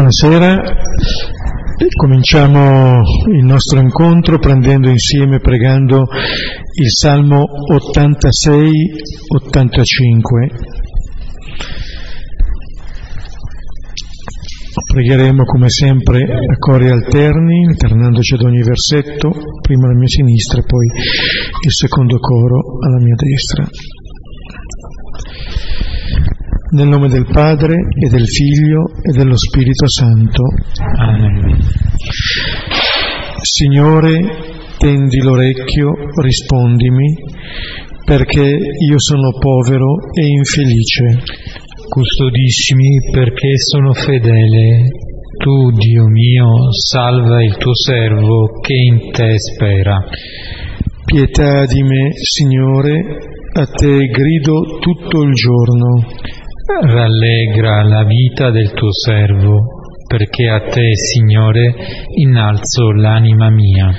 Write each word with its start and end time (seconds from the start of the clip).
Buonasera, 0.00 0.56
cominciamo 1.94 3.02
il 3.36 3.44
nostro 3.44 3.80
incontro 3.80 4.38
prendendo 4.38 4.88
insieme, 4.88 5.40
pregando 5.40 6.06
il 6.80 6.88
Salmo 6.88 7.44
86-85. 7.70 10.48
Pregheremo 14.90 15.44
come 15.44 15.68
sempre 15.68 16.22
a 16.22 16.56
cori 16.58 16.88
alterni, 16.88 17.66
alternandoci 17.66 18.36
ad 18.36 18.40
ogni 18.40 18.62
versetto, 18.62 19.30
prima 19.60 19.86
alla 19.86 19.98
mia 19.98 20.08
sinistra 20.08 20.62
poi 20.62 20.86
il 20.86 21.72
secondo 21.72 22.18
coro 22.18 22.78
alla 22.80 23.04
mia 23.04 23.16
destra. 23.16 23.68
Nel 26.72 26.86
nome 26.86 27.08
del 27.08 27.26
Padre 27.26 27.74
e 27.74 28.08
del 28.08 28.28
Figlio 28.28 28.84
e 29.02 29.10
dello 29.10 29.36
Spirito 29.36 29.88
Santo. 29.88 30.44
Amen. 30.98 31.58
Signore, 33.42 34.20
tendi 34.78 35.20
l'orecchio, 35.20 35.90
rispondimi, 36.22 37.12
perché 38.04 38.44
io 38.46 38.98
sono 38.98 39.32
povero 39.36 39.96
e 40.14 40.26
infelice. 40.26 41.24
Custodiscimi 41.88 43.00
perché 43.10 43.58
sono 43.58 43.92
fedele. 43.92 44.86
Tu, 45.42 45.72
Dio 45.72 46.06
mio, 46.06 46.70
salva 46.70 47.42
il 47.42 47.56
tuo 47.56 47.74
servo 47.74 48.60
che 48.60 48.74
in 48.74 49.10
te 49.10 49.34
spera. 49.40 50.04
Pietà 51.04 51.66
di 51.66 51.82
me, 51.82 52.10
Signore, 52.12 53.00
a 53.54 53.66
te 53.66 54.06
grido 54.06 54.78
tutto 54.78 55.22
il 55.22 55.32
giorno 55.32 56.38
rallegra 56.82 57.82
la 57.82 58.04
vita 58.04 58.50
del 58.50 58.72
tuo 58.72 58.92
servo, 58.92 59.58
perché 60.06 60.48
a 60.48 60.60
te, 60.60 60.94
Signore, 60.94 61.74
innalzo 62.16 62.92
l'anima 62.92 63.50
mia. 63.50 63.92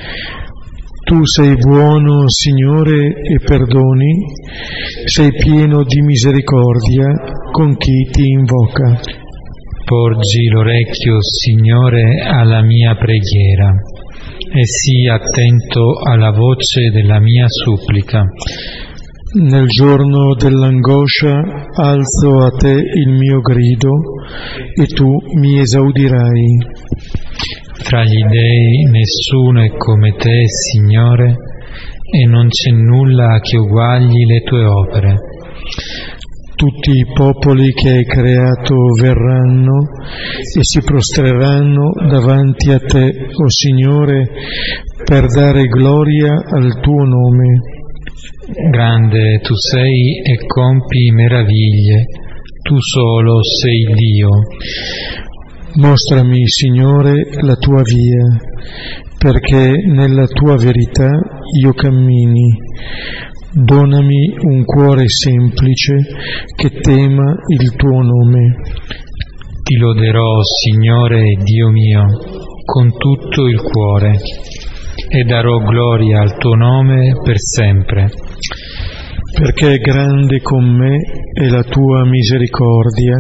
Tu 1.03 1.25
sei 1.25 1.55
buono, 1.55 2.27
Signore, 2.27 3.07
e 3.07 3.39
perdoni, 3.43 4.13
sei 5.05 5.31
pieno 5.31 5.83
di 5.83 6.01
misericordia 6.01 7.07
con 7.51 7.75
chi 7.75 8.09
ti 8.11 8.27
invoca. 8.29 8.99
Porgi 9.83 10.47
l'orecchio, 10.47 11.17
Signore, 11.21 12.21
alla 12.25 12.61
mia 12.61 12.95
preghiera 12.95 13.71
e 14.53 14.65
sii 14.65 15.07
attento 15.07 15.99
alla 16.03 16.31
voce 16.31 16.89
della 16.91 17.19
mia 17.19 17.45
supplica 17.47 18.25
nel 19.33 19.65
giorno 19.67 20.35
dell'angoscia 20.35 21.69
alzo 21.73 22.39
a 22.39 22.49
te 22.49 22.71
il 22.71 23.13
mio 23.13 23.39
grido 23.39 23.91
e 24.75 24.85
tu 24.87 25.07
mi 25.39 25.57
esaudirai. 25.57 26.57
Fra 27.75 28.03
gli 28.03 28.23
dei 28.25 28.83
nessuno 28.91 29.63
è 29.63 29.69
come 29.77 30.15
te, 30.17 30.43
Signore, 30.47 31.35
e 32.11 32.25
non 32.25 32.49
c'è 32.49 32.71
nulla 32.71 33.39
che 33.39 33.57
uguagli 33.57 34.25
le 34.25 34.41
tue 34.41 34.65
opere. 34.65 35.15
Tutti 36.55 36.91
i 36.91 37.05
popoli 37.13 37.71
che 37.71 37.89
hai 37.89 38.05
creato 38.05 38.75
verranno 38.99 39.79
e 40.09 40.59
si 40.61 40.81
prostreranno 40.81 41.91
davanti 42.09 42.69
a 42.71 42.79
te, 42.79 43.29
o 43.31 43.43
oh 43.43 43.49
Signore, 43.49 44.29
per 45.05 45.25
dare 45.27 45.63
gloria 45.67 46.33
al 46.33 46.79
tuo 46.81 47.03
nome 47.03 47.79
Grande 48.21 49.39
tu 49.41 49.55
sei 49.55 50.21
e 50.23 50.45
compi 50.45 51.09
meraviglie, 51.11 52.05
tu 52.61 52.75
solo 52.79 53.41
sei 53.41 53.95
Dio. 53.95 54.29
Mostrami, 55.77 56.47
Signore, 56.47 57.23
la 57.41 57.55
tua 57.55 57.81
via, 57.81 58.27
perché 59.17 59.71
nella 59.87 60.27
tua 60.27 60.55
verità 60.55 61.09
io 61.63 61.73
cammini. 61.73 62.57
Donami 63.53 64.33
un 64.43 64.65
cuore 64.65 65.05
semplice 65.07 65.95
che 66.55 66.69
tema 66.79 67.33
il 67.47 67.73
tuo 67.75 68.01
nome. 68.03 68.61
Ti 69.63 69.77
loderò, 69.77 70.43
Signore 70.43 71.23
Dio 71.41 71.69
mio, 71.69 72.05
con 72.65 72.95
tutto 72.95 73.47
il 73.47 73.59
cuore 73.61 74.19
e 75.11 75.23
darò 75.23 75.57
gloria 75.57 76.21
al 76.21 76.37
tuo 76.37 76.55
nome 76.55 77.13
per 77.23 77.35
sempre 77.37 78.09
perché 79.33 79.77
grande 79.77 80.41
con 80.41 80.63
me 80.63 80.97
è 81.33 81.47
la 81.47 81.63
tua 81.63 82.05
misericordia, 82.05 83.15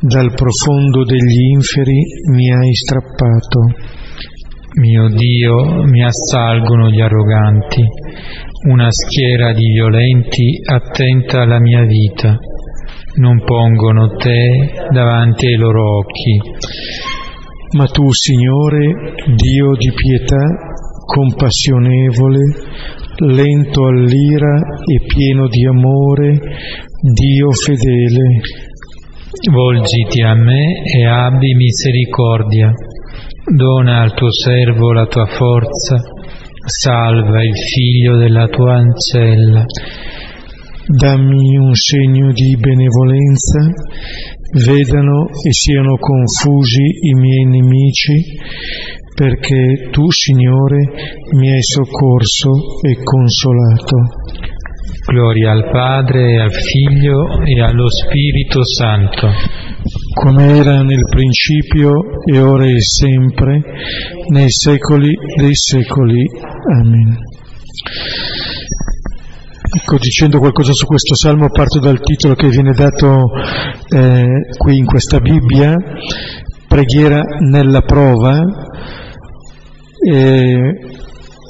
dal 0.00 0.32
profondo 0.32 1.04
degli 1.04 1.52
inferi 1.52 2.00
mi 2.32 2.50
hai 2.50 2.74
strappato. 2.74 3.88
Mio 4.80 5.08
Dio, 5.08 5.82
mi 5.84 6.02
assalgono 6.02 6.88
gli 6.88 7.00
arroganti, 7.00 7.84
una 8.68 8.88
schiera 8.90 9.52
di 9.52 9.66
violenti 9.72 10.62
attenta 10.64 11.42
alla 11.42 11.60
mia 11.60 11.84
vita, 11.84 12.36
non 13.16 13.42
pongono 13.44 14.16
te 14.16 14.88
davanti 14.90 15.46
ai 15.46 15.56
loro 15.56 15.98
occhi. 15.98 16.40
Ma 17.76 17.86
tu, 17.86 18.10
Signore, 18.10 19.14
Dio 19.36 19.76
di 19.76 19.92
pietà, 19.92 20.44
compassionevole, 21.10 22.38
lento 23.34 23.84
all'ira 23.86 24.60
e 24.86 25.04
pieno 25.06 25.48
di 25.48 25.66
amore, 25.66 26.38
Dio 27.12 27.50
fedele. 27.50 28.40
Volgiti 29.50 30.22
a 30.22 30.34
me 30.34 30.82
e 30.84 31.06
abbi 31.06 31.54
misericordia, 31.54 32.72
dona 33.44 34.02
al 34.02 34.14
tuo 34.14 34.30
servo 34.30 34.92
la 34.92 35.06
tua 35.06 35.26
forza, 35.26 35.98
salva 36.64 37.42
il 37.42 37.56
figlio 37.56 38.16
della 38.16 38.46
tua 38.46 38.74
ancella. 38.74 39.64
Dammi 40.86 41.56
un 41.56 41.74
segno 41.74 42.32
di 42.32 42.56
benevolenza, 42.56 43.66
vedano 44.64 45.28
e 45.28 45.52
siano 45.52 45.96
confusi 45.96 46.82
i 46.82 47.14
miei 47.14 47.44
nemici, 47.46 48.38
perché 49.14 49.88
tu, 49.90 50.10
Signore, 50.10 50.78
mi 51.36 51.50
hai 51.50 51.62
soccorso 51.62 52.50
e 52.82 53.02
consolato. 53.02 53.96
Gloria 55.06 55.52
al 55.52 55.70
Padre, 55.70 56.40
al 56.40 56.52
Figlio 56.52 57.42
e 57.42 57.60
allo 57.60 57.88
Spirito 57.90 58.64
Santo. 58.64 59.28
Come 60.14 60.58
era 60.58 60.82
nel 60.82 61.04
principio 61.08 62.22
e 62.24 62.38
ora 62.40 62.66
e 62.66 62.80
sempre, 62.80 63.62
nei 64.28 64.50
secoli 64.50 65.12
dei 65.36 65.54
secoli. 65.54 66.24
Amen. 66.80 67.16
Ecco, 69.72 69.98
dicendo 69.98 70.38
qualcosa 70.38 70.72
su 70.72 70.84
questo 70.84 71.14
salmo 71.14 71.48
parto 71.48 71.78
dal 71.78 72.00
titolo 72.00 72.34
che 72.34 72.48
viene 72.48 72.72
dato 72.72 73.24
eh, 73.88 74.26
qui 74.58 74.78
in 74.78 74.84
questa 74.84 75.20
Bibbia, 75.20 75.74
preghiera 76.66 77.22
nella 77.48 77.80
prova, 77.80 78.42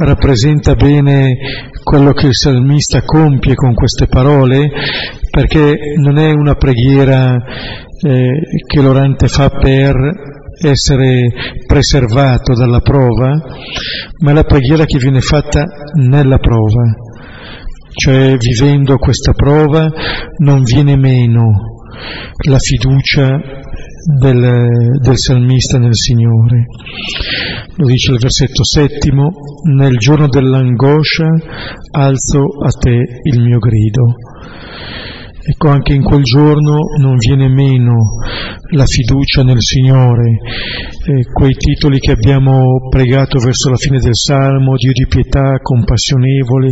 rappresenta 0.04 0.74
bene 0.74 1.36
quello 1.82 2.12
che 2.12 2.26
il 2.26 2.34
salmista 2.34 3.02
compie 3.02 3.54
con 3.54 3.74
queste 3.74 4.06
parole, 4.06 4.70
perché 5.30 5.76
non 6.00 6.18
è 6.18 6.30
una 6.32 6.54
preghiera 6.54 7.34
eh, 7.34 8.40
che 8.66 8.80
l'orante 8.80 9.28
fa 9.28 9.48
per 9.50 9.96
essere 10.62 11.28
preservato 11.66 12.54
dalla 12.54 12.80
prova, 12.80 13.30
ma 14.22 14.30
è 14.30 14.34
la 14.34 14.44
preghiera 14.44 14.84
che 14.84 14.98
viene 14.98 15.20
fatta 15.20 15.64
nella 15.94 16.38
prova, 16.38 16.84
cioè 17.92 18.36
vivendo 18.36 18.96
questa 18.98 19.32
prova 19.32 19.88
non 20.38 20.62
viene 20.62 20.96
meno 20.96 21.68
la 22.48 22.58
fiducia 22.58 23.59
del, 24.04 24.98
del 25.00 25.18
salmista 25.18 25.78
nel 25.78 25.94
Signore. 25.94 26.66
Lo 27.76 27.86
dice 27.86 28.12
il 28.12 28.18
versetto 28.18 28.64
settimo, 28.64 29.30
nel 29.64 29.96
giorno 29.96 30.28
dell'angoscia 30.28 31.28
alzo 31.92 32.40
a 32.62 32.70
te 32.78 33.20
il 33.22 33.40
mio 33.40 33.58
grido. 33.58 34.14
Ecco, 35.50 35.68
anche 35.68 35.94
in 35.94 36.04
quel 36.04 36.22
giorno 36.22 36.78
non 37.00 37.16
viene 37.16 37.48
meno 37.48 37.96
la 38.70 38.84
fiducia 38.84 39.42
nel 39.42 39.60
Signore, 39.60 40.30
eh, 40.30 41.24
quei 41.24 41.54
titoli 41.54 41.98
che 41.98 42.12
abbiamo 42.12 42.88
pregato 42.88 43.40
verso 43.40 43.68
la 43.68 43.76
fine 43.76 43.98
del 43.98 44.14
Salmo, 44.14 44.76
Dio 44.76 44.92
di 44.92 45.08
pietà, 45.08 45.58
compassionevole, 45.60 46.70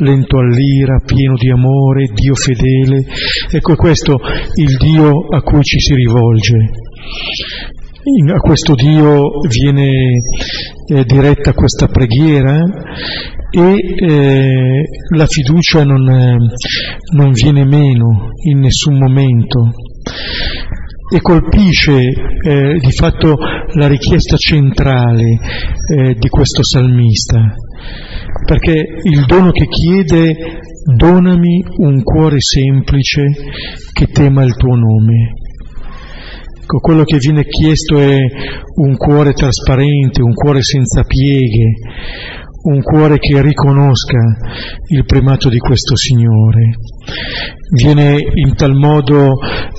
lento 0.00 0.36
all'ira, 0.36 1.00
pieno 1.02 1.34
di 1.36 1.50
amore, 1.50 2.10
Dio 2.12 2.34
fedele. 2.34 3.06
Ecco, 3.50 3.74
questo 3.76 4.18
il 4.56 4.76
Dio 4.76 5.26
a 5.30 5.40
cui 5.40 5.62
ci 5.62 5.80
si 5.80 5.94
rivolge. 5.94 6.56
A 8.02 8.38
questo 8.38 8.74
Dio 8.74 9.40
viene 9.46 9.90
eh, 10.86 11.04
diretta 11.04 11.52
questa 11.52 11.86
preghiera 11.86 12.58
e 13.50 13.74
eh, 13.74 14.82
la 15.14 15.26
fiducia 15.26 15.84
non, 15.84 16.08
eh, 16.08 16.36
non 17.12 17.32
viene 17.32 17.66
meno 17.66 18.28
in 18.44 18.60
nessun 18.60 18.96
momento. 18.96 19.72
e 21.12 21.20
colpisce 21.20 21.98
eh, 21.98 22.78
di 22.78 22.92
fatto 22.92 23.36
la 23.74 23.86
richiesta 23.86 24.36
centrale 24.36 25.24
eh, 25.94 26.14
di 26.14 26.28
questo 26.28 26.64
salmista, 26.64 27.52
perché 28.46 28.82
il 29.02 29.26
dono 29.26 29.50
che 29.50 29.66
chiede 29.66 30.34
donami 30.96 31.62
un 31.78 32.02
cuore 32.02 32.40
semplice 32.40 33.24
che 33.92 34.06
tema 34.06 34.42
il 34.42 34.54
tuo 34.54 34.74
nome. 34.74 35.34
Ecco, 36.72 36.78
quello 36.78 37.02
che 37.02 37.16
viene 37.16 37.46
chiesto 37.46 37.98
è 37.98 38.16
un 38.76 38.96
cuore 38.96 39.32
trasparente, 39.32 40.22
un 40.22 40.32
cuore 40.32 40.62
senza 40.62 41.02
pieghe, 41.02 41.72
un 42.62 42.80
cuore 42.80 43.18
che 43.18 43.42
riconosca 43.42 44.18
il 44.86 45.04
primato 45.04 45.48
di 45.48 45.58
questo 45.58 45.96
Signore. 45.96 46.70
Viene 47.74 48.18
in 48.34 48.54
tal 48.54 48.74
modo 48.74 49.32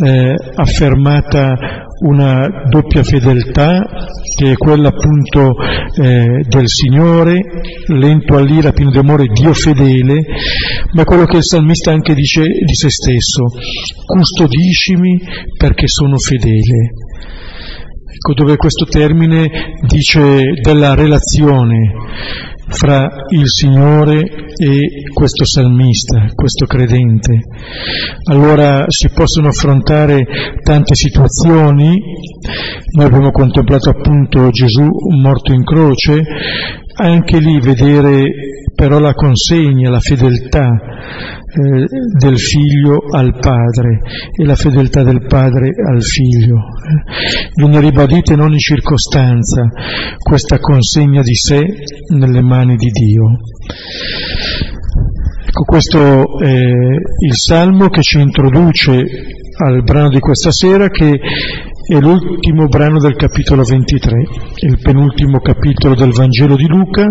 eh, 0.04 0.36
affermata 0.54 1.86
una 2.01 2.48
doppia 2.69 3.03
fedeltà 3.03 3.80
che 4.36 4.51
è 4.51 4.56
quella 4.56 4.89
appunto 4.89 5.53
eh, 6.01 6.44
del 6.48 6.68
Signore, 6.68 7.39
lento 7.88 8.38
all'ira, 8.38 8.71
pieno 8.71 8.92
di 8.92 8.98
amore, 8.98 9.27
Dio 9.27 9.53
fedele, 9.53 10.24
ma 10.94 11.03
quello 11.03 11.25
che 11.25 11.38
il 11.38 11.44
salmista 11.44 11.92
anche 11.92 12.13
dice 12.13 12.42
di 12.42 12.74
se 12.74 12.89
stesso, 12.89 13.44
custodiscimi 14.06 15.19
perché 15.57 15.88
sono 15.88 16.18
fedele. 16.18 16.94
Ecco 18.13 18.33
dove 18.33 18.56
questo 18.56 18.86
termine 18.86 19.50
dice 19.88 20.54
della 20.62 20.94
relazione 20.94 21.94
fra 22.71 23.09
il 23.29 23.47
Signore 23.47 24.21
e 24.21 25.03
questo 25.13 25.45
salmista, 25.45 26.31
questo 26.33 26.65
credente. 26.65 27.39
Allora 28.29 28.85
si 28.88 29.09
possono 29.09 29.50
affrontare 29.50 30.25
tante 30.63 30.95
situazioni, 30.95 32.00
noi 32.95 33.06
abbiamo 33.06 33.31
contemplato 33.31 33.89
appunto 33.89 34.50
Gesù 34.50 34.88
morto 35.21 35.53
in 35.53 35.63
croce, 35.63 36.23
anche 36.96 37.40
lì 37.40 37.60
vedere 37.60 38.26
però 38.74 39.00
la 39.00 39.14
consegna, 39.14 39.90
la 39.90 40.00
fedeltà 40.00 40.70
eh, 41.54 41.86
del 42.18 42.40
figlio 42.40 43.00
al 43.12 43.38
padre 43.38 44.00
e 44.32 44.46
la 44.46 44.56
fedeltà 44.56 45.04
del 45.04 45.26
padre 45.28 45.70
al 45.88 46.02
figlio. 46.02 46.58
Viene 47.54 47.80
ribadita 47.80 48.34
in 48.34 48.40
ogni 48.40 48.60
circostanza 48.60 49.68
questa 50.18 50.60
consegna 50.60 51.22
di 51.22 51.36
sé 51.36 51.62
nelle 52.16 52.42
mani 52.42 52.76
di 52.76 52.90
Dio. 52.90 53.24
Ecco, 55.46 55.64
questo 55.64 56.40
è 56.40 56.56
il 56.56 57.34
salmo 57.34 57.90
che 57.90 58.02
ci 58.02 58.20
introduce 58.20 59.04
al 59.64 59.84
brano 59.84 60.10
di 60.10 60.20
questa 60.20 60.52
sera 60.52 60.88
che 60.88 61.20
è 61.88 62.00
l'ultimo 62.00 62.68
brano 62.68 63.00
del 63.00 63.16
capitolo 63.16 63.63
23, 63.63 64.22
il 64.68 64.80
penultimo 64.81 65.39
capitolo 65.39 65.95
del 65.95 66.12
Vangelo 66.12 66.56
di 66.56 66.68
Luca, 66.68 67.07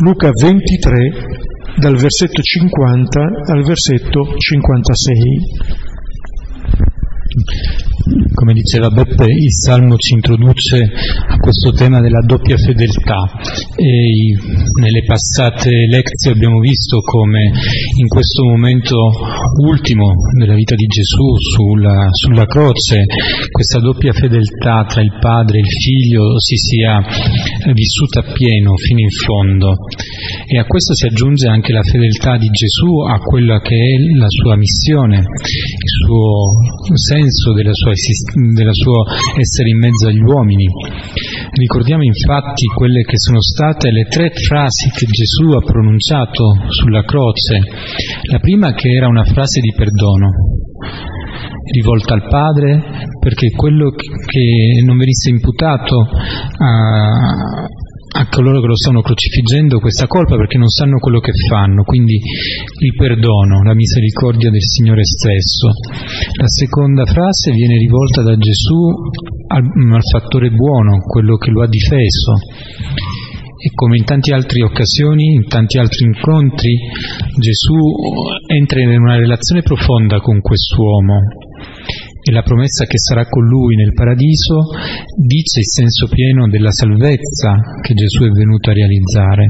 Luca 0.00 0.30
23 0.32 1.46
dal 1.78 1.96
versetto 1.96 2.42
50 2.42 3.20
al 3.46 3.62
versetto 3.64 4.34
56. 4.36 5.97
Come 8.48 8.60
diceva 8.64 8.88
Beppe, 8.88 9.26
il 9.26 9.52
Salmo 9.52 9.96
ci 9.98 10.14
introduce 10.14 10.80
a 10.80 11.36
questo 11.36 11.70
tema 11.72 12.00
della 12.00 12.24
doppia 12.24 12.56
fedeltà. 12.56 13.28
E 13.76 14.32
nelle 14.80 15.04
passate 15.04 15.68
lezioni 15.68 16.34
abbiamo 16.34 16.58
visto 16.58 17.00
come 17.00 17.52
in 18.00 18.08
questo 18.08 18.44
momento 18.44 18.96
ultimo 19.68 20.14
della 20.38 20.54
vita 20.54 20.74
di 20.76 20.86
Gesù 20.86 21.36
sulla, 21.36 22.08
sulla 22.10 22.46
croce 22.46 23.04
questa 23.50 23.80
doppia 23.80 24.14
fedeltà 24.14 24.86
tra 24.88 25.02
il 25.02 25.12
Padre 25.20 25.58
e 25.58 25.60
il 25.60 25.68
Figlio 25.68 26.40
si 26.40 26.56
sia 26.56 27.04
vissuta 27.74 28.20
appieno 28.20 28.76
fino 28.76 29.00
in 29.00 29.10
fondo. 29.10 29.76
E 30.48 30.56
a 30.56 30.64
questo 30.64 30.94
si 30.94 31.04
aggiunge 31.04 31.48
anche 31.48 31.72
la 31.72 31.82
fedeltà 31.82 32.38
di 32.38 32.48
Gesù 32.48 32.96
a 33.04 33.18
quella 33.18 33.60
che 33.60 33.76
è 33.76 34.16
la 34.16 34.28
sua 34.28 34.56
missione, 34.56 35.18
il 35.18 35.92
suo 36.06 36.96
senso 36.96 37.52
della 37.52 37.74
sua 37.74 37.92
del 38.52 38.70
suo 38.72 39.04
essere 39.36 39.70
in 39.70 39.78
mezzo 39.78 40.08
agli 40.08 40.22
uomini. 40.22 40.66
Ricordiamo 41.52 42.02
infatti 42.02 42.66
quelle 42.74 43.02
che 43.02 43.18
sono 43.18 43.40
state 43.40 43.90
le 43.90 44.04
tre 44.04 44.30
frasi 44.30 44.90
che 44.90 45.06
Gesù 45.06 45.50
ha 45.56 45.60
pronunciato 45.60 46.56
sulla 46.68 47.02
croce. 47.02 47.58
La 48.30 48.38
prima 48.38 48.72
che 48.74 48.88
era 48.90 49.08
una 49.08 49.24
frase 49.24 49.60
di 49.60 49.72
perdono, 49.74 50.28
rivolta 51.72 52.14
al 52.14 52.28
Padre 52.28 53.06
perché 53.20 53.50
quello 53.50 53.90
che 53.90 54.82
non 54.84 54.96
venisse 54.96 55.30
imputato 55.30 56.00
a, 56.00 57.66
a 58.10 58.28
coloro 58.28 58.60
che 58.60 58.66
lo 58.66 58.76
stanno 58.76 59.02
crocifiggendo 59.02 59.80
questa 59.80 60.06
colpa 60.06 60.36
perché 60.36 60.56
non 60.56 60.68
sanno 60.68 60.98
quello 60.98 61.20
che 61.20 61.32
fanno, 61.48 61.82
quindi 61.84 62.14
il 62.14 62.94
perdono, 62.96 63.62
la 63.62 63.74
misericordia 63.74 64.50
del 64.50 64.62
Signore 64.62 65.04
stesso. 65.04 65.68
La 66.38 66.48
seconda 66.48 67.04
frase 67.04 67.52
viene 67.52 67.76
rivolta 67.76 68.22
da 68.22 68.36
Gesù 68.36 68.80
al, 69.48 69.62
al 69.92 70.02
fattore 70.10 70.50
buono, 70.50 71.00
quello 71.00 71.36
che 71.36 71.50
lo 71.50 71.62
ha 71.62 71.68
difeso. 71.68 72.32
E 73.60 73.70
come 73.74 73.96
in 73.98 74.04
tante 74.04 74.32
altre 74.32 74.62
occasioni, 74.62 75.34
in 75.34 75.46
tanti 75.46 75.78
altri 75.78 76.06
incontri, 76.06 76.78
Gesù 77.38 77.76
entra 78.46 78.80
in 78.80 79.00
una 79.00 79.16
relazione 79.16 79.62
profonda 79.62 80.20
con 80.20 80.40
quest'uomo 80.40 81.46
e 82.28 82.32
la 82.32 82.42
promessa 82.42 82.84
che 82.84 82.98
sarà 82.98 83.24
con 83.24 83.42
lui 83.44 83.74
nel 83.74 83.94
paradiso 83.94 84.68
dice 85.16 85.60
il 85.60 85.66
senso 85.66 86.08
pieno 86.08 86.46
della 86.46 86.70
salvezza 86.70 87.56
che 87.80 87.94
Gesù 87.94 88.24
è 88.24 88.30
venuto 88.30 88.68
a 88.68 88.74
realizzare. 88.74 89.46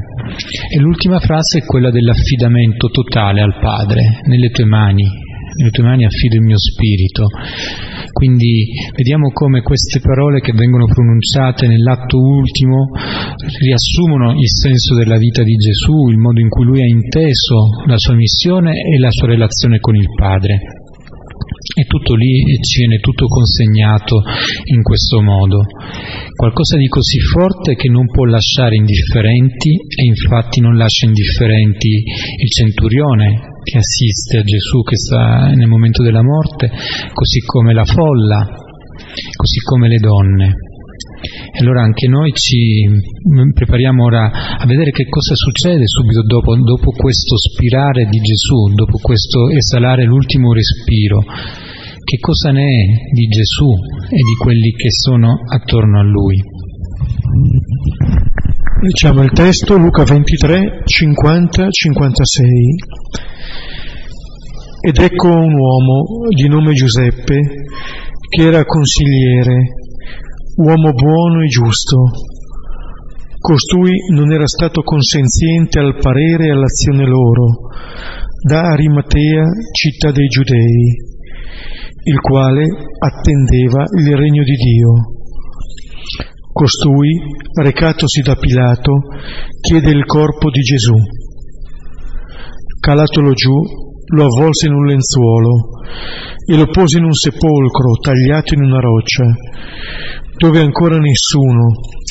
E 0.73 0.79
l'ultima 0.79 1.19
frase 1.19 1.59
è 1.59 1.65
quella 1.65 1.91
dell'affidamento 1.91 2.89
totale 2.89 3.41
al 3.41 3.59
Padre, 3.61 4.21
nelle 4.27 4.51
tue 4.51 4.65
mani, 4.65 5.03
nelle 5.59 5.71
tue 5.71 5.83
mani 5.83 6.05
affido 6.05 6.37
il 6.37 6.43
mio 6.43 6.59
spirito. 6.59 7.27
Quindi 8.13 8.67
vediamo 8.95 9.31
come 9.33 9.61
queste 9.63 9.99
parole 9.99 10.41
che 10.41 10.53
vengono 10.53 10.87
pronunciate 10.87 11.67
nell'atto 11.67 12.17
ultimo 12.17 12.91
riassumono 13.59 14.39
il 14.39 14.49
senso 14.49 14.95
della 14.95 15.19
vita 15.19 15.43
di 15.43 15.55
Gesù, 15.57 16.09
il 16.11 16.19
modo 16.19 16.39
in 16.39 16.49
cui 16.49 16.65
lui 16.65 16.81
ha 16.81 16.87
inteso 16.87 17.83
la 17.87 17.99
sua 17.99 18.15
missione 18.15 18.71
e 18.71 18.99
la 18.99 19.11
sua 19.11 19.27
relazione 19.27 19.81
con 19.81 19.97
il 19.97 20.09
Padre 20.17 20.61
e 21.79 21.85
tutto 21.87 22.17
lì 22.17 22.43
ci 22.61 22.81
viene 22.81 22.99
tutto 22.99 23.27
consegnato 23.27 24.23
in 24.75 24.83
questo 24.83 25.23
modo. 25.23 25.63
Qualcosa 26.35 26.77
di 26.77 26.89
così 26.89 27.21
forte 27.21 27.77
che 27.77 27.89
non 27.89 28.07
può 28.07 28.25
lasciare 28.25 28.75
indifferenti 28.75 29.71
e 29.71 30.03
infatti 30.05 30.61
non 30.61 30.77
lascia 30.77 31.07
indifferenti 31.07 31.89
il 31.89 32.51
centurione 32.51 33.63
che 33.63 33.79
assiste 33.79 34.39
a 34.39 34.43
Gesù 34.43 34.83
che 34.83 34.97
sta 34.97 35.55
nel 35.55 35.69
momento 35.69 36.03
della 36.03 36.23
morte, 36.23 36.69
così 37.13 37.39
come 37.47 37.73
la 37.73 37.85
folla, 37.85 38.43
così 39.37 39.61
come 39.63 39.87
le 39.87 39.99
donne. 39.99 40.55
E 41.53 41.61
allora 41.61 41.83
anche 41.83 42.07
noi 42.09 42.33
ci 42.33 42.87
prepariamo 43.55 44.05
ora 44.05 44.59
a 44.59 44.67
vedere 44.67 44.91
che 44.91 45.07
cosa 45.09 45.35
succede 45.35 45.83
subito 45.87 46.23
dopo, 46.23 46.55
dopo 46.57 46.91
questo 46.91 47.37
spirare 47.37 48.07
di 48.07 48.19
Gesù, 48.19 48.75
dopo 48.75 48.99
questo 48.99 49.49
esalare 49.51 50.05
l'ultimo 50.05 50.53
respiro. 50.53 51.25
Che 52.09 52.17
cosa 52.21 52.53
ne 52.53 52.65
è 52.65 53.13
di 53.13 53.27
Gesù 53.27 53.69
e 54.09 54.17
di 54.17 54.35
quelli 54.41 54.71
che 54.71 54.91
sono 54.91 55.41
attorno 55.47 55.99
a 55.99 56.03
Lui? 56.03 56.41
Diciamo 58.81 59.23
il 59.25 59.31
testo 59.31 59.77
Luca 59.77 60.05
23, 60.05 60.85
50, 60.87 61.69
56. 61.69 62.47
Ed 64.89 64.97
ecco 64.97 65.29
un 65.29 65.53
uomo 65.53 66.05
di 66.35 66.49
nome 66.49 66.73
Giuseppe 66.73 67.41
che 68.27 68.43
era 68.43 68.65
consigliere 68.65 69.67
uomo 70.57 70.93
buono 70.93 71.43
e 71.43 71.49
giusto. 71.49 72.05
Costui 73.39 73.93
non 74.15 74.33
era 74.33 74.47
stato 74.47 74.81
consenziente 74.81 75.79
al 75.79 75.99
parere 76.01 76.47
e 76.47 76.53
all'azione 76.53 77.05
loro, 77.05 77.69
da 78.43 78.63
Arimatea, 78.63 79.45
città 79.75 80.11
dei 80.11 80.27
Giudei, 80.29 81.07
il 82.05 82.21
quale 82.21 82.67
attendeva 82.99 83.85
il 83.99 84.17
regno 84.17 84.43
di 84.43 84.55
Dio. 84.55 84.93
Costui, 86.53 87.11
recatosi 87.61 88.21
da 88.23 88.35
Pilato, 88.35 88.93
chiede 89.61 89.91
il 89.91 90.05
corpo 90.05 90.51
di 90.51 90.61
Gesù. 90.61 90.95
Calatolo 92.81 93.33
giù, 93.33 93.55
lo 94.15 94.25
avvolse 94.25 94.67
in 94.67 94.73
un 94.73 94.87
lenzuolo 94.87 95.51
e 96.51 96.57
lo 96.57 96.67
pose 96.67 96.99
in 96.99 97.05
un 97.05 97.13
sepolcro 97.13 97.93
tagliato 98.01 98.55
in 98.55 98.63
una 98.63 98.81
roccia, 98.81 99.25
dove 100.37 100.61
ancora 100.61 100.99
nessuno 100.99 101.67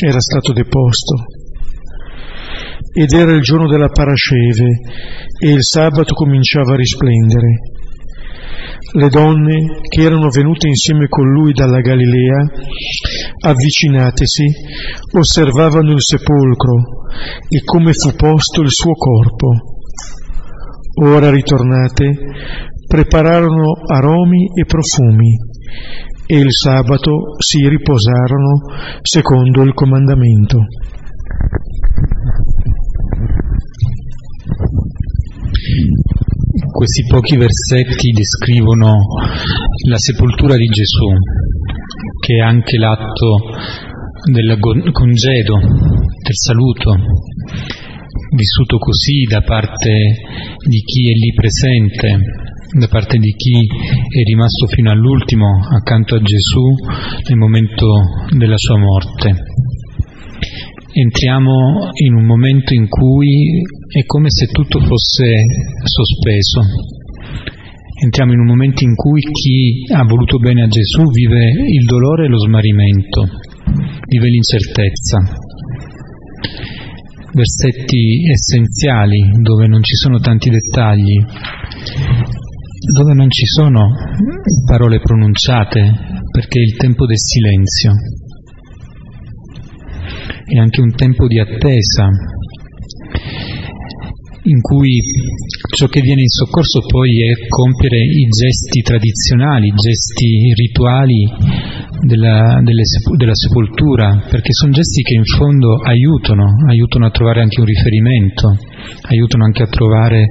era 0.06 0.20
stato 0.20 0.53
deposto. 0.53 1.15
Ed 2.94 3.12
era 3.12 3.34
il 3.34 3.41
giorno 3.41 3.67
della 3.67 3.89
parasceve 3.89 4.70
e 5.44 5.51
il 5.51 5.63
sabato 5.63 6.13
cominciava 6.13 6.74
a 6.74 6.77
risplendere. 6.77 7.48
Le 8.94 9.10
donne 9.10 9.80
che 9.88 10.02
erano 10.02 10.30
venute 10.30 10.68
insieme 10.68 11.08
con 11.08 11.26
lui 11.30 11.54
dalla 11.54 11.80
Galilea, 11.80 12.46
avvicinatesi, 13.46 14.46
osservavano 15.18 15.92
il 15.92 16.02
sepolcro 16.02 16.76
e 17.50 17.62
come 17.64 17.92
fu 17.94 18.16
posto 18.16 18.62
il 18.62 18.72
suo 18.72 18.94
corpo. 18.94 19.48
Ora 21.04 21.30
ritornate, 21.30 22.16
prepararono 22.88 23.74
aromi 23.88 24.48
e 24.56 24.66
profumi 24.66 25.36
e 26.26 26.38
il 26.38 26.52
sabato 26.52 27.36
si 27.38 27.68
riposarono 27.68 28.60
secondo 29.02 29.62
il 29.62 29.74
comandamento. 29.74 30.60
Questi 36.77 37.05
pochi 37.10 37.36
versetti 37.38 38.12
descrivono 38.12 38.93
la 39.89 39.98
sepoltura 39.98 40.55
di 40.55 40.67
Gesù, 40.67 41.10
che 42.19 42.36
è 42.36 42.39
anche 42.39 42.77
l'atto 42.77 43.39
del 44.29 44.60
congedo, 44.91 45.57
del 45.57 46.36
saluto, 46.36 46.96
vissuto 48.36 48.77
così 48.77 49.24
da 49.27 49.41
parte 49.41 49.89
di 50.67 50.79
chi 50.81 51.10
è 51.10 51.13
lì 51.13 51.34
presente, 51.34 52.19
da 52.77 52.88
parte 52.88 53.17
di 53.17 53.31
chi 53.31 53.57
è 53.57 54.22
rimasto 54.29 54.67
fino 54.67 54.91
all'ultimo 54.91 55.48
accanto 55.75 56.13
a 56.13 56.22
Gesù 56.22 56.75
nel 57.27 57.39
momento 57.39 57.88
della 58.38 58.57
sua 58.57 58.77
morte 58.77 59.34
entriamo 60.94 61.89
in 62.06 62.13
un 62.15 62.25
momento 62.25 62.74
in 62.74 62.88
cui 62.88 63.62
è 63.88 64.06
come 64.06 64.29
se 64.29 64.48
tutto 64.48 64.79
fosse 64.79 65.25
sospeso. 65.84 66.62
Entriamo 68.03 68.34
in 68.34 68.39
un 68.39 68.46
momento 68.46 68.84
in 68.84 68.94
cui 68.96 69.22
chi 69.22 69.86
ha 69.91 70.03
voluto 70.03 70.38
bene 70.38 70.63
a 70.63 70.67
Gesù 70.67 71.10
vive 71.10 71.50
il 71.50 71.86
dolore 71.86 72.25
e 72.25 72.29
lo 72.29 72.38
smarrimento, 72.39 73.27
vive 74.08 74.27
l'incertezza. 74.27 75.17
Versetti 77.34 78.29
essenziali 78.32 79.20
dove 79.41 79.67
non 79.67 79.82
ci 79.84 79.96
sono 79.96 80.20
tanti 80.20 80.50
dettagli, 80.50 81.17
dove 82.94 83.13
non 83.13 83.29
ci 83.29 83.46
sono 83.46 83.96
parole 84.65 85.00
pronunciate, 85.00 85.79
perché 86.32 86.60
è 86.60 86.63
il 86.63 86.75
tempo 86.77 87.06
del 87.06 87.17
silenzio 87.17 87.91
è 90.48 90.58
anche 90.58 90.82
un 90.82 90.96
tempo 90.96 91.27
di 91.27 91.39
attesa 91.39 92.10
in 94.44 94.62
cui 94.62 95.01
ciò 95.75 95.88
che 95.88 96.00
viene 96.00 96.22
in 96.22 96.30
soccorso 96.30 96.80
poi 96.88 97.30
è 97.30 97.48
compiere 97.48 98.00
i 98.00 98.27
gesti 98.27 98.80
tradizionali, 98.82 99.68
i 99.68 99.74
gesti 99.75 100.54
rituali 100.54 101.27
della, 102.00 102.62
delle, 102.63 102.84
della 103.18 103.36
sepoltura, 103.36 104.24
perché 104.30 104.54
sono 104.54 104.72
gesti 104.72 105.01
che 105.01 105.16
in 105.16 105.25
fondo 105.25 105.75
aiutano, 105.84 106.56
aiutano 106.68 107.08
a 107.08 107.12
trovare 107.12 107.42
anche 107.42 107.60
un 107.60 107.66
riferimento, 107.66 108.56
aiutano 109.10 109.44
anche 109.44 109.63
a 109.63 109.68
trovare 109.68 110.25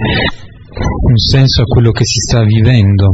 un 1.09 1.17
senso 1.17 1.63
a 1.63 1.65
quello 1.65 1.91
che 1.91 2.05
si 2.05 2.21
sta 2.21 2.43
vivendo, 2.43 3.13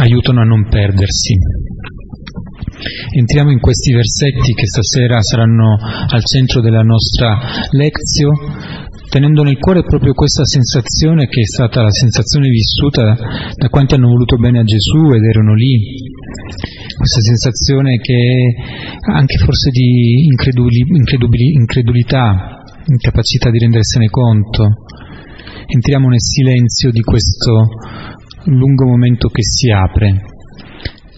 aiutano 0.00 0.40
a 0.40 0.44
non 0.44 0.68
perdersi. 0.68 1.36
Entriamo 3.12 3.50
in 3.50 3.60
questi 3.60 3.92
versetti 3.92 4.54
che 4.54 4.66
stasera 4.66 5.20
saranno 5.20 5.76
al 5.76 6.24
centro 6.24 6.62
della 6.62 6.80
nostra 6.80 7.38
lezione, 7.72 8.88
tenendo 9.10 9.42
nel 9.42 9.58
cuore 9.58 9.82
proprio 9.82 10.14
questa 10.14 10.44
sensazione 10.46 11.26
che 11.26 11.40
è 11.40 11.44
stata 11.44 11.82
la 11.82 11.90
sensazione 11.90 12.48
vissuta 12.48 13.16
da 13.54 13.68
quanti 13.68 13.94
hanno 13.94 14.08
voluto 14.08 14.36
bene 14.36 14.60
a 14.60 14.64
Gesù 14.64 15.12
ed 15.12 15.24
erano 15.24 15.54
lì, 15.54 15.76
questa 16.96 17.20
sensazione 17.20 17.98
che 17.98 18.14
è 18.16 19.12
anche 19.12 19.36
forse 19.36 19.70
di 19.70 20.24
increduli, 20.30 20.84
increduli, 20.86 21.52
incredulità, 21.52 22.64
incapacità 22.86 23.50
di 23.50 23.58
rendersene 23.58 24.08
conto. 24.08 24.68
Entriamo 25.66 26.08
nel 26.08 26.20
silenzio 26.20 26.90
di 26.90 27.02
questo 27.02 27.66
lungo 28.44 28.86
momento 28.86 29.28
che 29.28 29.42
si 29.42 29.70
apre 29.70 30.29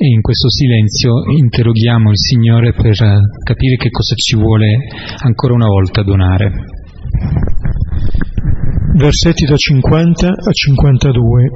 e 0.03 0.09
in 0.09 0.21
questo 0.21 0.51
silenzio 0.51 1.13
interroghiamo 1.39 2.11
il 2.11 2.19
Signore 2.19 2.73
per 2.73 2.97
capire 3.45 3.77
che 3.77 3.91
cosa 3.91 4.17
ci 4.17 4.35
vuole 4.35 4.67
ancora 5.23 5.55
una 5.55 5.69
volta 5.69 6.03
donare. 6.03 6.51
Versetti 8.97 9.45
da 9.45 9.55
50 9.55 10.27
a 10.27 10.51
52. 10.51 11.51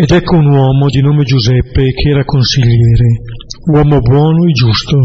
Ed 0.00 0.10
ecco 0.10 0.36
un 0.36 0.46
uomo 0.46 0.86
di 0.88 1.02
nome 1.02 1.24
Giuseppe 1.24 1.92
che 1.92 2.08
era 2.08 2.24
consigliere, 2.24 3.20
uomo 3.70 3.98
buono 3.98 4.46
e 4.46 4.52
giusto. 4.52 4.96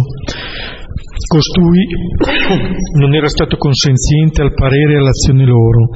Costui 1.27 1.85
non 2.97 3.13
era 3.13 3.27
stato 3.27 3.57
consenziente 3.57 4.41
al 4.41 4.53
parere 4.53 4.93
e 4.93 4.97
all'azione 4.99 5.43
loro. 5.43 5.89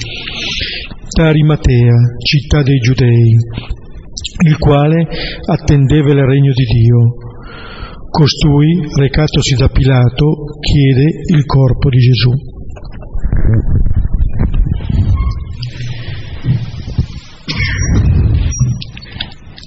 Da 1.16 1.30
Arimatea, 1.30 1.94
città 2.26 2.62
dei 2.62 2.80
Giudei, 2.80 3.36
il 4.40 4.58
quale 4.58 5.08
attendeva 5.46 6.12
il 6.12 6.26
regno 6.26 6.52
di 6.54 6.64
Dio. 6.64 6.98
Costui, 8.10 8.88
recatosi 8.96 9.56
da 9.56 9.68
Pilato, 9.70 10.46
chiede 10.60 11.06
il 11.34 11.46
corpo 11.46 11.90
di 11.90 11.98
Gesù. 11.98 12.32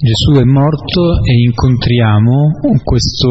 Gesù 0.05 0.39
è 0.39 0.43
morto 0.43 1.23
e 1.23 1.33
incontriamo 1.47 2.51
questo 2.83 3.29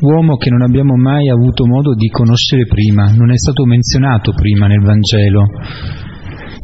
uomo 0.00 0.36
che 0.36 0.50
non 0.50 0.60
abbiamo 0.60 0.96
mai 0.96 1.30
avuto 1.30 1.66
modo 1.66 1.94
di 1.94 2.08
conoscere 2.08 2.66
prima, 2.66 3.10
non 3.14 3.30
è 3.30 3.38
stato 3.38 3.64
menzionato 3.64 4.32
prima 4.32 4.66
nel 4.66 4.82
Vangelo. 4.82 5.46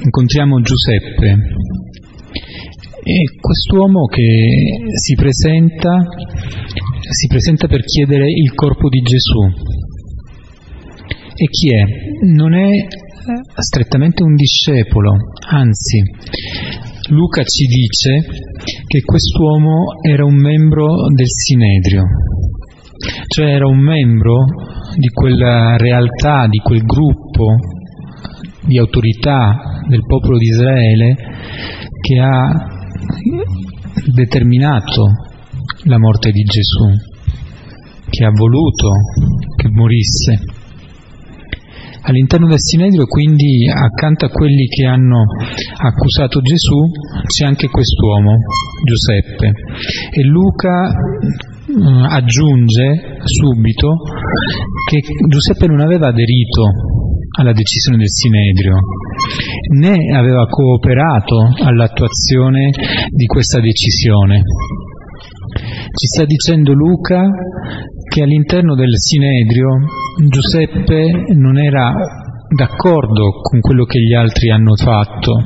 Incontriamo 0.04 0.60
Giuseppe, 0.60 1.38
e 3.06 3.38
quest'uomo 3.38 4.06
che 4.06 4.80
si 4.94 5.14
presenta, 5.14 6.00
si 7.00 7.26
presenta 7.26 7.66
per 7.66 7.84
chiedere 7.84 8.24
il 8.30 8.54
corpo 8.54 8.88
di 8.88 9.00
Gesù. 9.00 9.42
E 11.36 11.46
chi 11.48 11.74
è? 11.74 11.84
Non 12.32 12.54
è 12.54 12.70
strettamente 13.60 14.22
un 14.22 14.34
discepolo, 14.34 15.16
anzi, 15.50 16.00
Luca 17.10 17.42
ci 17.42 17.66
dice 17.66 18.24
che 18.86 19.02
quest'uomo 19.02 20.00
era 20.00 20.24
un 20.24 20.36
membro 20.36 20.86
del 21.14 21.28
Sinedrio, 21.28 22.04
cioè 23.26 23.52
era 23.52 23.66
un 23.66 23.80
membro 23.80 24.44
di 24.96 25.08
quella 25.08 25.76
realtà, 25.76 26.46
di 26.48 26.58
quel 26.58 26.84
gruppo 26.84 27.56
di 28.66 28.78
autorità 28.78 29.82
del 29.88 30.00
popolo 30.06 30.38
di 30.38 30.46
Israele 30.46 31.14
che 32.00 32.18
ha 32.18 32.73
determinato 34.12 35.32
la 35.84 35.98
morte 35.98 36.30
di 36.30 36.42
Gesù, 36.42 36.88
che 38.08 38.24
ha 38.24 38.30
voluto 38.30 38.90
che 39.56 39.68
morisse. 39.70 40.62
All'interno 42.06 42.46
del 42.48 42.60
Sinedrio, 42.60 43.06
quindi, 43.06 43.66
accanto 43.66 44.26
a 44.26 44.28
quelli 44.28 44.66
che 44.66 44.84
hanno 44.84 45.24
accusato 45.78 46.40
Gesù, 46.40 46.90
c'è 47.26 47.46
anche 47.46 47.68
quest'uomo, 47.68 48.36
Giuseppe. 48.84 49.52
E 50.10 50.22
Luca 50.24 50.92
mm, 51.72 52.04
aggiunge 52.04 53.20
subito 53.24 53.94
che 54.86 55.00
Giuseppe 55.28 55.66
non 55.66 55.80
aveva 55.80 56.08
aderito 56.08 56.68
alla 57.38 57.52
decisione 57.52 57.96
del 57.96 58.10
Sinedrio, 58.10 58.78
né 59.72 60.14
aveva 60.14 60.46
cooperato 60.46 61.48
all'attuazione 61.62 62.70
di 63.10 63.26
questa 63.26 63.60
decisione. 63.60 64.42
Ci 65.94 66.06
sta 66.06 66.24
dicendo 66.24 66.72
Luca 66.72 67.28
che 68.08 68.22
all'interno 68.22 68.74
del 68.74 68.96
Sinedrio 68.96 69.68
Giuseppe 70.28 71.32
non 71.34 71.58
era 71.58 71.92
d'accordo 72.54 73.40
con 73.40 73.60
quello 73.60 73.84
che 73.84 74.00
gli 74.00 74.14
altri 74.14 74.50
hanno 74.50 74.74
fatto, 74.76 75.42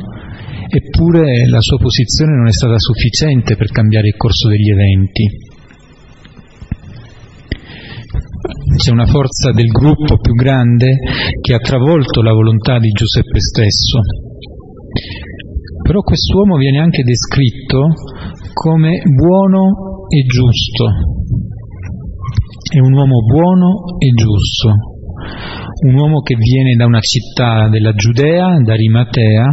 eppure 0.68 1.46
la 1.48 1.60
sua 1.60 1.78
posizione 1.78 2.36
non 2.36 2.46
è 2.46 2.52
stata 2.52 2.78
sufficiente 2.78 3.56
per 3.56 3.70
cambiare 3.70 4.08
il 4.08 4.16
corso 4.16 4.48
degli 4.48 4.70
eventi. 4.70 5.47
C'è 8.76 8.90
una 8.90 9.06
forza 9.06 9.50
del 9.52 9.68
gruppo 9.68 10.16
più 10.18 10.32
grande 10.32 10.96
che 11.40 11.54
ha 11.54 11.58
travolto 11.58 12.22
la 12.22 12.32
volontà 12.32 12.78
di 12.78 12.88
Giuseppe 12.88 13.40
stesso. 13.40 13.98
Però 15.82 16.00
quest'uomo 16.00 16.56
viene 16.56 16.78
anche 16.78 17.02
descritto 17.02 17.88
come 18.52 19.00
buono 19.14 20.06
e 20.08 20.24
giusto. 20.24 20.84
È 22.70 22.78
un 22.80 22.92
uomo 22.92 23.20
buono 23.24 23.84
e 23.98 24.08
giusto, 24.12 24.68
un 25.86 25.94
uomo 25.94 26.20
che 26.20 26.34
viene 26.36 26.74
da 26.74 26.86
una 26.86 27.00
città 27.00 27.68
della 27.68 27.92
Giudea, 27.92 28.56
da 28.62 28.74
Rimatea, 28.74 29.46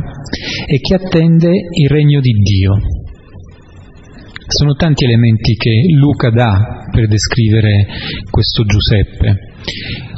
e 0.68 0.80
che 0.80 0.96
attende 0.96 1.50
il 1.50 1.90
regno 1.90 2.20
di 2.20 2.32
Dio. 2.32 2.78
Sono 4.48 4.74
tanti 4.74 5.06
elementi 5.06 5.56
che 5.56 5.72
Luca 5.98 6.30
dà 6.30 6.86
per 6.92 7.08
descrivere 7.08 7.88
questo 8.30 8.64
Giuseppe. 8.64 9.54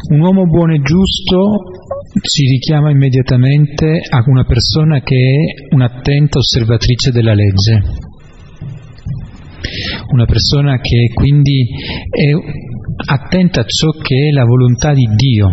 Un 0.09 0.19
uomo 0.19 0.45
buono 0.45 0.73
e 0.73 0.81
giusto 0.81 1.61
ci 2.21 2.45
richiama 2.47 2.91
immediatamente 2.91 4.01
a 4.09 4.23
una 4.25 4.43
persona 4.43 4.99
che 5.01 5.15
è 5.15 5.73
un'attenta 5.73 6.39
osservatrice 6.39 7.11
della 7.11 7.33
legge, 7.33 7.81
una 10.11 10.25
persona 10.25 10.79
che 10.79 11.07
quindi 11.13 11.65
è 12.09 12.31
attenta 13.09 13.61
a 13.61 13.65
ciò 13.65 13.91
che 13.91 14.27
è 14.29 14.31
la 14.31 14.43
volontà 14.43 14.93
di 14.93 15.07
Dio. 15.15 15.51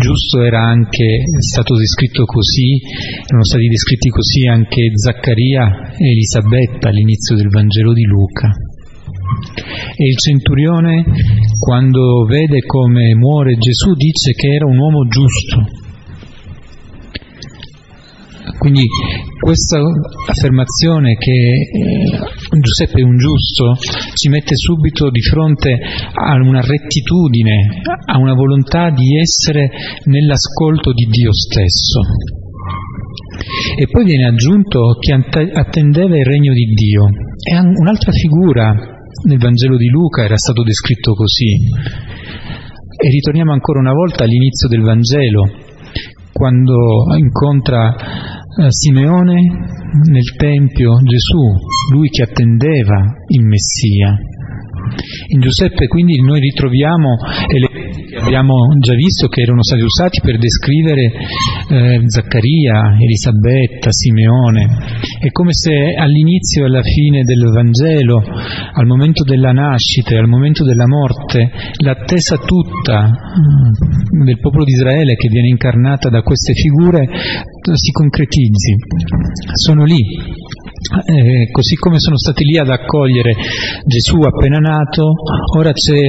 Giusto 0.00 0.40
era 0.42 0.62
anche 0.64 1.24
stato 1.40 1.76
descritto 1.76 2.24
così, 2.24 2.80
erano 3.28 3.44
stati 3.44 3.66
descritti 3.66 4.08
così 4.08 4.46
anche 4.46 4.90
Zaccaria 4.94 5.92
e 5.92 6.10
Elisabetta 6.12 6.88
all'inizio 6.88 7.36
del 7.36 7.48
Vangelo 7.48 7.92
di 7.92 8.04
Luca. 8.04 8.48
E 8.48 10.08
il 10.08 10.16
centurione, 10.16 11.04
quando 11.58 12.24
vede 12.24 12.60
come 12.64 13.14
muore 13.14 13.56
Gesù, 13.56 13.92
dice 13.92 14.32
che 14.32 14.48
era 14.48 14.64
un 14.64 14.78
uomo 14.78 15.06
giusto. 15.06 15.68
Quindi 18.56 18.86
questa 19.38 19.80
affermazione 20.28 21.14
che 21.16 21.30
eh, 21.30 22.18
Giuseppe 22.58 23.00
è 23.00 23.04
un 23.04 23.16
giusto 23.16 23.76
ci 24.14 24.28
mette 24.28 24.56
subito 24.56 25.08
di 25.10 25.22
fronte 25.22 25.78
a 26.12 26.34
una 26.34 26.60
rettitudine, 26.60 27.80
a 28.06 28.18
una 28.18 28.34
volontà 28.34 28.90
di 28.90 29.18
essere 29.18 29.70
nell'ascolto 30.04 30.92
di 30.92 31.06
Dio 31.06 31.32
stesso. 31.32 32.00
E 33.78 33.86
poi 33.86 34.04
viene 34.04 34.26
aggiunto 34.26 34.96
che 34.98 35.12
attendeva 35.12 36.16
il 36.16 36.24
regno 36.24 36.52
di 36.52 36.64
Dio. 36.74 37.08
È 37.40 37.56
un'altra 37.56 38.10
figura 38.12 38.74
nel 39.24 39.38
Vangelo 39.38 39.76
di 39.76 39.88
Luca 39.88 40.24
era 40.24 40.36
stato 40.36 40.62
descritto 40.62 41.14
così. 41.14 41.54
E 43.02 43.08
ritorniamo 43.08 43.52
ancora 43.52 43.80
una 43.80 43.92
volta 43.92 44.24
all'inizio 44.24 44.68
del 44.68 44.82
Vangelo, 44.82 45.48
quando 46.32 47.06
incontra 47.16 47.94
Simeone 48.68 49.40
nel 50.10 50.34
Tempio 50.36 50.96
Gesù, 51.04 51.92
lui 51.92 52.08
che 52.08 52.22
attendeva 52.22 53.14
il 53.28 53.44
Messia. 53.44 54.18
In 55.28 55.40
Giuseppe 55.40 55.86
quindi 55.86 56.20
noi 56.20 56.40
ritroviamo 56.40 57.16
elementi 57.90 58.04
che 58.06 58.16
abbiamo 58.16 58.54
già 58.78 58.94
visto 58.94 59.28
che 59.28 59.42
erano 59.42 59.62
stati 59.62 59.82
usati 59.82 60.20
per 60.22 60.38
descrivere 60.38 61.10
eh, 61.68 62.00
Zaccaria, 62.06 62.96
Elisabetta, 62.98 63.90
Simeone. 63.90 64.66
È 65.20 65.30
come 65.30 65.52
se 65.52 65.94
all'inizio 65.98 66.62
e 66.62 66.66
alla 66.66 66.82
fine 66.82 67.22
del 67.22 67.44
Vangelo, 67.52 68.22
al 68.72 68.86
momento 68.86 69.24
della 69.24 69.52
nascita 69.52 70.14
e 70.14 70.18
al 70.18 70.28
momento 70.28 70.64
della 70.64 70.86
morte, 70.86 71.50
l'attesa 71.82 72.36
tutta 72.36 73.08
mm, 73.08 74.24
del 74.24 74.38
popolo 74.40 74.64
di 74.64 74.72
Israele 74.72 75.14
che 75.14 75.28
viene 75.28 75.48
incarnata 75.48 76.08
da 76.08 76.22
queste 76.22 76.54
figure 76.54 77.08
si 77.74 77.90
concretizzi. 77.92 78.74
Sono 79.52 79.84
lì, 79.84 80.00
eh, 80.80 81.50
così 81.50 81.74
come 81.76 81.98
sono 81.98 82.16
stati 82.16 82.42
lì 82.44 82.56
ad 82.56 82.70
accogliere 82.70 83.34
Gesù 83.84 84.16
appena 84.22 84.58
nato, 84.58 85.12
ora 85.56 85.72
c'è 85.72 86.00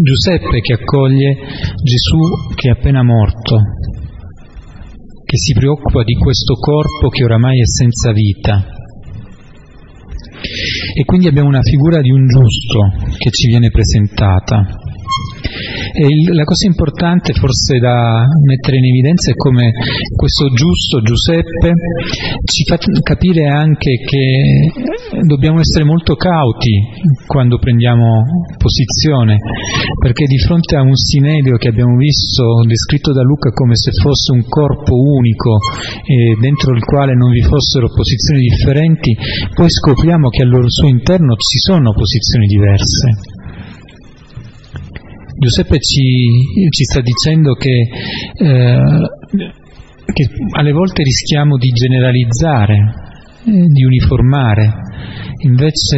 Giuseppe 0.00 0.60
che 0.60 0.74
accoglie 0.74 1.36
Gesù 1.82 2.54
che 2.54 2.68
è 2.68 2.70
appena 2.70 3.02
morto, 3.02 3.58
che 5.24 5.36
si 5.36 5.52
preoccupa 5.54 6.04
di 6.04 6.14
questo 6.14 6.54
corpo 6.54 7.08
che 7.08 7.24
oramai 7.24 7.60
è 7.60 7.66
senza 7.66 8.12
vita. 8.12 8.64
E 10.94 11.04
quindi 11.04 11.28
abbiamo 11.28 11.48
una 11.48 11.62
figura 11.62 12.00
di 12.00 12.10
un 12.10 12.26
giusto 12.26 13.14
che 13.16 13.30
ci 13.30 13.48
viene 13.48 13.70
presentata. 13.70 14.81
E 15.92 16.32
la 16.32 16.44
cosa 16.44 16.66
importante 16.66 17.32
forse 17.34 17.78
da 17.78 18.24
mettere 18.44 18.78
in 18.78 18.86
evidenza 18.86 19.30
è 19.30 19.34
come 19.34 19.72
questo 20.16 20.48
giusto 20.52 21.02
Giuseppe 21.02 21.74
ci 22.44 22.64
fa 22.64 22.78
capire 23.02 23.46
anche 23.46 23.96
che 24.00 25.20
dobbiamo 25.26 25.60
essere 25.60 25.84
molto 25.84 26.16
cauti 26.16 26.72
quando 27.26 27.58
prendiamo 27.58 28.24
posizione, 28.56 29.38
perché 30.00 30.24
di 30.26 30.38
fronte 30.38 30.76
a 30.76 30.82
un 30.82 30.96
Sinedrio 30.96 31.56
che 31.56 31.68
abbiamo 31.68 31.96
visto 31.96 32.64
descritto 32.66 33.12
da 33.12 33.22
Luca 33.22 33.50
come 33.50 33.76
se 33.76 33.90
fosse 33.92 34.32
un 34.32 34.44
corpo 34.48 34.94
unico 34.96 35.58
e 36.06 36.36
dentro 36.40 36.72
il 36.74 36.84
quale 36.84 37.14
non 37.14 37.30
vi 37.30 37.42
fossero 37.42 37.88
posizioni 37.88 38.48
differenti, 38.48 39.16
poi 39.54 39.68
scopriamo 39.68 40.28
che 40.28 40.42
al 40.42 40.64
suo 40.68 40.88
interno 40.88 41.34
ci 41.36 41.58
sono 41.58 41.92
posizioni 41.92 42.46
diverse. 42.46 43.41
Giuseppe 45.38 45.78
ci, 45.80 46.68
ci 46.70 46.84
sta 46.84 47.00
dicendo 47.00 47.54
che, 47.54 47.88
eh, 48.34 49.00
che, 50.04 50.28
alle 50.56 50.72
volte 50.72 51.02
rischiamo 51.02 51.56
di 51.56 51.68
generalizzare, 51.68 52.76
eh, 53.44 53.66
di 53.66 53.84
uniformare, 53.84 54.72
invece 55.44 55.96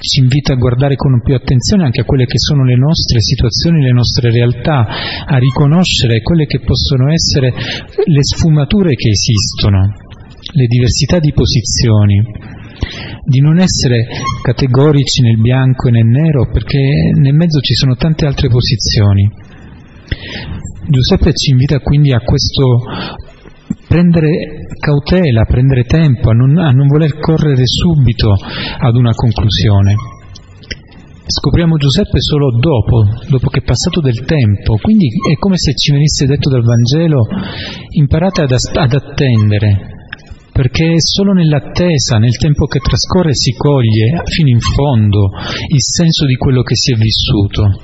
ci 0.00 0.20
invita 0.20 0.52
a 0.52 0.56
guardare 0.56 0.94
con 0.94 1.20
più 1.22 1.34
attenzione 1.34 1.84
anche 1.84 2.02
a 2.02 2.04
quelle 2.04 2.24
che 2.24 2.38
sono 2.38 2.64
le 2.64 2.76
nostre 2.76 3.20
situazioni, 3.20 3.82
le 3.82 3.92
nostre 3.92 4.30
realtà, 4.30 4.86
a 5.26 5.38
riconoscere 5.38 6.22
quelle 6.22 6.46
che 6.46 6.60
possono 6.60 7.10
essere 7.10 7.52
le 7.52 8.22
sfumature 8.22 8.94
che 8.94 9.10
esistono, 9.10 9.92
le 10.54 10.66
diversità 10.66 11.18
di 11.18 11.32
posizioni 11.32 12.22
di 13.24 13.40
non 13.40 13.58
essere 13.58 14.06
categorici 14.42 15.22
nel 15.22 15.40
bianco 15.40 15.88
e 15.88 15.90
nel 15.90 16.06
nero, 16.06 16.50
perché 16.50 16.78
nel 17.14 17.34
mezzo 17.34 17.60
ci 17.60 17.74
sono 17.74 17.94
tante 17.96 18.26
altre 18.26 18.48
posizioni. 18.48 19.30
Giuseppe 20.88 21.32
ci 21.34 21.50
invita 21.50 21.80
quindi 21.80 22.12
a 22.12 22.20
questo 22.20 22.80
prendere 23.86 24.68
cautela, 24.78 25.44
prendere 25.44 25.84
tempo, 25.84 26.30
a 26.30 26.34
non, 26.34 26.56
a 26.58 26.70
non 26.70 26.86
voler 26.86 27.18
correre 27.18 27.66
subito 27.66 28.32
ad 28.32 28.94
una 28.94 29.12
conclusione. 29.12 29.94
Scopriamo 31.26 31.76
Giuseppe 31.76 32.20
solo 32.20 32.56
dopo, 32.58 33.04
dopo 33.28 33.50
che 33.50 33.60
è 33.60 33.62
passato 33.62 34.00
del 34.00 34.24
tempo, 34.24 34.78
quindi 34.80 35.08
è 35.30 35.36
come 35.36 35.58
se 35.58 35.74
ci 35.74 35.92
venisse 35.92 36.24
detto 36.24 36.48
dal 36.48 36.62
Vangelo, 36.62 37.26
imparate 37.90 38.42
ad, 38.42 38.52
ad 38.52 38.94
attendere, 38.94 39.97
perché 40.58 40.94
solo 40.98 41.34
nell'attesa, 41.34 42.18
nel 42.18 42.36
tempo 42.36 42.66
che 42.66 42.80
trascorre, 42.80 43.30
si 43.32 43.52
coglie 43.52 44.22
fino 44.24 44.48
in 44.48 44.58
fondo 44.58 45.30
il 45.70 45.80
senso 45.80 46.26
di 46.26 46.34
quello 46.34 46.62
che 46.62 46.74
si 46.74 46.90
è 46.90 46.96
vissuto. 46.96 47.78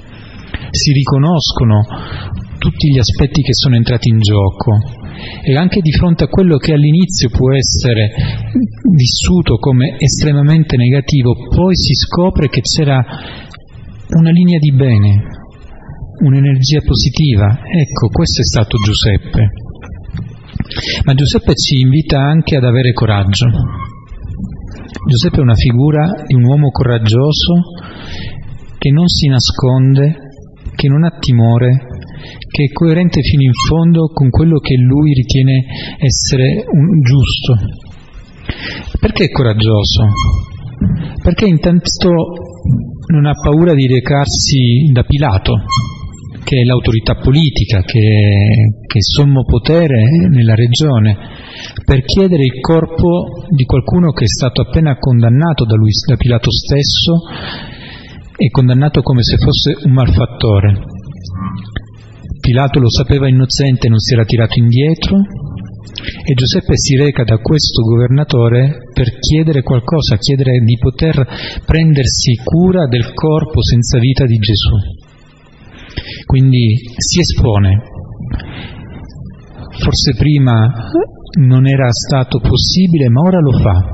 Si 0.71 0.91
riconoscono 0.91 1.87
tutti 2.59 2.91
gli 2.91 2.99
aspetti 2.99 3.43
che 3.43 3.55
sono 3.55 3.77
entrati 3.77 4.09
in 4.09 4.19
gioco 4.19 4.75
e 5.45 5.57
anche 5.57 5.83
di 5.83 5.93
fronte 5.93 6.25
a 6.25 6.27
quello 6.27 6.57
che 6.57 6.73
all'inizio 6.73 7.29
può 7.31 7.55
essere 7.55 8.11
vissuto 8.91 9.55
come 9.59 9.95
estremamente 9.97 10.77
negativo, 10.77 11.33
poi 11.55 11.77
si 11.77 11.95
scopre 11.95 12.49
che 12.49 12.61
c'era 12.61 12.99
una 14.19 14.31
linea 14.31 14.59
di 14.59 14.73
bene, 14.73 15.23
un'energia 16.27 16.81
positiva. 16.85 17.55
Ecco, 17.71 18.09
questo 18.11 18.41
è 18.41 18.45
stato 18.45 18.77
Giuseppe. 18.79 19.64
Ma 21.05 21.15
Giuseppe 21.15 21.55
ci 21.55 21.81
invita 21.81 22.21
anche 22.21 22.57
ad 22.57 22.65
avere 22.65 22.93
coraggio. 22.93 23.47
Giuseppe 25.07 25.37
è 25.37 25.43
una 25.43 25.55
figura 25.55 26.25
di 26.27 26.35
un 26.35 26.45
uomo 26.45 26.71
coraggioso 26.71 27.55
che 28.79 28.91
non 28.91 29.07
si 29.09 29.29
nasconde, 29.29 30.17
che 30.75 30.89
non 30.89 31.05
ha 31.05 31.17
timore, 31.19 31.87
che 32.51 32.65
è 32.65 32.73
coerente 32.73 33.21
fino 33.23 33.43
in 33.43 33.53
fondo 33.69 34.09
con 34.13 34.31
quello 34.31 34.59
che 34.59 34.77
lui 34.77 35.13
ritiene 35.13 35.65
essere 35.99 36.65
un 36.67 37.01
giusto. 37.03 37.57
Perché 38.99 39.25
è 39.25 39.31
coraggioso? 39.31 40.07
Perché 41.23 41.47
intanto 41.47 42.11
non 43.13 43.27
ha 43.27 43.33
paura 43.35 43.75
di 43.75 43.87
recarsi 43.87 44.91
da 44.93 45.03
Pilato, 45.03 45.65
che 46.45 46.61
è 46.61 46.65
l'autorità 46.65 47.17
politica, 47.17 47.83
che 47.83 47.99
è, 47.99 48.87
che 48.87 48.99
è 48.99 49.03
sommo 49.03 49.45
potere 49.45 50.29
nella 50.29 50.55
regione, 50.55 51.17
per 51.85 52.05
chiedere 52.05 52.45
il 52.45 52.61
corpo 52.61 53.47
di 53.49 53.65
qualcuno 53.65 54.13
che 54.13 54.25
è 54.25 54.29
stato 54.29 54.61
appena 54.63 54.97
condannato 54.99 55.65
da, 55.65 55.75
lui, 55.75 55.91
da 56.07 56.17
Pilato 56.17 56.51
stesso 56.51 57.23
e 58.37 58.51
condannato 58.51 59.03
come 59.03 59.23
se 59.23 59.37
fosse 59.39 59.87
un 59.87 59.93
malfattore. 59.93 60.83
Pilato 62.41 62.79
lo 62.79 62.91
sapeva 62.91 63.27
innocente 63.27 63.87
e 63.87 63.91
non 63.91 63.99
si 63.99 64.13
era 64.13 64.25
tirato 64.25 64.59
indietro 64.59 65.17
e 66.27 66.35
Giuseppe 66.35 66.77
si 66.77 66.97
reca 66.97 67.25
da 67.25 67.39
questo 67.39 67.83
governatore 67.83 68.91
per 68.93 69.19
chiedere 69.19 69.63
qualcosa, 69.63 70.19
chiedere 70.19 70.59
di 70.59 70.77
poter 70.79 71.27
prendersi 71.65 72.35
cura 72.43 72.87
del 72.87 73.15
corpo 73.15 73.63
senza 73.63 73.99
vita 73.99 74.27
di 74.27 74.37
Gesù. 74.37 75.04
Quindi 76.27 76.77
si 76.97 77.21
espone. 77.21 77.83
Forse 79.79 80.15
prima 80.17 80.91
non 81.39 81.67
era 81.67 81.91
stato 81.91 82.39
possibile, 82.39 83.09
ma 83.09 83.21
ora 83.21 83.41
lo 83.41 83.53
fa. 83.53 83.93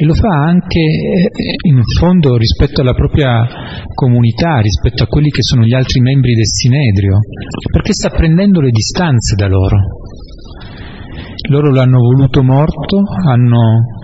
E 0.00 0.04
lo 0.04 0.14
fa 0.14 0.28
anche 0.28 0.78
eh, 0.78 1.68
in 1.68 1.82
fondo 1.98 2.36
rispetto 2.36 2.80
alla 2.80 2.94
propria 2.94 3.46
comunità, 3.94 4.60
rispetto 4.60 5.02
a 5.02 5.06
quelli 5.06 5.28
che 5.28 5.42
sono 5.42 5.64
gli 5.64 5.74
altri 5.74 6.00
membri 6.00 6.34
del 6.34 6.46
Sinedrio, 6.46 7.18
perché 7.72 7.92
sta 7.92 8.10
prendendo 8.10 8.60
le 8.60 8.70
distanze 8.70 9.34
da 9.34 9.48
loro. 9.48 9.76
Loro 11.50 11.72
l'hanno 11.72 11.98
voluto 11.98 12.42
morto, 12.42 13.02
hanno 13.26 13.97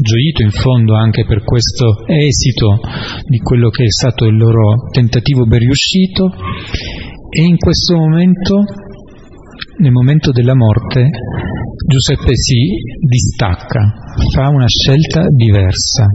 gioito 0.00 0.42
in 0.42 0.50
fondo 0.50 0.94
anche 0.94 1.24
per 1.24 1.42
questo 1.42 2.06
esito 2.06 2.78
di 3.26 3.38
quello 3.38 3.68
che 3.70 3.84
è 3.84 3.90
stato 3.90 4.24
il 4.26 4.36
loro 4.36 4.88
tentativo 4.90 5.44
ben 5.44 5.58
riuscito. 5.58 6.30
E 7.30 7.42
in 7.42 7.56
questo 7.56 7.96
momento, 7.96 8.64
nel 9.78 9.92
momento 9.92 10.30
della 10.30 10.54
morte, 10.54 11.08
Giuseppe 11.86 12.34
si 12.34 12.68
distacca, 13.00 13.92
fa 14.32 14.48
una 14.48 14.68
scelta 14.68 15.26
diversa. 15.28 16.06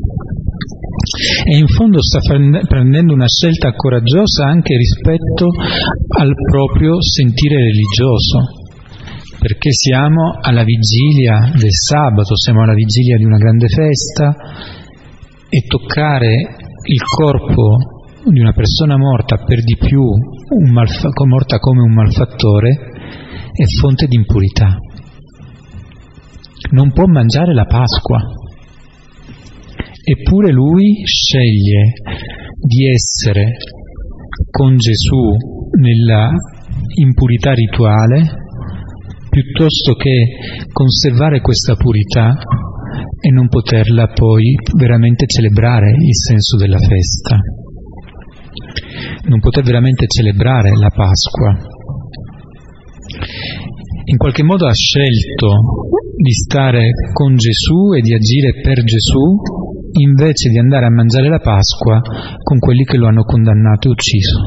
E 1.45 1.57
in 1.57 1.67
fondo 1.67 2.01
sta 2.01 2.19
prendendo 2.67 3.13
una 3.13 3.27
scelta 3.27 3.73
coraggiosa 3.73 4.45
anche 4.45 4.75
rispetto 4.77 5.49
al 6.17 6.33
proprio 6.49 7.01
sentire 7.01 7.57
religioso 7.57 8.62
perché 9.43 9.73
siamo 9.73 10.39
alla 10.39 10.63
vigilia 10.63 11.51
del 11.51 11.73
sabato, 11.73 12.33
siamo 12.37 12.63
alla 12.63 12.73
vigilia 12.73 13.17
di 13.17 13.25
una 13.25 13.35
grande 13.35 13.67
festa 13.67 14.33
e 15.49 15.67
toccare 15.67 16.55
il 16.87 17.01
corpo 17.03 18.21
di 18.23 18.39
una 18.39 18.53
persona 18.53 18.97
morta, 18.97 19.43
per 19.43 19.61
di 19.61 19.75
più 19.75 20.01
malfa- 20.71 21.09
morta 21.27 21.59
come 21.59 21.81
un 21.81 21.91
malfattore, 21.91 22.69
è 23.51 23.65
fonte 23.81 24.07
di 24.07 24.15
impurità. 24.15 24.77
Non 26.71 26.93
può 26.93 27.03
mangiare 27.07 27.53
la 27.53 27.65
Pasqua, 27.65 28.21
eppure 30.05 30.53
lui 30.53 31.01
sceglie 31.03 31.91
di 32.61 32.89
essere 32.89 33.57
con 34.49 34.77
Gesù 34.77 35.35
nella 35.81 36.31
impurità 36.95 37.51
rituale 37.53 38.41
piuttosto 39.33 39.95
che 39.95 40.67
conservare 40.71 41.41
questa 41.41 41.73
purità 41.73 42.37
e 43.19 43.31
non 43.31 43.47
poterla 43.47 44.05
poi 44.13 44.53
veramente 44.77 45.25
celebrare 45.25 45.89
il 45.89 46.15
senso 46.15 46.55
della 46.55 46.77
festa, 46.77 47.39
non 49.23 49.39
poter 49.39 49.63
veramente 49.63 50.05
celebrare 50.05 50.77
la 50.77 50.89
Pasqua. 50.89 51.57
In 54.05 54.17
qualche 54.17 54.43
modo 54.43 54.67
ha 54.67 54.73
scelto 54.73 55.49
di 56.15 56.33
stare 56.33 56.91
con 57.11 57.35
Gesù 57.35 57.93
e 57.97 58.01
di 58.01 58.13
agire 58.13 58.61
per 58.61 58.83
Gesù 58.83 59.41
invece 59.93 60.49
di 60.49 60.59
andare 60.59 60.85
a 60.85 60.91
mangiare 60.91 61.27
la 61.27 61.39
Pasqua 61.39 62.01
con 62.43 62.59
quelli 62.59 62.83
che 62.83 62.97
lo 62.97 63.07
hanno 63.07 63.23
condannato 63.23 63.87
e 63.87 63.91
ucciso. 63.91 64.41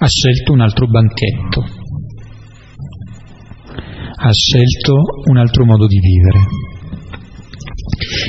Ha 0.00 0.06
scelto 0.06 0.52
un 0.52 0.60
altro 0.60 0.86
banchetto 0.86 1.80
ha 4.24 4.32
scelto 4.32 4.94
un 5.30 5.36
altro 5.36 5.64
modo 5.64 5.86
di 5.86 5.98
vivere. 5.98 6.40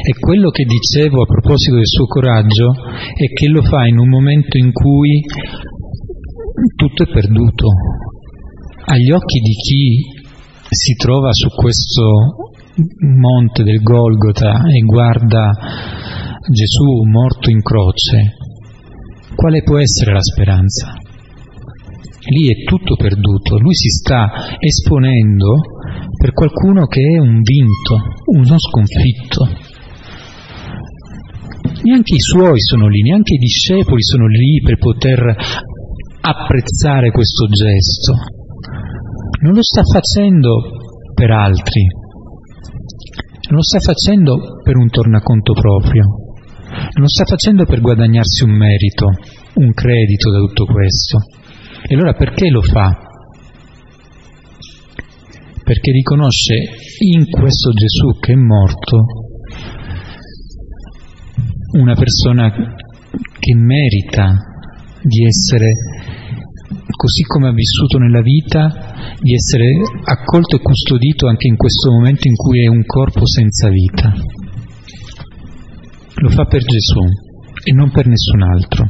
E 0.05 0.13
quello 0.19 0.49
che 0.49 0.63
dicevo 0.63 1.21
a 1.21 1.25
proposito 1.25 1.75
del 1.75 1.87
suo 1.87 2.05
coraggio 2.05 2.73
è 2.73 3.31
che 3.33 3.47
lo 3.47 3.61
fa 3.61 3.85
in 3.85 3.99
un 3.99 4.09
momento 4.09 4.57
in 4.57 4.71
cui 4.71 5.21
tutto 6.75 7.03
è 7.03 7.07
perduto. 7.07 7.67
Agli 8.85 9.11
occhi 9.11 9.39
di 9.39 9.53
chi 9.53 9.99
si 10.67 10.93
trova 10.95 11.29
su 11.31 11.49
questo 11.49 12.51
monte 13.19 13.63
del 13.63 13.81
Golgota 13.81 14.63
e 14.65 14.79
guarda 14.79 15.51
Gesù 16.49 17.03
morto 17.09 17.51
in 17.51 17.61
croce, 17.61 18.33
quale 19.35 19.61
può 19.61 19.77
essere 19.77 20.11
la 20.11 20.21
speranza? 20.21 20.93
Lì 22.25 22.47
è 22.47 22.63
tutto 22.63 22.95
perduto, 22.95 23.59
lui 23.59 23.75
si 23.75 23.89
sta 23.89 24.57
esponendo 24.57 25.55
per 26.23 26.31
qualcuno 26.31 26.85
che 26.85 27.01
è 27.01 27.19
un 27.19 27.41
vinto, 27.41 27.99
uno 28.31 28.57
sconfitto. 28.57 29.43
Neanche 31.83 32.15
i 32.15 32.19
suoi 32.21 32.61
sono 32.61 32.87
lì, 32.87 33.01
neanche 33.01 33.33
i 33.33 33.37
discepoli 33.37 34.01
sono 34.01 34.27
lì 34.27 34.61
per 34.63 34.77
poter 34.77 35.35
apprezzare 36.21 37.11
questo 37.11 37.47
gesto. 37.47 38.13
Non 39.41 39.53
lo 39.53 39.61
sta 39.63 39.83
facendo 39.83 40.61
per 41.13 41.29
altri, 41.29 41.81
non 43.49 43.57
lo 43.57 43.61
sta 43.61 43.81
facendo 43.81 44.61
per 44.63 44.77
un 44.77 44.87
tornaconto 44.87 45.51
proprio, 45.51 46.03
non 46.69 47.03
lo 47.03 47.09
sta 47.09 47.25
facendo 47.25 47.65
per 47.65 47.81
guadagnarsi 47.81 48.45
un 48.45 48.51
merito, 48.51 49.07
un 49.55 49.73
credito 49.73 50.31
da 50.31 50.37
tutto 50.37 50.63
questo. 50.67 51.17
E 51.85 51.95
allora 51.95 52.13
perché 52.13 52.47
lo 52.47 52.61
fa? 52.61 53.02
Perché 55.63 55.91
riconosce 55.91 56.55
in 56.99 57.29
questo 57.29 57.71
Gesù 57.71 58.19
che 58.19 58.33
è 58.33 58.35
morto 58.35 59.05
una 61.73 61.95
persona 61.95 62.51
che 62.51 63.55
merita 63.55 64.35
di 65.01 65.25
essere, 65.25 65.71
così 66.95 67.23
come 67.23 67.47
ha 67.47 67.53
vissuto 67.53 67.97
nella 67.97 68.21
vita, 68.21 69.15
di 69.19 69.33
essere 69.33 69.65
accolto 70.03 70.57
e 70.57 70.61
custodito 70.61 71.27
anche 71.27 71.47
in 71.47 71.55
questo 71.55 71.91
momento 71.91 72.27
in 72.27 72.35
cui 72.35 72.63
è 72.63 72.67
un 72.67 72.85
corpo 72.85 73.25
senza 73.25 73.69
vita. 73.69 74.13
Lo 76.15 76.29
fa 76.29 76.45
per 76.45 76.63
Gesù 76.63 77.01
e 77.65 77.73
non 77.73 77.89
per 77.91 78.07
nessun 78.07 78.41
altro 78.43 78.85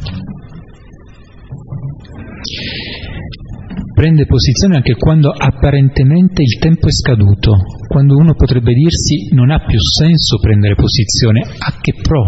prende 3.94 4.26
posizione 4.26 4.76
anche 4.76 4.96
quando 4.96 5.30
apparentemente 5.30 6.42
il 6.42 6.58
tempo 6.60 6.88
è 6.88 6.92
scaduto, 6.92 7.58
quando 7.88 8.18
uno 8.18 8.34
potrebbe 8.34 8.74
dirsi 8.74 9.34
non 9.34 9.52
ha 9.52 9.64
più 9.64 9.80
senso 9.80 10.40
prendere 10.40 10.76
posizione, 10.76 11.42
a 11.42 11.78
che 11.80 11.94
pro? 12.02 12.22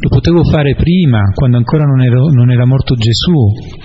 Lo 0.00 0.08
potevo 0.10 0.44
fare 0.44 0.76
prima, 0.76 1.32
quando 1.34 1.56
ancora 1.56 1.84
non, 1.84 2.00
ero, 2.00 2.28
non 2.30 2.50
era 2.52 2.64
morto 2.64 2.94
Gesù, 2.94 3.34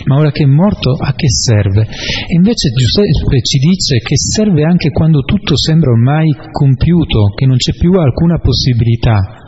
ma 0.06 0.18
ora 0.18 0.32
che 0.32 0.44
è 0.44 0.48
morto 0.48 0.92
a 0.92 1.14
che 1.14 1.28
serve? 1.28 1.82
E 1.82 2.36
invece 2.36 2.70
Giuseppe 2.70 3.42
ci 3.42 3.58
dice 3.58 3.98
che 3.98 4.16
serve 4.16 4.64
anche 4.64 4.92
quando 4.92 5.22
tutto 5.22 5.58
sembra 5.58 5.90
ormai 5.92 6.32
compiuto, 6.52 7.34
che 7.36 7.48
non 7.48 7.58
c'è 7.58 7.74
più 7.74 7.94
alcuna 7.94 8.38
possibilità 8.38 9.43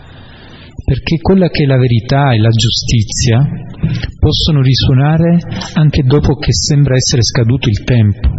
perché 0.85 1.17
quella 1.19 1.49
che 1.49 1.63
è 1.63 1.65
la 1.65 1.77
verità 1.77 2.31
e 2.31 2.37
la 2.37 2.49
giustizia 2.49 3.43
possono 4.19 4.61
risuonare 4.61 5.39
anche 5.73 6.03
dopo 6.03 6.35
che 6.35 6.53
sembra 6.53 6.95
essere 6.95 7.23
scaduto 7.23 7.67
il 7.69 7.83
tempo, 7.83 8.29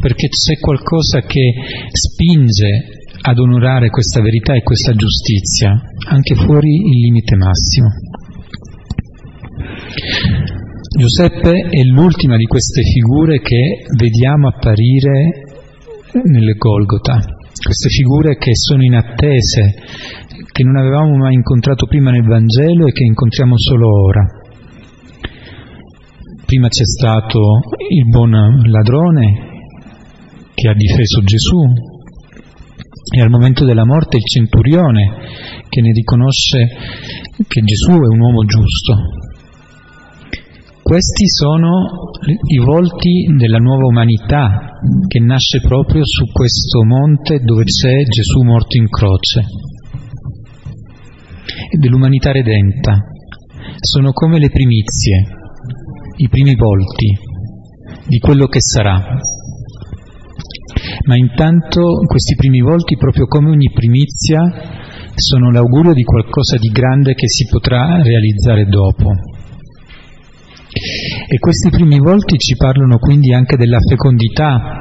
perché 0.00 0.28
c'è 0.28 0.58
qualcosa 0.58 1.20
che 1.20 1.52
spinge 1.92 2.96
ad 3.20 3.38
onorare 3.38 3.90
questa 3.90 4.22
verità 4.22 4.54
e 4.54 4.62
questa 4.62 4.94
giustizia, 4.94 5.78
anche 6.08 6.34
fuori 6.34 6.74
il 6.74 7.00
limite 7.00 7.36
massimo. 7.36 7.88
Giuseppe 10.98 11.68
è 11.68 11.82
l'ultima 11.82 12.36
di 12.36 12.46
queste 12.46 12.82
figure 12.82 13.40
che 13.40 13.84
vediamo 13.96 14.48
apparire 14.48 15.44
nelle 16.24 16.54
Golgota, 16.54 17.20
queste 17.62 17.88
figure 17.88 18.36
che 18.36 18.52
sono 18.54 18.82
in 18.82 18.94
attese 18.94 19.74
che 20.58 20.64
non 20.64 20.74
avevamo 20.74 21.14
mai 21.14 21.34
incontrato 21.34 21.86
prima 21.86 22.10
nel 22.10 22.26
Vangelo 22.26 22.88
e 22.88 22.90
che 22.90 23.04
incontriamo 23.04 23.56
solo 23.56 23.86
ora. 23.86 24.26
Prima 26.44 26.66
c'è 26.66 26.84
stato 26.84 27.60
il 27.88 28.08
buon 28.08 28.32
ladrone 28.64 29.38
che 30.54 30.68
ha 30.68 30.74
difeso 30.74 31.22
Gesù 31.22 31.62
e 33.14 33.20
al 33.20 33.30
momento 33.30 33.64
della 33.64 33.86
morte 33.86 34.16
il 34.16 34.24
centurione 34.24 35.12
che 35.68 35.80
ne 35.80 35.92
riconosce 35.92 36.66
che 37.46 37.60
Gesù 37.62 37.92
è 37.92 38.08
un 38.08 38.20
uomo 38.20 38.44
giusto. 38.44 38.96
Questi 40.82 41.28
sono 41.28 42.10
i 42.48 42.58
volti 42.58 43.32
della 43.38 43.58
nuova 43.58 43.86
umanità 43.86 44.72
che 45.06 45.20
nasce 45.20 45.60
proprio 45.60 46.04
su 46.04 46.24
questo 46.32 46.82
monte 46.82 47.38
dove 47.44 47.62
c'è 47.62 48.02
Gesù 48.08 48.42
morto 48.42 48.76
in 48.76 48.88
croce 48.88 49.76
dell'umanità 51.78 52.32
redenta. 52.32 52.98
Sono 53.80 54.12
come 54.12 54.38
le 54.38 54.50
primizie, 54.50 55.24
i 56.16 56.28
primi 56.28 56.54
volti 56.54 57.16
di 58.06 58.18
quello 58.18 58.46
che 58.46 58.60
sarà. 58.60 59.18
Ma 61.06 61.16
intanto 61.16 62.04
questi 62.06 62.34
primi 62.36 62.60
volti, 62.60 62.96
proprio 62.96 63.26
come 63.26 63.50
ogni 63.50 63.70
primizia, 63.72 64.40
sono 65.14 65.50
l'augurio 65.50 65.92
di 65.94 66.04
qualcosa 66.04 66.56
di 66.56 66.68
grande 66.68 67.14
che 67.14 67.28
si 67.28 67.46
potrà 67.50 68.02
realizzare 68.02 68.64
dopo. 68.66 69.10
E 71.30 71.38
questi 71.38 71.70
primi 71.70 71.98
volti 71.98 72.36
ci 72.38 72.54
parlano 72.56 72.98
quindi 72.98 73.32
anche 73.32 73.56
della 73.56 73.80
fecondità 73.80 74.78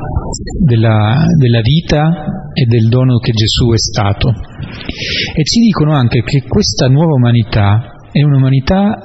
della, 0.60 1.26
della, 1.38 1.62
vita 1.62 2.26
e 2.58 2.66
del 2.66 2.88
dono 2.90 3.20
che 3.20 3.32
Gesù 3.34 3.70
è 3.72 3.78
stato. 3.78 4.30
E 4.30 5.44
ci 5.44 5.60
dicono 5.60 5.94
anche 5.94 6.24
che 6.24 6.42
questa 6.42 6.88
nuova 6.88 7.14
umanità 7.14 7.94
è 8.12 8.24
un'umanità 8.24 8.98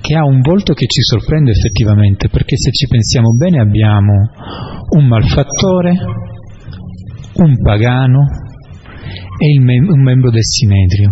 che 0.00 0.16
ha 0.16 0.24
un 0.24 0.40
volto 0.40 0.72
che 0.72 0.86
ci 0.86 1.00
sorprende 1.00 1.52
effettivamente, 1.52 2.28
perché 2.28 2.56
se 2.56 2.72
ci 2.72 2.88
pensiamo 2.88 3.30
bene 3.38 3.60
abbiamo 3.60 4.30
un 4.96 5.06
malfattore, 5.06 5.94
un 7.34 7.62
pagano 7.62 8.18
e 9.38 9.60
mem- 9.60 9.88
un 9.88 10.02
membro 10.02 10.30
del 10.30 10.44
Sinedrio. 10.44 11.08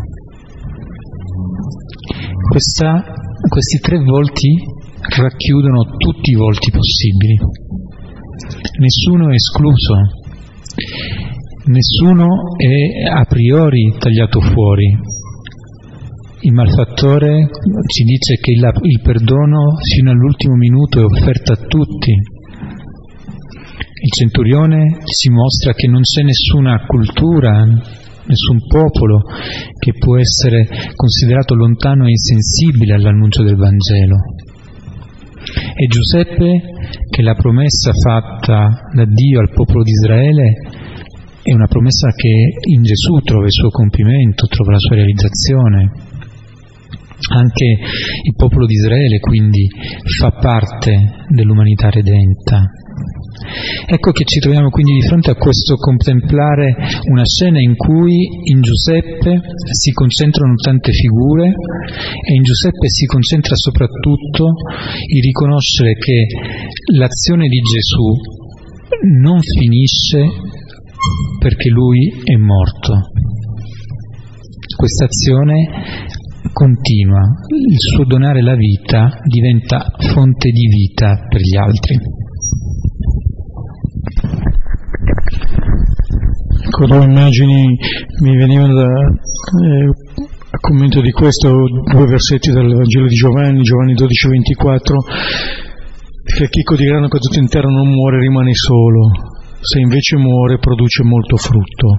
Questa, 2.50 3.04
questi 3.48 3.78
tre 3.78 3.98
volti 3.98 4.56
racchiudono 5.16 5.84
tutti 5.96 6.30
i 6.32 6.34
volti 6.34 6.72
possibili, 6.72 7.38
nessuno 8.80 9.30
è 9.30 9.34
escluso, 9.34 10.26
nessuno 11.68 12.56
è 12.56 13.08
a 13.08 13.24
priori 13.24 13.94
tagliato 13.98 14.40
fuori, 14.40 14.96
il 16.40 16.52
malfattore 16.52 17.48
ci 17.86 18.04
dice 18.04 18.36
che 18.36 18.52
il, 18.52 18.62
il 18.82 19.00
perdono 19.02 19.76
fino 19.82 20.10
all'ultimo 20.10 20.54
minuto 20.54 21.00
è 21.00 21.04
offerto 21.04 21.52
a 21.52 21.56
tutti. 21.56 22.12
Il 24.00 24.12
centurione 24.16 24.98
ci 25.04 25.30
mostra 25.30 25.72
che 25.74 25.88
non 25.88 26.02
c'è 26.02 26.22
nessuna 26.22 26.84
cultura, 26.86 27.64
nessun 27.64 28.58
popolo 28.68 29.24
che 29.78 29.92
può 29.98 30.16
essere 30.16 30.68
considerato 30.94 31.54
lontano 31.54 32.06
e 32.06 32.10
insensibile 32.10 32.94
all'annuncio 32.94 33.42
del 33.42 33.56
Vangelo. 33.56 34.16
E 35.74 35.86
Giuseppe, 35.86 36.60
che 37.10 37.22
la 37.22 37.34
promessa 37.34 37.90
fatta 37.92 38.88
da 38.94 39.04
Dio 39.04 39.40
al 39.40 39.50
popolo 39.52 39.82
di 39.82 39.90
Israele 39.90 40.67
è 41.48 41.54
una 41.54 41.66
promessa 41.66 42.10
che 42.12 42.58
in 42.68 42.82
Gesù 42.82 43.20
trova 43.24 43.46
il 43.46 43.52
suo 43.52 43.70
compimento, 43.70 44.46
trova 44.46 44.72
la 44.72 44.78
sua 44.78 44.96
realizzazione. 44.96 45.90
Anche 47.32 47.64
il 47.64 48.34
popolo 48.36 48.66
di 48.66 48.74
Israele 48.74 49.18
quindi 49.18 49.66
fa 50.18 50.30
parte 50.30 51.24
dell'umanità 51.28 51.88
redenta. 51.88 52.68
Ecco 53.86 54.12
che 54.12 54.24
ci 54.24 54.40
troviamo 54.40 54.68
quindi 54.68 54.92
di 54.92 55.06
fronte 55.06 55.30
a 55.30 55.36
questo 55.36 55.76
contemplare 55.76 56.74
una 57.08 57.24
scena 57.24 57.60
in 57.60 57.76
cui 57.76 58.28
in 58.44 58.60
Giuseppe 58.60 59.40
si 59.72 59.90
concentrano 59.92 60.54
tante 60.54 60.92
figure 60.92 61.48
e 61.48 62.34
in 62.34 62.42
Giuseppe 62.42 62.88
si 62.88 63.06
concentra 63.06 63.54
soprattutto 63.56 64.52
il 65.06 65.22
riconoscere 65.22 65.94
che 65.94 66.26
l'azione 66.92 67.48
di 67.48 67.60
Gesù 67.60 68.36
non 69.16 69.40
finisce 69.40 70.57
perché 71.38 71.68
lui 71.70 72.12
è 72.24 72.36
morto. 72.36 73.10
Questa 74.76 75.04
azione 75.06 76.16
continua, 76.52 77.20
il 77.68 77.78
suo 77.78 78.04
donare 78.04 78.42
la 78.42 78.54
vita 78.54 79.08
diventa 79.24 79.86
fonte 80.12 80.50
di 80.50 80.66
vita 80.66 81.18
per 81.28 81.40
gli 81.40 81.56
altri. 81.56 81.98
Ecco, 86.66 86.86
due 86.86 87.04
immagini 87.04 87.76
mi 88.20 88.36
venivano 88.36 88.74
da, 88.74 88.84
eh, 88.84 89.88
a 90.50 90.58
commento 90.60 91.00
di 91.00 91.10
questo, 91.12 91.50
due 91.50 92.06
versetti 92.06 92.50
dal 92.50 92.72
Vangelo 92.72 93.06
di 93.06 93.14
Giovanni, 93.14 93.62
Giovanni 93.62 93.94
12, 93.94 94.28
24, 94.28 94.96
che 96.24 96.48
chicco 96.48 96.76
di 96.76 96.84
grano 96.84 97.08
caduto 97.08 97.38
in 97.38 97.48
terra 97.48 97.68
non 97.68 97.88
muore, 97.88 98.20
rimane 98.20 98.52
solo, 98.54 99.10
se 99.60 99.80
invece 99.80 100.16
muore 100.16 100.58
produce 100.58 101.02
molto 101.02 101.36
frutto. 101.36 101.98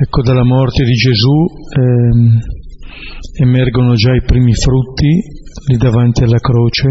Ecco, 0.00 0.22
dalla 0.22 0.44
morte 0.44 0.84
di 0.84 0.92
Gesù 0.92 1.46
ehm, 1.78 2.38
emergono 3.40 3.94
già 3.94 4.14
i 4.14 4.22
primi 4.22 4.54
frutti 4.54 5.40
lì 5.68 5.76
davanti 5.76 6.24
alla 6.24 6.38
croce 6.38 6.88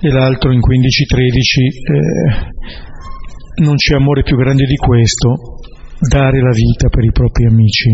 e 0.00 0.10
l'altro 0.10 0.52
in 0.52 0.60
15-13 0.60 0.70
eh, 1.92 2.52
non 3.62 3.76
c'è 3.76 3.94
amore 3.94 4.22
più 4.22 4.36
grande 4.36 4.64
di 4.64 4.76
questo, 4.76 5.58
dare 5.98 6.40
la 6.40 6.52
vita 6.52 6.88
per 6.88 7.04
i 7.04 7.12
propri 7.12 7.46
amici. 7.46 7.90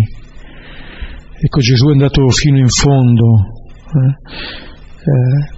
Ecco, 1.40 1.60
Gesù 1.60 1.88
è 1.88 1.92
andato 1.92 2.28
fino 2.28 2.58
in 2.58 2.68
fondo 2.68 3.26
eh, 3.86 4.16
eh, 5.10 5.53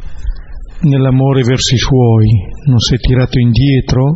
nell'amore 0.83 1.43
verso 1.43 1.75
i 1.75 1.79
suoi, 1.79 2.29
non 2.67 2.79
si 2.79 2.95
è 2.95 2.99
tirato 2.99 3.39
indietro 3.39 4.15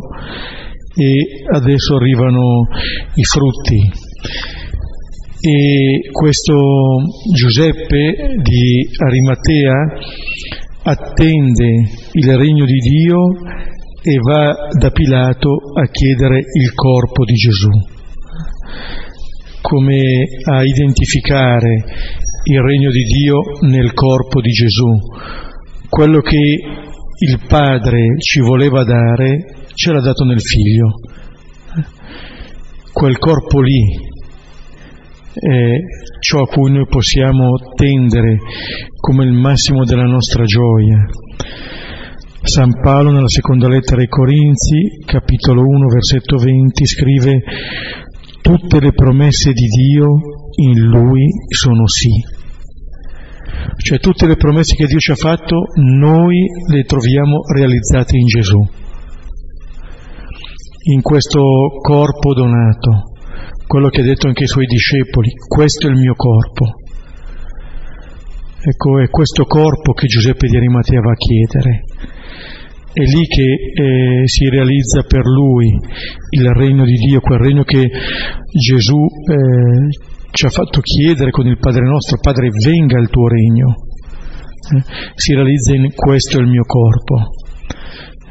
e 0.95 1.43
adesso 1.51 1.95
arrivano 1.95 2.67
i 3.15 3.23
frutti. 3.23 3.79
E 5.43 6.11
questo 6.11 6.55
Giuseppe 7.33 8.35
di 8.43 8.87
Arimatea 9.03 9.73
attende 10.83 11.89
il 12.13 12.37
regno 12.37 12.65
di 12.65 12.77
Dio 12.77 13.17
e 14.03 14.17
va 14.17 14.67
da 14.77 14.89
Pilato 14.91 15.57
a 15.79 15.87
chiedere 15.87 16.39
il 16.39 16.73
corpo 16.73 17.23
di 17.23 17.33
Gesù, 17.33 17.69
come 19.61 19.99
a 20.43 20.63
identificare 20.63 21.85
il 22.43 22.59
regno 22.61 22.89
di 22.89 23.03
Dio 23.03 23.41
nel 23.61 23.93
corpo 23.93 24.41
di 24.41 24.49
Gesù, 24.49 24.89
quello 25.91 26.21
che 26.21 26.37
il 26.37 27.39
Padre 27.49 28.15
ci 28.17 28.39
voleva 28.39 28.85
dare 28.85 29.65
ce 29.73 29.91
l'ha 29.91 29.99
dato 29.99 30.23
nel 30.23 30.39
figlio. 30.39 31.01
Quel 32.93 33.17
corpo 33.17 33.59
lì 33.59 33.99
è 35.33 35.75
ciò 36.21 36.43
a 36.43 36.47
cui 36.47 36.71
noi 36.71 36.87
possiamo 36.87 37.57
tendere 37.75 38.37
come 39.01 39.25
il 39.25 39.33
massimo 39.33 39.83
della 39.83 40.05
nostra 40.05 40.45
gioia. 40.45 41.09
San 42.41 42.71
Paolo 42.81 43.11
nella 43.11 43.27
seconda 43.27 43.67
lettera 43.67 43.99
ai 43.99 44.07
Corinzi, 44.07 45.03
capitolo 45.05 45.61
1, 45.61 45.87
versetto 45.87 46.37
20, 46.37 46.85
scrive 46.85 47.43
tutte 48.41 48.79
le 48.79 48.93
promesse 48.93 49.51
di 49.51 49.67
Dio 49.67 50.07
in 50.55 50.79
Lui 50.85 51.27
sono 51.49 51.85
sì. 51.85 52.40
Cioè 53.77 53.99
tutte 53.99 54.27
le 54.27 54.35
promesse 54.35 54.75
che 54.75 54.85
Dio 54.85 54.99
ci 54.99 55.11
ha 55.11 55.15
fatto 55.15 55.67
noi 55.75 56.45
le 56.71 56.83
troviamo 56.83 57.41
realizzate 57.53 58.17
in 58.17 58.25
Gesù 58.25 58.79
in 60.83 61.01
questo 61.01 61.41
corpo 61.79 62.33
donato, 62.33 63.11
quello 63.67 63.89
che 63.89 64.01
ha 64.01 64.03
detto 64.03 64.27
anche 64.27 64.43
ai 64.43 64.47
suoi 64.47 64.65
discepoli, 64.65 65.29
questo 65.47 65.87
è 65.87 65.91
il 65.91 65.97
mio 65.97 66.15
corpo. 66.15 66.65
Ecco, 68.63 68.99
è 68.99 69.09
questo 69.09 69.45
corpo 69.45 69.93
che 69.93 70.07
Giuseppe 70.07 70.47
di 70.47 70.55
Arimatea 70.55 71.01
va 71.01 71.11
a 71.11 71.15
chiedere. 71.15 71.83
È 72.93 72.99
lì 72.99 73.25
che 73.25 73.43
eh, 73.43 74.27
si 74.27 74.49
realizza 74.49 75.03
per 75.03 75.23
lui 75.23 75.67
il 76.31 76.47
regno 76.53 76.83
di 76.83 76.95
Dio, 76.95 77.21
quel 77.21 77.39
regno 77.39 77.63
che 77.63 77.89
Gesù 78.51 78.97
eh, 78.97 79.87
ci 80.31 80.45
ha 80.45 80.49
fatto 80.49 80.79
chiedere 80.79 81.29
con 81.31 81.45
il 81.45 81.57
Padre 81.57 81.83
nostro, 81.83 82.17
Padre 82.19 82.49
venga 82.49 82.99
il 82.99 83.09
tuo 83.09 83.27
regno. 83.27 83.75
Eh, 84.73 84.83
si 85.15 85.33
realizza 85.33 85.75
in 85.75 85.91
questo 85.93 86.37
è 86.37 86.41
il 86.41 86.47
mio 86.47 86.63
corpo. 86.63 87.29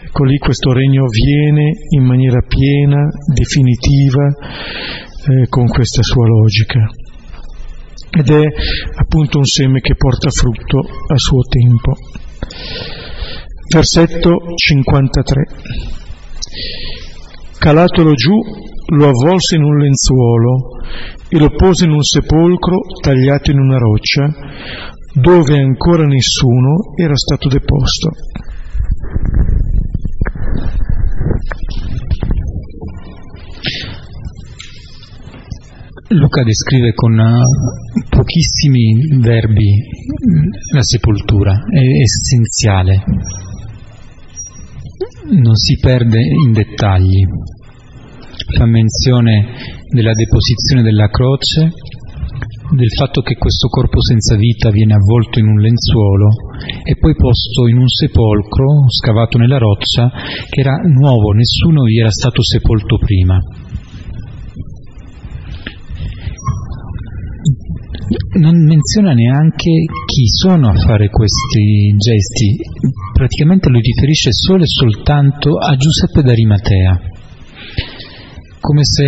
Ecco 0.02 0.24
lì 0.24 0.38
questo 0.38 0.72
regno 0.72 1.04
viene 1.06 1.72
in 1.90 2.02
maniera 2.02 2.40
piena, 2.40 3.06
definitiva, 3.32 4.26
eh, 4.26 5.46
con 5.48 5.68
questa 5.68 6.02
sua 6.02 6.26
logica. 6.26 6.88
Ed 8.10 8.28
è 8.28 8.46
appunto 8.96 9.38
un 9.38 9.44
seme 9.44 9.80
che 9.80 9.94
porta 9.94 10.30
frutto 10.30 10.78
a 10.80 11.16
suo 11.16 11.42
tempo. 11.42 11.92
Versetto 13.72 14.36
53. 14.56 15.46
Calatolo 17.58 18.14
giù, 18.14 18.34
lo 18.96 19.08
avvolse 19.08 19.54
in 19.56 19.62
un 19.62 19.76
lenzuolo 19.76 20.79
e 21.28 21.38
lo 21.38 21.50
pose 21.50 21.84
in 21.84 21.92
un 21.92 22.02
sepolcro 22.02 22.78
tagliato 23.00 23.50
in 23.50 23.58
una 23.58 23.78
roccia, 23.78 24.28
dove 25.14 25.58
ancora 25.58 26.04
nessuno 26.04 26.94
era 26.96 27.16
stato 27.16 27.48
deposto. 27.48 28.10
Luca 36.12 36.42
descrive 36.42 36.92
con 36.92 37.16
uh, 37.16 38.08
pochissimi 38.08 39.20
verbi 39.20 39.70
la 40.72 40.82
sepoltura, 40.82 41.52
è 41.70 41.78
essenziale, 42.02 43.04
non 45.30 45.54
si 45.54 45.78
perde 45.78 46.18
in 46.18 46.50
dettagli, 46.50 47.24
fa 48.56 48.66
menzione 48.66 49.79
della 49.90 50.14
deposizione 50.14 50.82
della 50.82 51.08
croce, 51.08 51.70
del 52.70 52.90
fatto 52.96 53.22
che 53.22 53.34
questo 53.34 53.68
corpo 53.68 54.00
senza 54.00 54.36
vita 54.36 54.70
viene 54.70 54.94
avvolto 54.94 55.38
in 55.40 55.46
un 55.46 55.60
lenzuolo 55.60 56.28
e 56.84 56.96
poi 56.96 57.14
posto 57.16 57.66
in 57.66 57.78
un 57.78 57.88
sepolcro 57.88 58.86
scavato 58.88 59.38
nella 59.38 59.58
roccia 59.58 60.10
che 60.48 60.60
era 60.60 60.76
nuovo, 60.86 61.32
nessuno 61.32 61.82
vi 61.82 61.98
era 61.98 62.10
stato 62.10 62.42
sepolto 62.42 62.96
prima. 62.98 63.40
non 68.38 68.64
menziona 68.64 69.12
neanche 69.12 69.70
chi 70.06 70.26
sono 70.26 70.68
a 70.68 70.74
fare 70.74 71.10
questi 71.10 71.94
gesti, 71.96 72.56
praticamente 73.12 73.68
lo 73.68 73.78
riferisce 73.78 74.30
solo 74.32 74.62
e 74.62 74.66
soltanto 74.66 75.56
a 75.58 75.76
Giuseppe 75.76 76.22
d'Arimatea, 76.22 77.00
come 78.60 78.84
se 78.84 79.06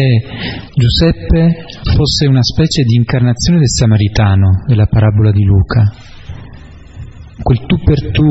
Giuseppe 0.75 1.65
fosse 1.95 2.27
una 2.27 2.43
specie 2.43 2.83
di 2.85 2.97
incarnazione 2.97 3.59
del 3.59 3.69
samaritano 3.69 4.65
della 4.67 4.87
parabola 4.87 5.31
di 5.31 5.45
Luca. 5.45 5.93
Quel 7.43 7.67
tu 7.67 7.77
per 7.85 8.11
tu 8.11 8.29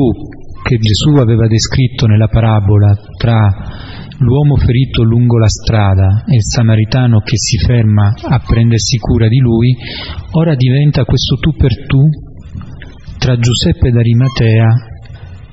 che 0.62 0.78
Gesù 0.78 1.14
aveva 1.16 1.46
descritto 1.46 2.06
nella 2.06 2.28
parabola 2.28 2.94
tra 3.16 3.50
l'uomo 4.18 4.56
ferito 4.56 5.02
lungo 5.02 5.38
la 5.38 5.48
strada 5.48 6.24
e 6.26 6.36
il 6.36 6.42
samaritano 6.42 7.20
che 7.20 7.36
si 7.36 7.58
ferma 7.58 8.12
a 8.22 8.38
prendersi 8.38 8.96
cura 8.98 9.28
di 9.28 9.38
lui, 9.38 9.74
ora 10.32 10.54
diventa 10.54 11.04
questo 11.04 11.36
tu 11.36 11.52
per 11.56 11.86
tu 11.86 12.02
tra 13.18 13.36
Giuseppe 13.36 13.90
d'Arimatea 13.90 14.68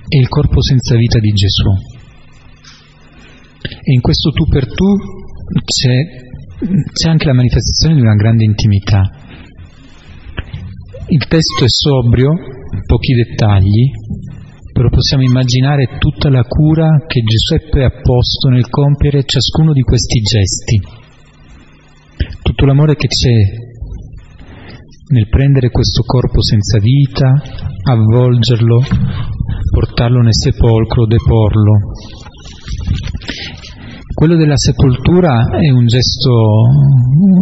e 0.08 0.20
il 0.20 0.28
corpo 0.28 0.62
senza 0.62 0.96
vita 0.96 1.20
di 1.20 1.30
Gesù. 1.30 1.70
E 3.62 3.94
in 3.94 4.02
questo 4.02 4.32
tu 4.32 4.46
per 4.46 4.66
tu 4.66 5.19
c'è, 5.64 7.10
anche 7.10 7.26
la 7.26 7.34
manifestazione 7.34 7.96
di 7.96 8.02
una 8.02 8.16
grande 8.16 8.44
intimità. 8.44 9.02
Il 11.08 11.26
testo 11.28 11.64
è 11.64 11.70
sobrio, 11.70 12.32
pochi 12.86 13.14
dettagli, 13.14 13.92
però 14.72 14.90
possiamo 14.90 15.24
immaginare 15.24 15.98
tutta 15.98 16.30
la 16.30 16.44
cura 16.44 17.04
che 17.08 17.22
Giuseppe 17.22 17.84
ha 17.84 17.92
posto 18.02 18.50
nel 18.50 18.70
compiere 18.70 19.24
ciascuno 19.26 19.74
di 19.74 19.82
questi 19.82 20.22
gesti, 20.22 20.80
tutto 22.42 22.66
l'amore 22.66 22.96
che 22.96 23.08
c'è 23.08 23.68
nel 25.10 25.28
prendere 25.28 25.72
questo 25.72 26.04
corpo 26.04 26.42
senza 26.42 26.80
vita, 26.80 27.34
avvolgerlo, 27.84 28.82
portarlo 29.72 30.22
nel 30.22 30.36
sepolcro, 30.36 31.08
deporlo. 31.08 31.74
Quello 34.20 34.36
della 34.36 34.58
sepoltura 34.58 35.48
è 35.62 35.70
un 35.70 35.86
gesto 35.86 36.66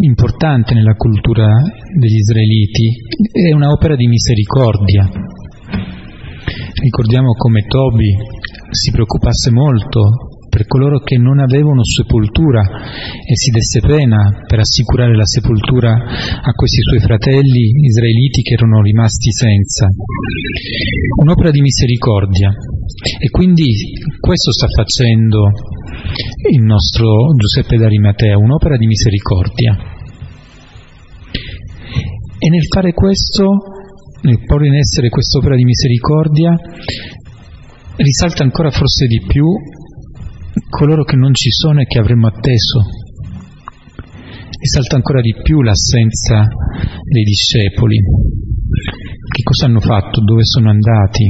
importante 0.01 0.75
nella 0.75 0.93
cultura 0.93 1.59
degli 1.97 2.17
israeliti, 2.17 2.93
è 3.31 3.51
un'opera 3.51 3.95
di 3.95 4.05
misericordia. 4.05 5.09
Ricordiamo 6.79 7.31
come 7.31 7.63
Tobi 7.65 8.15
si 8.69 8.91
preoccupasse 8.91 9.49
molto 9.49 10.26
per 10.57 10.65
coloro 10.65 10.97
che 11.01 11.17
non 11.19 11.37
avevano 11.37 11.83
sepoltura 11.83 12.61
e 12.65 13.35
si 13.37 13.51
desse 13.51 13.79
pena 13.79 14.41
per 14.47 14.57
assicurare 14.57 15.15
la 15.15 15.23
sepoltura 15.23 15.93
a 15.93 16.51
questi 16.53 16.81
suoi 16.81 16.99
fratelli 16.99 17.85
israeliti 17.85 18.41
che 18.41 18.55
erano 18.55 18.81
rimasti 18.81 19.29
senza. 19.31 19.85
Un'opera 21.21 21.51
di 21.51 21.61
misericordia. 21.61 22.49
E 23.19 23.29
quindi 23.29 23.65
questo 24.19 24.51
sta 24.51 24.65
facendo 24.67 25.51
il 26.49 26.63
nostro 26.63 27.05
Giuseppe 27.37 27.77
d'Arimatea, 27.77 28.39
un'opera 28.39 28.77
di 28.77 28.87
misericordia. 28.87 29.77
E 32.39 32.49
nel 32.49 32.65
fare 32.65 32.93
questo 32.93 33.45
nel 34.23 34.43
porre 34.43 34.65
in 34.65 34.75
essere 34.75 35.09
quest'opera 35.09 35.55
di 35.55 35.65
misericordia, 35.65 36.55
risalta 37.97 38.41
ancora 38.41 38.71
forse 38.71 39.05
di 39.05 39.21
più 39.27 39.45
coloro 40.69 41.03
che 41.03 41.15
non 41.15 41.33
ci 41.33 41.51
sono 41.51 41.81
e 41.81 41.85
che 41.85 41.99
avremmo 41.99 42.27
atteso. 42.27 42.81
Risalta 44.59 44.95
ancora 44.95 45.21
di 45.21 45.35
più 45.43 45.61
l'assenza 45.61 46.47
dei 47.03 47.23
discepoli. 47.23 47.97
Che 47.97 49.43
cosa 49.43 49.65
hanno 49.65 49.79
fatto? 49.79 50.21
Dove 50.23 50.43
sono 50.43 50.69
andati? 50.69 51.25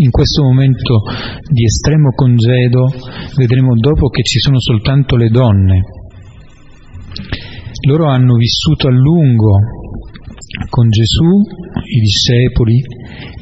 In 0.00 0.10
questo 0.10 0.42
momento 0.42 1.02
di 1.50 1.64
estremo 1.64 2.10
congedo 2.10 2.92
vedremo 3.36 3.74
dopo 3.74 4.08
che 4.08 4.22
ci 4.22 4.38
sono 4.38 4.60
soltanto 4.60 5.16
le 5.16 5.28
donne. 5.28 5.80
Loro 7.86 8.06
hanno 8.06 8.34
vissuto 8.34 8.88
a 8.88 8.92
lungo 8.92 9.58
con 10.68 10.88
Gesù, 10.88 11.40
i 11.84 12.00
discepoli, 12.00 12.82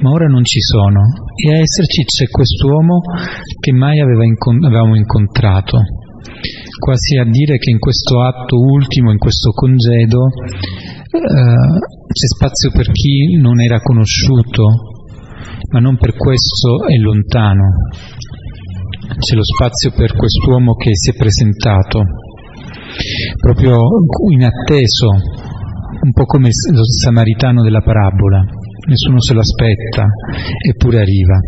ma 0.00 0.10
ora 0.10 0.26
non 0.26 0.44
ci 0.44 0.60
sono. 0.60 1.00
E 1.34 1.52
a 1.52 1.60
esserci 1.60 2.04
c'è 2.04 2.26
quest'uomo 2.28 3.00
che 3.60 3.72
mai 3.72 4.00
avevamo 4.00 4.96
incontrato, 4.96 5.78
quasi 6.78 7.16
a 7.16 7.24
dire 7.24 7.58
che 7.58 7.70
in 7.70 7.78
questo 7.78 8.22
atto 8.22 8.56
ultimo, 8.56 9.10
in 9.10 9.18
questo 9.18 9.50
congedo, 9.50 10.26
eh, 10.26 11.78
c'è 12.12 12.26
spazio 12.34 12.70
per 12.70 12.90
chi 12.90 13.36
non 13.40 13.60
era 13.60 13.80
conosciuto, 13.80 14.64
ma 15.72 15.80
non 15.80 15.96
per 15.96 16.14
questo 16.16 16.86
è 16.86 16.96
lontano. 16.96 17.64
C'è 19.18 19.34
lo 19.34 19.44
spazio 19.44 19.92
per 19.92 20.14
quest'uomo 20.14 20.74
che 20.74 20.90
si 20.94 21.10
è 21.10 21.14
presentato, 21.14 22.02
proprio 23.40 23.76
inatteso 24.30 25.08
un 26.02 26.12
po' 26.12 26.24
come 26.24 26.50
lo 26.72 26.84
samaritano 26.84 27.62
della 27.62 27.80
parabola, 27.80 28.44
nessuno 28.87 29.20
se 29.20 29.35
lo 29.35 29.40
aspetta, 29.40 30.07
eppure 30.66 31.01
arriva. 31.01 31.38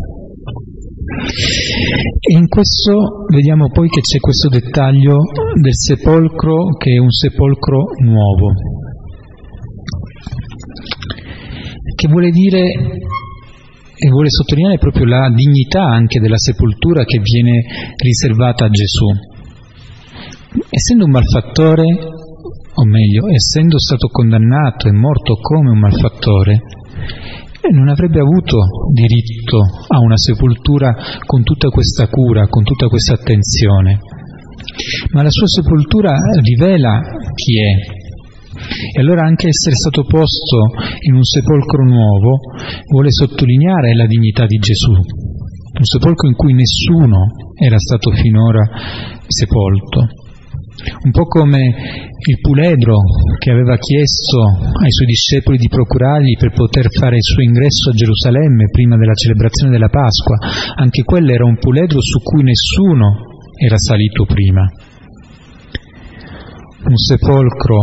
E 2.20 2.36
in 2.36 2.46
questo 2.48 3.24
vediamo 3.32 3.70
poi 3.70 3.88
che 3.88 4.00
c'è 4.00 4.18
questo 4.18 4.48
dettaglio 4.48 5.18
del 5.60 5.74
sepolcro 5.74 6.76
che 6.76 6.92
è 6.92 6.98
un 6.98 7.10
sepolcro 7.10 7.84
nuovo, 8.02 8.52
che 11.94 12.08
vuole 12.08 12.30
dire 12.30 12.60
e 14.00 14.08
vuole 14.10 14.30
sottolineare 14.30 14.78
proprio 14.78 15.06
la 15.06 15.28
dignità 15.34 15.82
anche 15.82 16.20
della 16.20 16.36
sepoltura 16.36 17.04
che 17.04 17.18
viene 17.20 17.64
riservata 17.96 18.66
a 18.66 18.70
Gesù. 18.70 19.06
Essendo 20.70 21.04
un 21.04 21.10
malfattore, 21.10 21.84
o 21.84 22.84
meglio, 22.84 23.28
essendo 23.28 23.78
stato 23.78 24.06
condannato 24.06 24.86
e 24.86 24.92
morto 24.92 25.34
come 25.34 25.70
un 25.70 25.78
malfattore, 25.78 26.60
non 27.70 27.88
avrebbe 27.88 28.20
avuto 28.20 28.56
diritto 28.92 29.58
a 29.88 29.98
una 29.98 30.16
sepoltura 30.16 30.94
con 31.26 31.42
tutta 31.42 31.68
questa 31.68 32.08
cura, 32.08 32.46
con 32.48 32.62
tutta 32.64 32.88
questa 32.88 33.14
attenzione. 33.14 33.98
Ma 35.12 35.22
la 35.22 35.30
sua 35.30 35.46
sepoltura 35.46 36.12
rivela 36.42 37.00
chi 37.34 37.60
è. 37.60 38.96
E 38.96 39.00
allora 39.00 39.24
anche 39.24 39.48
essere 39.48 39.76
stato 39.76 40.04
posto 40.04 40.72
in 41.06 41.14
un 41.14 41.22
sepolcro 41.22 41.84
nuovo 41.84 42.38
vuole 42.90 43.10
sottolineare 43.10 43.94
la 43.94 44.06
dignità 44.06 44.46
di 44.46 44.56
Gesù, 44.56 44.92
un 44.92 45.84
sepolcro 45.84 46.28
in 46.28 46.34
cui 46.34 46.54
nessuno 46.54 47.26
era 47.54 47.78
stato 47.78 48.10
finora 48.10 48.64
sepolto 49.26 50.08
un 51.04 51.10
po' 51.10 51.26
come 51.26 52.10
il 52.18 52.38
puledro 52.40 52.98
che 53.38 53.50
aveva 53.50 53.76
chiesto 53.76 54.40
ai 54.82 54.90
suoi 54.90 55.06
discepoli 55.06 55.56
di 55.56 55.68
procurargli 55.68 56.36
per 56.38 56.52
poter 56.52 56.88
fare 56.90 57.16
il 57.16 57.22
suo 57.22 57.42
ingresso 57.42 57.90
a 57.90 57.94
Gerusalemme 57.94 58.70
prima 58.70 58.96
della 58.96 59.14
celebrazione 59.14 59.72
della 59.72 59.88
Pasqua, 59.88 60.38
anche 60.76 61.02
quello 61.02 61.32
era 61.32 61.44
un 61.44 61.58
puledro 61.58 62.00
su 62.00 62.20
cui 62.22 62.42
nessuno 62.42 63.38
era 63.56 63.76
salito 63.78 64.24
prima. 64.24 64.62
Un 66.84 66.96
sepolcro 66.96 67.82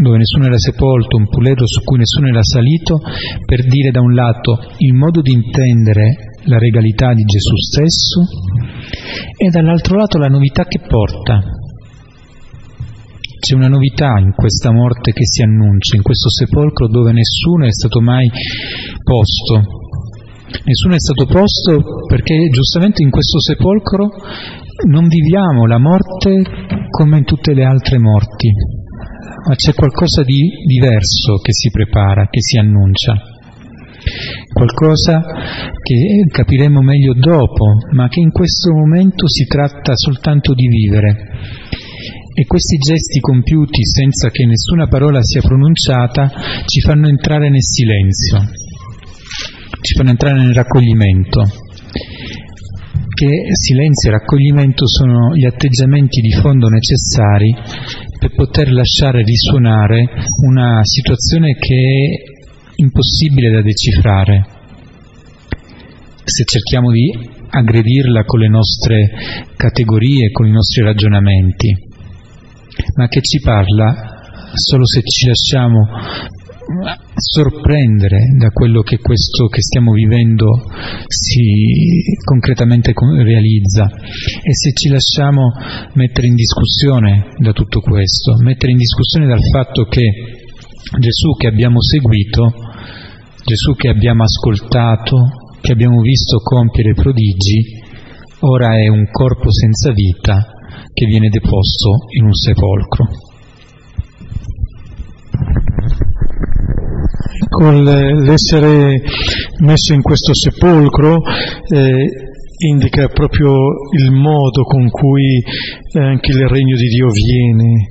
dove 0.00 0.16
nessuno 0.16 0.46
era 0.46 0.58
sepolto, 0.58 1.16
un 1.16 1.28
puledro 1.28 1.66
su 1.66 1.82
cui 1.84 1.98
nessuno 1.98 2.28
era 2.28 2.42
salito, 2.42 3.00
per 3.44 3.64
dire 3.66 3.90
da 3.90 4.00
un 4.00 4.14
lato 4.14 4.58
il 4.78 4.94
modo 4.94 5.20
di 5.20 5.32
intendere 5.32 6.32
la 6.44 6.58
regalità 6.58 7.12
di 7.12 7.22
Gesù 7.24 7.56
stesso 7.56 8.22
e 9.36 9.50
dall'altro 9.50 9.96
lato 9.96 10.18
la 10.18 10.28
novità 10.28 10.64
che 10.64 10.80
porta, 10.80 11.40
c'è 13.42 13.56
una 13.56 13.66
novità 13.66 14.18
in 14.20 14.30
questa 14.36 14.70
morte 14.70 15.10
che 15.10 15.26
si 15.26 15.42
annuncia, 15.42 15.96
in 15.96 16.02
questo 16.02 16.30
sepolcro 16.30 16.86
dove 16.86 17.10
nessuno 17.10 17.66
è 17.66 17.72
stato 17.72 18.00
mai 18.00 18.30
posto. 19.02 19.80
Nessuno 20.62 20.94
è 20.94 21.00
stato 21.00 21.26
posto 21.26 22.06
perché 22.06 22.48
giustamente 22.50 23.02
in 23.02 23.10
questo 23.10 23.40
sepolcro 23.40 24.10
non 24.86 25.08
viviamo 25.08 25.66
la 25.66 25.78
morte 25.78 26.42
come 26.88 27.18
in 27.18 27.24
tutte 27.24 27.52
le 27.52 27.64
altre 27.64 27.98
morti, 27.98 28.48
ma 29.48 29.56
c'è 29.56 29.74
qualcosa 29.74 30.22
di 30.22 30.62
diverso 30.64 31.38
che 31.42 31.52
si 31.52 31.68
prepara, 31.70 32.28
che 32.30 32.40
si 32.40 32.58
annuncia 32.58 33.26
qualcosa 34.52 35.22
che 35.80 36.26
capiremo 36.28 36.80
meglio 36.80 37.14
dopo, 37.14 37.66
ma 37.92 38.08
che 38.08 38.18
in 38.18 38.30
questo 38.30 38.72
momento 38.72 39.28
si 39.28 39.46
tratta 39.46 39.92
soltanto 39.94 40.54
di 40.54 40.66
vivere 40.66 41.30
E 42.34 42.46
questi 42.46 42.78
gesti 42.78 43.20
compiuti 43.20 43.84
senza 43.84 44.30
che 44.30 44.46
nessuna 44.46 44.86
parola 44.86 45.20
sia 45.22 45.42
pronunciata 45.42 46.32
ci 46.64 46.80
fanno 46.80 47.06
entrare 47.08 47.50
nel 47.50 47.62
silenzio, 47.62 48.48
ci 49.82 49.94
fanno 49.94 50.10
entrare 50.10 50.38
nel 50.38 50.54
raccoglimento. 50.54 51.42
Che 53.14 53.28
silenzio 53.52 54.08
e 54.08 54.12
raccoglimento 54.12 54.88
sono 54.88 55.36
gli 55.36 55.44
atteggiamenti 55.44 56.22
di 56.22 56.32
fondo 56.32 56.68
necessari 56.68 57.54
per 58.18 58.34
poter 58.34 58.72
lasciare 58.72 59.22
risuonare 59.22 60.08
una 60.46 60.80
situazione 60.84 61.52
che 61.58 61.76
è 61.76 62.72
impossibile 62.76 63.50
da 63.50 63.60
decifrare. 63.60 64.46
Se 66.24 66.44
cerchiamo 66.44 66.90
di 66.90 67.12
aggredirla 67.50 68.24
con 68.24 68.40
le 68.40 68.48
nostre 68.48 69.10
categorie, 69.54 70.30
con 70.30 70.46
i 70.46 70.50
nostri 70.50 70.82
ragionamenti 70.82 71.90
ma 72.96 73.08
che 73.08 73.20
ci 73.20 73.40
parla? 73.40 74.20
Solo 74.54 74.86
se 74.86 75.00
ci 75.02 75.26
lasciamo 75.26 75.86
sorprendere 77.14 78.18
da 78.38 78.50
quello 78.50 78.82
che 78.82 78.98
questo 78.98 79.46
che 79.46 79.60
stiamo 79.60 79.92
vivendo 79.92 80.46
si 81.06 82.16
concretamente 82.24 82.92
realizza. 83.22 83.86
E 83.86 84.54
se 84.54 84.72
ci 84.72 84.88
lasciamo 84.88 85.52
mettere 85.94 86.28
in 86.28 86.34
discussione 86.34 87.34
da 87.38 87.52
tutto 87.52 87.80
questo, 87.80 88.36
mettere 88.42 88.72
in 88.72 88.78
discussione 88.78 89.26
dal 89.26 89.42
fatto 89.52 89.84
che 89.84 90.02
Gesù 90.98 91.34
che 91.36 91.46
abbiamo 91.46 91.80
seguito, 91.80 92.52
Gesù 93.44 93.74
che 93.74 93.88
abbiamo 93.88 94.22
ascoltato, 94.22 95.16
che 95.60 95.72
abbiamo 95.72 96.00
visto 96.00 96.38
compiere 96.38 96.94
prodigi, 96.94 97.80
ora 98.40 98.78
è 98.78 98.88
un 98.88 99.08
corpo 99.10 99.50
senza 99.50 99.92
vita 99.92 100.46
che 100.92 101.06
viene 101.06 101.28
deposto 101.28 102.06
in 102.16 102.24
un 102.24 102.34
sepolcro. 102.34 103.06
Con 107.48 107.84
l'essere 107.84 109.02
messo 109.60 109.92
in 109.92 110.02
questo 110.02 110.34
sepolcro 110.34 111.20
eh, 111.68 112.06
indica 112.68 113.08
proprio 113.08 113.52
il 113.98 114.12
modo 114.12 114.62
con 114.62 114.88
cui 114.88 115.38
eh, 115.38 116.00
anche 116.00 116.30
il 116.30 116.46
regno 116.46 116.76
di 116.76 116.88
Dio 116.88 117.08
viene. 117.08 117.88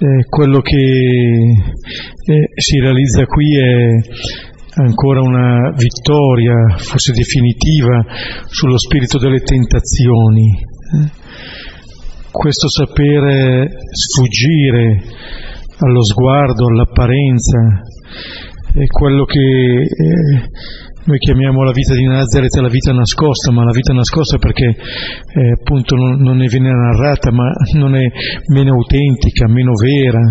Eh, 0.00 0.24
quello 0.28 0.60
che 0.60 0.76
eh, 0.76 2.48
si 2.54 2.78
realizza 2.78 3.24
qui 3.26 3.58
è 3.58 4.80
ancora 4.80 5.20
una 5.22 5.72
vittoria, 5.76 6.76
forse 6.76 7.12
definitiva, 7.12 8.04
sullo 8.46 8.78
spirito 8.78 9.18
delle 9.18 9.40
tentazioni. 9.40 10.46
Eh 10.94 11.26
questo 12.38 12.70
sapere 12.70 13.68
sfuggire 13.90 15.02
allo 15.80 16.04
sguardo, 16.04 16.68
all'apparenza, 16.68 17.82
è 18.74 18.86
quello 18.86 19.24
che 19.24 19.40
eh, 19.40 20.50
noi 21.04 21.18
chiamiamo 21.18 21.64
la 21.64 21.72
vita 21.72 21.94
di 21.94 22.04
Nazareth 22.04 22.54
la 22.60 22.68
vita 22.68 22.92
nascosta, 22.92 23.50
ma 23.50 23.64
la 23.64 23.72
vita 23.72 23.92
nascosta 23.92 24.38
perché 24.38 24.66
eh, 24.66 25.50
appunto 25.58 25.96
non, 25.96 26.20
non, 26.20 26.36
ne 26.36 26.46
viene 26.46 26.70
narrata, 26.70 27.32
ma 27.32 27.50
non 27.74 27.96
è 27.96 28.06
meno 28.52 28.74
autentica, 28.74 29.48
meno 29.48 29.72
vera. 29.72 30.22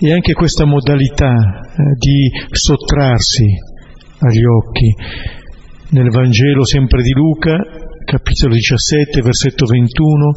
E 0.00 0.12
anche 0.12 0.34
questa 0.34 0.66
modalità 0.66 1.32
eh, 1.32 1.94
di 1.96 2.30
sottrarsi 2.50 3.46
agli 4.18 4.44
occhi. 4.44 4.94
Nel 5.90 6.10
Vangelo 6.10 6.66
sempre 6.66 7.00
di 7.00 7.12
Luca 7.12 7.86
capitolo 8.08 8.54
17, 8.54 9.20
versetto 9.20 9.66
21, 9.66 10.32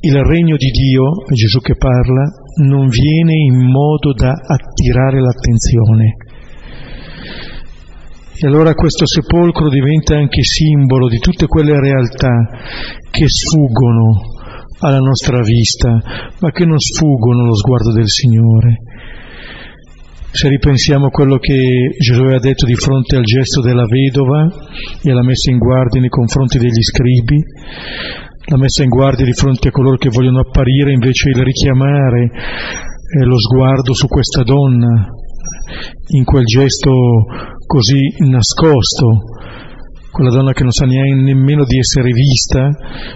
il 0.00 0.18
regno 0.24 0.56
di 0.56 0.68
Dio, 0.70 1.22
Gesù 1.30 1.60
che 1.60 1.76
parla, 1.76 2.26
non 2.66 2.88
viene 2.88 3.34
in 3.38 3.54
modo 3.70 4.12
da 4.12 4.32
attirare 4.32 5.20
l'attenzione. 5.20 6.16
E 8.34 8.46
allora 8.48 8.74
questo 8.74 9.06
sepolcro 9.06 9.70
diventa 9.70 10.16
anche 10.16 10.42
simbolo 10.42 11.06
di 11.06 11.18
tutte 11.18 11.46
quelle 11.46 11.78
realtà 11.78 12.50
che 13.12 13.26
sfuggono 13.28 14.32
alla 14.80 14.98
nostra 14.98 15.38
vista, 15.38 15.90
ma 16.40 16.50
che 16.50 16.64
non 16.66 16.80
sfuggono 16.80 17.44
allo 17.44 17.54
sguardo 17.54 17.92
del 17.92 18.08
Signore 18.08 18.93
se 20.34 20.48
ripensiamo 20.48 21.06
a 21.06 21.10
quello 21.10 21.38
che 21.38 21.94
Gesù 21.96 22.22
aveva 22.22 22.40
detto 22.40 22.66
di 22.66 22.74
fronte 22.74 23.14
al 23.14 23.22
gesto 23.22 23.60
della 23.60 23.86
vedova 23.86 24.50
e 25.00 25.10
alla 25.12 25.22
messa 25.22 25.52
in 25.52 25.58
guardia 25.58 26.00
nei 26.00 26.08
confronti 26.08 26.58
degli 26.58 26.82
scribi, 26.82 27.38
la 28.50 28.56
messa 28.56 28.82
in 28.82 28.88
guardia 28.88 29.24
di 29.24 29.32
fronte 29.32 29.68
a 29.68 29.70
coloro 29.70 29.96
che 29.96 30.10
vogliono 30.10 30.40
apparire, 30.40 30.90
invece 30.90 31.28
il 31.28 31.40
richiamare 31.40 32.24
eh, 32.24 33.24
lo 33.24 33.38
sguardo 33.38 33.94
su 33.94 34.08
questa 34.08 34.42
donna 34.42 35.06
in 36.18 36.24
quel 36.24 36.44
gesto 36.44 36.90
così 37.64 38.00
nascosto, 38.26 39.38
quella 40.10 40.30
donna 40.30 40.52
che 40.52 40.64
non 40.64 40.72
sa 40.72 40.84
neanche 40.84 41.14
nemmeno 41.14 41.62
di 41.64 41.78
essere 41.78 42.10
vista, 42.10 42.70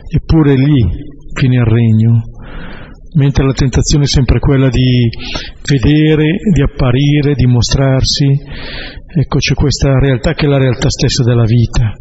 eppure 0.09 0.55
lì 0.55 0.87
viene 1.35 1.57
il 1.57 1.64
regno 1.64 2.23
mentre 3.15 3.45
la 3.45 3.53
tentazione 3.53 4.05
è 4.05 4.09
sempre 4.09 4.39
quella 4.39 4.69
di 4.69 5.09
vedere, 5.69 6.37
di 6.53 6.63
apparire, 6.63 7.35
di 7.35 7.47
mostrarsi. 7.47 8.27
Ecco, 9.07 9.39
c'è 9.39 9.55
questa 9.55 9.99
realtà 9.99 10.35
che 10.35 10.47
è 10.47 10.49
la 10.49 10.59
realtà 10.59 10.89
stessa 10.91 11.25
della 11.25 11.45
vita, 11.45 11.93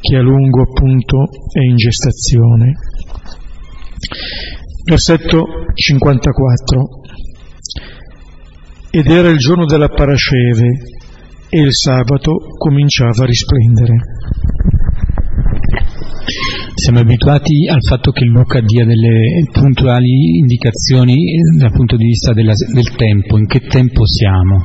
che 0.00 0.16
a 0.16 0.20
lungo 0.20 0.62
appunto 0.62 1.24
è 1.52 1.62
in 1.62 1.76
gestazione. 1.76 2.74
Versetto 4.84 5.44
54. 5.74 7.00
Ed 8.90 9.06
era 9.06 9.28
il 9.28 9.38
giorno 9.38 9.66
della 9.66 9.88
parasceve 9.88 10.68
e 11.50 11.60
il 11.60 11.74
sabato 11.74 12.36
cominciava 12.56 13.22
a 13.22 13.26
risplendere. 13.26 13.96
Siamo 16.78 17.00
abituati 17.00 17.66
al 17.66 17.82
fatto 17.82 18.12
che 18.12 18.24
Luca 18.24 18.60
dia 18.60 18.84
delle 18.84 19.42
puntuali 19.50 20.38
indicazioni 20.38 21.16
dal 21.58 21.72
punto 21.72 21.96
di 21.96 22.04
vista 22.04 22.32
della, 22.32 22.52
del 22.54 22.94
tempo, 22.94 23.36
in 23.36 23.46
che 23.46 23.58
tempo 23.66 24.06
siamo. 24.06 24.62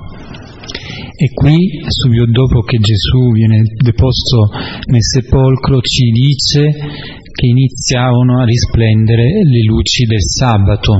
E 1.15 1.33
qui, 1.33 1.57
subito 1.87 2.25
dopo 2.29 2.61
che 2.61 2.77
Gesù 2.77 3.31
viene 3.31 3.63
deposto 3.83 4.51
nel 4.91 5.01
sepolcro, 5.01 5.81
ci 5.81 6.11
dice 6.11 6.69
che 6.69 7.47
iniziavano 7.47 8.41
a 8.41 8.45
risplendere 8.45 9.23
le 9.43 9.63
luci 9.65 10.05
del 10.05 10.21
sabato. 10.21 10.99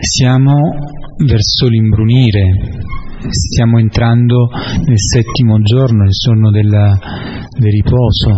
Siamo 0.00 0.58
verso 1.24 1.68
l'imbrunire, 1.68 2.42
stiamo 3.30 3.78
entrando 3.78 4.48
nel 4.84 4.98
settimo 4.98 5.60
giorno, 5.60 6.04
il 6.04 6.50
della, 6.50 6.98
del 7.58 7.70
riposo. 7.70 8.30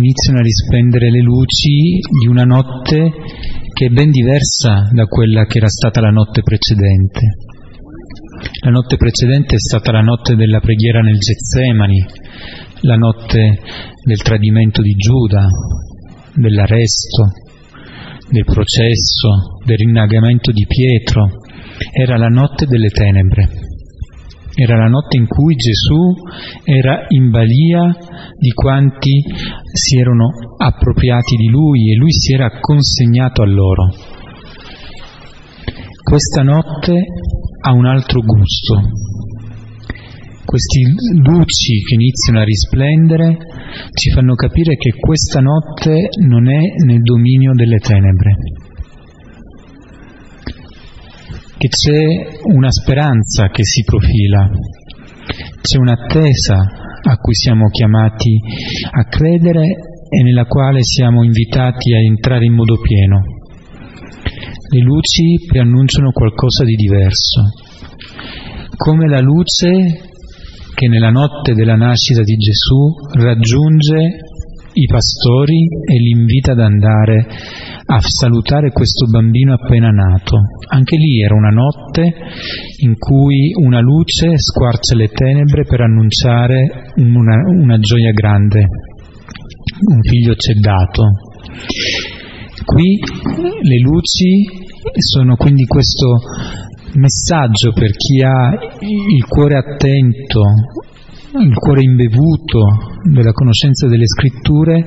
Iniziano 0.00 0.38
a 0.38 0.42
risplendere 0.42 1.10
le 1.10 1.20
luci 1.20 1.98
di 2.20 2.26
una 2.26 2.44
notte 2.44 3.12
che 3.72 3.86
è 3.86 3.88
ben 3.90 4.10
diversa 4.10 4.88
da 4.92 5.06
quella 5.06 5.44
che 5.44 5.58
era 5.58 5.68
stata 5.68 6.00
la 6.00 6.10
notte 6.10 6.42
precedente. 6.42 7.20
La 8.64 8.70
notte 8.70 8.96
precedente 8.96 9.54
è 9.56 9.58
stata 9.58 9.92
la 9.92 10.00
notte 10.00 10.34
della 10.34 10.60
preghiera 10.60 11.00
nel 11.00 11.18
Getsemani, 11.18 12.04
la 12.82 12.96
notte 12.96 13.58
del 14.04 14.22
tradimento 14.22 14.82
di 14.82 14.94
Giuda, 14.94 15.46
dell'arresto, 16.34 17.32
del 18.30 18.44
processo, 18.44 19.58
del 19.64 19.76
rinnegamento 19.78 20.52
di 20.52 20.66
Pietro, 20.66 21.28
era 21.92 22.16
la 22.16 22.28
notte 22.28 22.66
delle 22.66 22.88
tenebre, 22.88 23.48
era 24.60 24.76
la 24.76 24.88
notte 24.88 25.16
in 25.16 25.28
cui 25.28 25.54
Gesù 25.54 26.14
era 26.64 27.04
in 27.08 27.30
balia 27.30 27.96
di 28.36 28.50
quanti 28.50 29.22
si 29.72 29.98
erano 29.98 30.30
appropriati 30.56 31.36
di 31.36 31.48
lui 31.48 31.92
e 31.92 31.96
lui 31.96 32.12
si 32.12 32.32
era 32.32 32.50
consegnato 32.58 33.42
a 33.42 33.46
loro. 33.46 33.88
Questa 36.02 36.42
notte 36.42 37.04
ha 37.60 37.72
un 37.72 37.86
altro 37.86 38.20
gusto. 38.20 38.82
Questi 40.44 40.82
luci 41.22 41.82
che 41.82 41.94
iniziano 41.94 42.40
a 42.40 42.44
risplendere 42.44 43.36
ci 43.92 44.10
fanno 44.10 44.34
capire 44.34 44.76
che 44.76 44.90
questa 44.98 45.40
notte 45.40 46.08
non 46.26 46.48
è 46.48 46.60
nel 46.84 47.02
dominio 47.02 47.52
delle 47.54 47.78
tenebre 47.78 48.57
che 51.58 51.68
c'è 51.68 52.38
una 52.52 52.70
speranza 52.70 53.48
che 53.48 53.64
si 53.64 53.82
profila, 53.82 54.48
c'è 55.60 55.76
un'attesa 55.76 56.54
a 57.02 57.16
cui 57.16 57.34
siamo 57.34 57.68
chiamati 57.68 58.38
a 58.90 59.04
credere 59.08 59.64
e 60.08 60.22
nella 60.22 60.44
quale 60.44 60.82
siamo 60.82 61.24
invitati 61.24 61.92
a 61.94 61.98
entrare 61.98 62.44
in 62.44 62.54
modo 62.54 62.78
pieno. 62.80 63.22
Le 64.70 64.80
luci 64.80 65.46
preannunciano 65.48 66.12
qualcosa 66.12 66.62
di 66.64 66.76
diverso, 66.76 67.42
come 68.76 69.08
la 69.08 69.20
luce 69.20 70.00
che 70.74 70.86
nella 70.86 71.10
notte 71.10 71.54
della 71.54 71.74
nascita 71.74 72.22
di 72.22 72.36
Gesù 72.36 72.94
raggiunge 73.14 74.20
i 74.74 74.86
pastori 74.86 75.66
e 75.66 75.98
li 75.98 76.10
invita 76.10 76.52
ad 76.52 76.60
andare 76.60 77.26
a 77.90 78.00
salutare 78.00 78.70
questo 78.70 79.06
bambino 79.06 79.54
appena 79.54 79.88
nato. 79.88 80.36
Anche 80.68 80.96
lì 80.96 81.22
era 81.22 81.34
una 81.34 81.48
notte 81.48 82.12
in 82.80 82.98
cui 82.98 83.52
una 83.62 83.80
luce 83.80 84.36
squarcia 84.36 84.94
le 84.94 85.08
tenebre 85.08 85.64
per 85.64 85.80
annunciare 85.80 86.92
una, 86.96 87.36
una 87.48 87.78
gioia 87.78 88.12
grande. 88.12 88.66
Un 89.88 90.02
figlio 90.02 90.34
c'è 90.34 90.52
dato. 90.54 91.04
Qui 92.64 92.98
le 93.62 93.78
luci 93.80 94.44
sono 94.98 95.36
quindi 95.36 95.64
questo 95.64 96.18
messaggio 96.94 97.72
per 97.72 97.92
chi 97.92 98.20
ha 98.22 98.50
il 98.80 99.24
cuore 99.26 99.56
attento 99.56 100.42
il 101.36 101.54
cuore 101.54 101.82
imbevuto 101.82 102.64
della 103.04 103.32
conoscenza 103.32 103.86
delle 103.86 104.06
scritture 104.06 104.82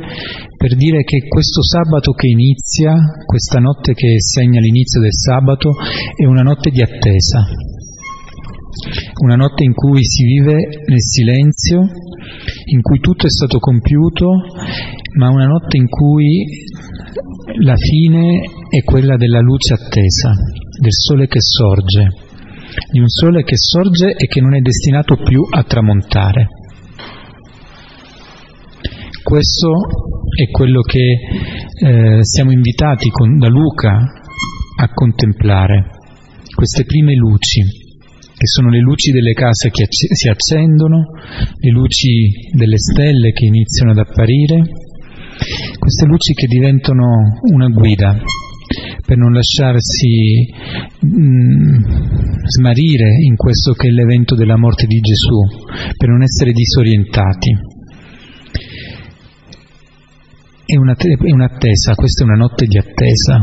per 0.57 0.75
dire 0.75 1.03
che 1.03 1.27
questo 1.27 1.61
sabato 1.61 2.13
che 2.13 2.27
inizia, 2.27 2.95
questa 3.25 3.59
notte 3.59 3.93
che 3.93 4.15
segna 4.19 4.59
l'inizio 4.59 5.01
del 5.01 5.13
sabato, 5.13 5.71
è 6.15 6.25
una 6.25 6.41
notte 6.41 6.71
di 6.71 6.81
attesa, 6.81 7.45
una 9.21 9.35
notte 9.35 9.63
in 9.63 9.73
cui 9.73 10.03
si 10.03 10.23
vive 10.23 10.55
nel 10.87 11.01
silenzio, 11.01 11.81
in 12.65 12.81
cui 12.81 12.99
tutto 12.99 13.27
è 13.27 13.29
stato 13.29 13.59
compiuto, 13.59 14.27
ma 15.17 15.29
una 15.29 15.45
notte 15.45 15.77
in 15.77 15.87
cui 15.87 16.45
la 17.61 17.75
fine 17.75 18.41
è 18.69 18.83
quella 18.83 19.15
della 19.15 19.41
luce 19.41 19.73
attesa, 19.73 20.33
del 20.79 20.93
sole 20.93 21.27
che 21.27 21.39
sorge 21.39 22.20
di 22.91 22.99
un 22.99 23.09
sole 23.09 23.43
che 23.43 23.57
sorge 23.57 24.13
e 24.15 24.27
che 24.27 24.41
non 24.41 24.55
è 24.55 24.59
destinato 24.59 25.15
più 25.15 25.41
a 25.49 25.63
tramontare. 25.63 26.47
Questo 29.23 29.71
è 30.35 30.49
quello 30.49 30.81
che 30.81 31.17
eh, 31.83 32.23
siamo 32.23 32.51
invitati 32.51 33.09
con, 33.09 33.37
da 33.37 33.47
Luca 33.47 33.97
a 34.77 34.89
contemplare, 34.93 35.85
queste 36.55 36.85
prime 36.85 37.13
luci, 37.13 37.61
che 37.61 38.47
sono 38.47 38.69
le 38.69 38.79
luci 38.79 39.11
delle 39.11 39.33
case 39.33 39.69
che 39.69 39.85
si 39.89 40.27
accendono, 40.27 41.03
le 41.59 41.69
luci 41.69 42.31
delle 42.53 42.77
stelle 42.77 43.31
che 43.31 43.45
iniziano 43.45 43.91
ad 43.91 43.99
apparire, 43.99 44.63
queste 45.77 46.05
luci 46.05 46.33
che 46.33 46.47
diventano 46.47 47.05
una 47.51 47.67
guida 47.67 48.19
per 49.05 49.17
non 49.17 49.33
lasciarsi 49.33 50.47
mh, 50.99 51.07
mm, 51.07 51.83
smarrire 52.45 53.09
in 53.25 53.35
questo 53.35 53.73
che 53.73 53.87
è 53.87 53.91
l'evento 53.91 54.35
della 54.35 54.57
morte 54.57 54.85
di 54.85 54.99
Gesù, 54.99 55.39
per 55.97 56.09
non 56.09 56.21
essere 56.23 56.51
disorientati. 56.51 57.51
È, 60.65 60.77
una, 60.77 60.95
è 60.95 61.31
un'attesa, 61.31 61.95
questa 61.95 62.23
è 62.23 62.27
una 62.27 62.37
notte 62.37 62.65
di 62.65 62.77
attesa, 62.77 63.39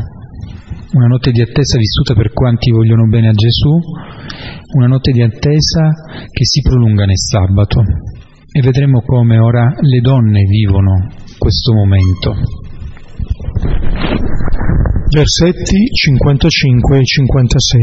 una 0.93 1.07
notte 1.07 1.31
di 1.31 1.43
attesa 1.43 1.77
vissuta 1.77 2.15
per 2.15 2.33
quanti 2.33 2.71
vogliono 2.71 3.07
bene 3.07 3.29
a 3.29 3.33
Gesù, 3.33 3.77
una 4.77 4.87
notte 4.87 5.13
di 5.13 5.23
attesa 5.23 5.91
che 6.31 6.45
si 6.45 6.63
prolunga 6.63 7.05
nel 7.05 7.19
sabato. 7.19 7.83
E 8.51 8.63
vedremo 8.63 9.03
come 9.03 9.39
ora 9.39 9.75
le 9.79 10.01
donne 10.01 10.43
vivono 10.45 11.07
questo 11.39 11.75
momento 11.75 12.35
versetti 15.11 15.87
55 15.91 16.99
e 16.99 17.05
56. 17.05 17.81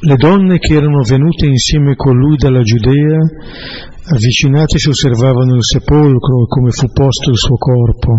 Le 0.00 0.16
donne 0.16 0.58
che 0.58 0.74
erano 0.74 1.02
venute 1.02 1.46
insieme 1.46 1.94
con 1.94 2.16
lui 2.16 2.36
dalla 2.36 2.62
Giudea, 2.62 3.18
avvicinatesi 4.10 4.88
osservavano 4.88 5.54
il 5.54 5.64
sepolcro 5.64 6.42
e 6.42 6.46
come 6.48 6.70
fu 6.70 6.86
posto 6.92 7.30
il 7.30 7.36
suo 7.36 7.56
corpo. 7.56 8.18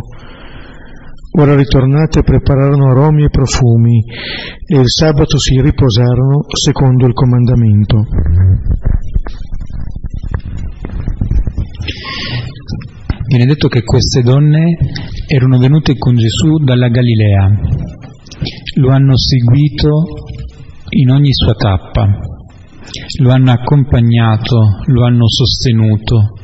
Ora 1.40 1.56
ritornate 1.56 2.24
prepararono 2.24 2.90
aromi 2.90 3.24
e 3.24 3.30
profumi 3.30 4.04
e 4.66 4.80
il 4.80 4.90
sabato 4.90 5.38
si 5.38 5.62
riposarono 5.62 6.46
secondo 6.48 7.06
il 7.06 7.14
comandamento. 7.14 8.06
Viene 13.30 13.46
detto 13.46 13.68
che 13.68 13.84
queste 13.84 14.22
donne 14.22 14.76
erano 15.28 15.60
venute 15.60 15.96
con 16.00 16.16
Gesù 16.16 16.64
dalla 16.64 16.90
Galilea, 16.90 17.60
lo 18.78 18.90
hanno 18.90 19.16
seguito 19.16 20.04
in 20.90 21.12
ogni 21.12 21.32
sua 21.32 21.54
tappa, 21.54 22.08
lo 23.22 23.30
hanno 23.30 23.52
accompagnato, 23.52 24.80
lo 24.88 25.06
hanno 25.06 25.28
sostenuto 25.28 26.40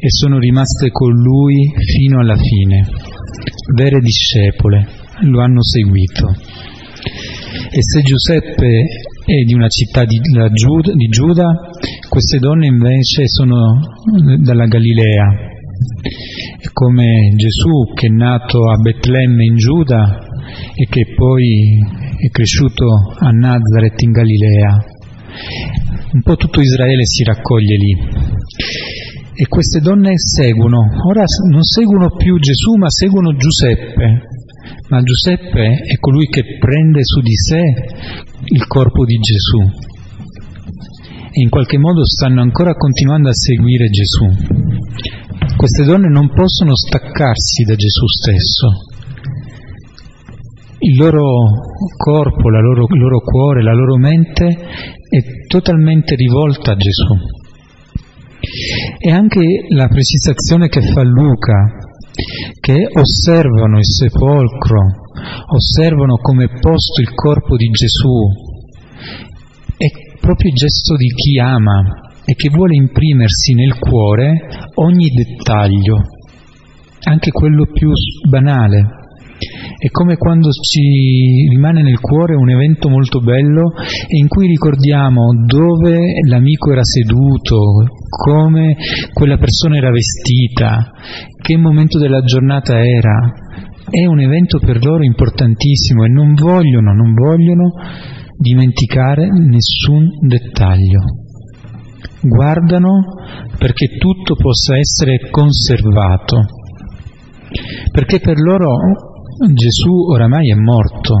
e 0.00 0.08
sono 0.08 0.38
rimaste 0.38 0.90
con 0.90 1.12
lui 1.12 1.70
fino 1.84 2.20
alla 2.20 2.36
fine, 2.36 2.86
vere 3.74 4.00
discepole, 4.00 4.88
lo 5.24 5.42
hanno 5.42 5.62
seguito. 5.62 6.28
E 7.70 7.78
se 7.78 8.00
Giuseppe 8.00 8.86
è 9.26 9.44
di 9.44 9.52
una 9.52 9.68
città 9.68 10.06
di, 10.06 10.18
di 10.18 11.06
Giuda, 11.08 11.44
queste 12.08 12.38
donne 12.38 12.68
invece 12.68 13.26
sono 13.26 13.80
dalla 14.40 14.64
Galilea, 14.64 15.50
come 16.72 17.32
Gesù 17.36 17.92
che 17.94 18.06
è 18.06 18.10
nato 18.10 18.70
a 18.70 18.76
Betlemme 18.76 19.44
in 19.44 19.56
Giuda 19.56 20.18
e 20.74 20.86
che 20.88 21.14
poi 21.14 21.78
è 22.18 22.28
cresciuto 22.30 23.14
a 23.18 23.30
Nazareth 23.30 24.00
in 24.02 24.10
Galilea. 24.12 24.84
Un 26.12 26.22
po' 26.22 26.36
tutto 26.36 26.60
Israele 26.60 27.04
si 27.04 27.24
raccoglie 27.24 27.76
lì. 27.76 27.96
E 29.34 29.46
queste 29.48 29.80
donne 29.80 30.12
seguono, 30.16 30.78
ora 31.08 31.24
non 31.50 31.62
seguono 31.62 32.14
più 32.16 32.38
Gesù 32.38 32.74
ma 32.76 32.90
seguono 32.90 33.34
Giuseppe, 33.34 34.22
ma 34.88 35.02
Giuseppe 35.02 35.80
è 35.86 35.96
colui 35.98 36.26
che 36.26 36.58
prende 36.58 37.00
su 37.02 37.20
di 37.20 37.34
sé 37.34 37.62
il 38.44 38.66
corpo 38.66 39.04
di 39.04 39.16
Gesù 39.16 39.90
e 41.34 41.40
in 41.40 41.48
qualche 41.48 41.78
modo 41.78 42.04
stanno 42.04 42.42
ancora 42.42 42.74
continuando 42.74 43.30
a 43.30 43.34
seguire 43.34 43.88
Gesù. 43.88 44.26
Queste 45.62 45.84
donne 45.84 46.08
non 46.08 46.26
possono 46.26 46.74
staccarsi 46.74 47.62
da 47.62 47.76
Gesù 47.76 48.04
stesso. 48.08 48.66
Il 50.80 50.96
loro 50.96 51.22
corpo, 51.96 52.48
loro, 52.48 52.86
il 52.90 52.98
loro 52.98 53.20
cuore, 53.20 53.62
la 53.62 53.72
loro 53.72 53.96
mente 53.96 54.44
è 54.44 55.46
totalmente 55.46 56.16
rivolta 56.16 56.72
a 56.72 56.74
Gesù. 56.74 57.14
E 58.98 59.12
anche 59.12 59.40
la 59.68 59.86
precisazione 59.86 60.66
che 60.66 60.82
fa 60.82 61.04
Luca, 61.04 61.78
che 62.58 62.88
osservano 62.98 63.78
il 63.78 63.86
sepolcro, 63.86 64.80
osservano 65.54 66.16
come 66.16 66.46
è 66.46 66.58
posto 66.58 67.02
il 67.02 67.14
corpo 67.14 67.54
di 67.54 67.68
Gesù, 67.68 68.18
è 69.76 69.86
proprio 70.18 70.50
il 70.50 70.56
gesto 70.56 70.96
di 70.96 71.06
chi 71.06 71.38
ama, 71.38 72.01
e 72.24 72.34
che 72.34 72.50
vuole 72.50 72.76
imprimersi 72.76 73.54
nel 73.54 73.78
cuore 73.78 74.32
ogni 74.74 75.08
dettaglio, 75.08 76.02
anche 77.04 77.30
quello 77.30 77.66
più 77.66 77.90
banale. 78.28 79.00
È 79.76 79.88
come 79.90 80.16
quando 80.16 80.50
ci 80.52 81.48
rimane 81.50 81.82
nel 81.82 81.98
cuore 81.98 82.36
un 82.36 82.48
evento 82.48 82.88
molto 82.88 83.18
bello 83.18 83.72
in 84.16 84.28
cui 84.28 84.46
ricordiamo 84.46 85.32
dove 85.44 85.98
l'amico 86.28 86.70
era 86.70 86.84
seduto, 86.84 87.58
come 88.08 88.76
quella 89.12 89.38
persona 89.38 89.76
era 89.76 89.90
vestita, 89.90 90.92
che 91.40 91.56
momento 91.56 91.98
della 91.98 92.22
giornata 92.22 92.78
era. 92.78 93.32
È 93.90 94.06
un 94.06 94.20
evento 94.20 94.60
per 94.60 94.84
loro 94.84 95.02
importantissimo 95.02 96.04
e 96.04 96.08
non 96.08 96.34
vogliono, 96.34 96.94
non 96.94 97.12
vogliono 97.12 97.72
dimenticare 98.38 99.26
nessun 99.26 100.06
dettaglio 100.20 101.21
guardano 102.22 103.00
perché 103.58 103.98
tutto 103.98 104.34
possa 104.36 104.76
essere 104.76 105.28
conservato, 105.30 106.46
perché 107.90 108.20
per 108.20 108.38
loro 108.38 108.68
Gesù 109.52 110.10
oramai 110.12 110.50
è 110.50 110.54
morto, 110.54 111.14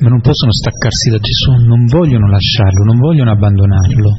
ma 0.00 0.08
non 0.08 0.20
possono 0.20 0.52
staccarsi 0.52 1.10
da 1.10 1.18
Gesù, 1.18 1.52
non 1.66 1.84
vogliono 1.86 2.28
lasciarlo, 2.28 2.84
non 2.84 2.98
vogliono 2.98 3.30
abbandonarlo. 3.30 4.12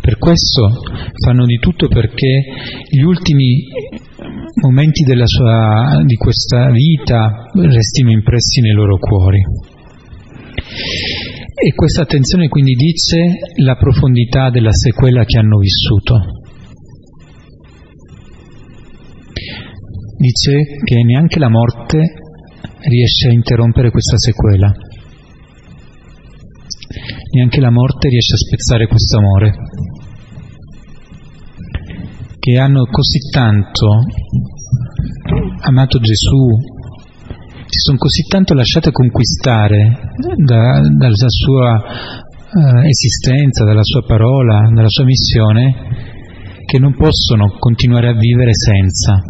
Per 0.00 0.18
questo 0.18 0.82
fanno 1.24 1.46
di 1.46 1.58
tutto 1.58 1.86
perché 1.86 2.42
gli 2.90 3.02
ultimi 3.02 3.62
momenti 4.60 5.04
sua, 5.24 6.02
di 6.04 6.16
questa 6.16 6.70
vita 6.70 7.48
restino 7.54 8.10
impressi 8.10 8.60
nei 8.60 8.72
loro 8.72 8.98
cuori. 8.98 9.40
E 11.64 11.74
questa 11.74 12.02
attenzione 12.02 12.48
quindi 12.48 12.74
dice 12.74 13.38
la 13.62 13.76
profondità 13.76 14.50
della 14.50 14.72
sequela 14.72 15.24
che 15.24 15.38
hanno 15.38 15.58
vissuto. 15.58 16.20
Dice 20.18 20.64
che 20.82 21.02
neanche 21.04 21.38
la 21.38 21.48
morte 21.48 22.14
riesce 22.80 23.28
a 23.28 23.32
interrompere 23.32 23.92
questa 23.92 24.18
sequela, 24.18 24.72
neanche 27.32 27.60
la 27.60 27.70
morte 27.70 28.08
riesce 28.08 28.34
a 28.34 28.38
spezzare 28.38 28.88
questo 28.88 29.18
amore. 29.18 29.54
che 32.40 32.58
hanno 32.58 32.86
così 32.86 33.20
tanto 33.30 34.02
amato 35.60 36.00
Gesù, 36.00 36.58
si 37.72 37.78
sono 37.78 37.96
così 37.96 38.24
tanto 38.28 38.52
lasciate 38.52 38.92
conquistare 38.92 40.12
da, 40.36 40.82
dalla 40.94 41.28
sua 41.28 41.72
uh, 42.52 42.78
esistenza, 42.84 43.64
dalla 43.64 43.82
sua 43.82 44.02
parola, 44.04 44.70
dalla 44.74 44.90
sua 44.90 45.04
missione, 45.04 45.74
che 46.66 46.78
non 46.78 46.94
possono 46.94 47.56
continuare 47.58 48.08
a 48.08 48.12
vivere 48.12 48.50
senza. 48.52 49.22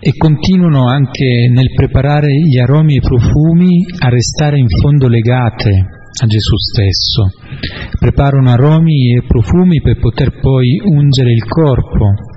E 0.00 0.12
continuano 0.16 0.88
anche 0.88 1.50
nel 1.52 1.74
preparare 1.74 2.28
gli 2.32 2.58
aromi 2.58 2.94
e 2.94 2.96
i 2.96 3.00
profumi 3.00 3.84
a 3.98 4.08
restare 4.08 4.58
in 4.58 4.68
fondo 4.68 5.06
legate 5.06 5.70
a 5.70 6.26
Gesù 6.26 6.56
stesso. 6.56 7.28
Preparano 7.98 8.48
aromi 8.48 9.16
e 9.16 9.22
profumi 9.26 9.82
per 9.82 9.98
poter 9.98 10.40
poi 10.40 10.80
ungere 10.82 11.30
il 11.30 11.44
corpo, 11.44 12.32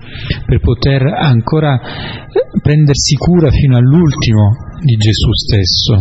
per 0.45 0.59
poter 0.59 1.03
ancora 1.03 1.79
prendersi 2.61 3.15
cura 3.15 3.49
fino 3.49 3.77
all'ultimo 3.77 4.55
di 4.83 4.95
Gesù 4.95 5.31
stesso. 5.33 5.95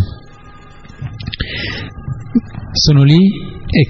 Sono 2.72 3.02
lì 3.02 3.18
e 3.18 3.86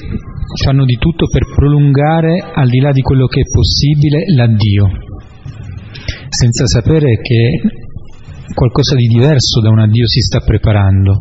fanno 0.63 0.85
di 0.85 0.97
tutto 0.99 1.27
per 1.29 1.45
prolungare 1.55 2.41
al 2.55 2.69
di 2.69 2.81
là 2.81 2.93
di 2.93 3.03
quello 3.03 3.27
che 3.27 3.41
è 3.41 3.51
possibile 3.51 4.25
l'addio, 4.35 4.91
senza 6.29 6.67
sapere 6.67 7.21
che 7.21 7.61
qualcosa 8.55 8.95
di 8.95 9.07
diverso 9.07 9.61
da 9.61 9.71
un 9.71 9.81
addio 9.81 10.07
si 10.07 10.21
sta 10.21 10.41
preparando. 10.41 11.19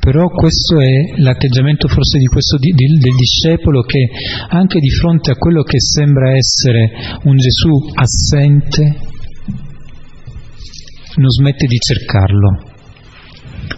Però 0.00 0.28
questo 0.28 0.80
è 0.80 1.20
l'atteggiamento 1.20 1.86
forse 1.86 2.18
di 2.18 2.24
questo, 2.24 2.56
di, 2.56 2.72
del 2.72 3.14
discepolo 3.14 3.82
che 3.82 4.08
anche 4.48 4.80
di 4.80 4.88
fronte 4.88 5.30
a 5.30 5.36
quello 5.36 5.62
che 5.62 5.78
sembra 5.78 6.32
essere 6.34 6.90
un 7.24 7.36
Gesù 7.36 7.68
assente, 7.94 8.98
non 11.16 11.28
smette 11.28 11.66
di 11.66 11.76
cercarlo. 11.76 12.62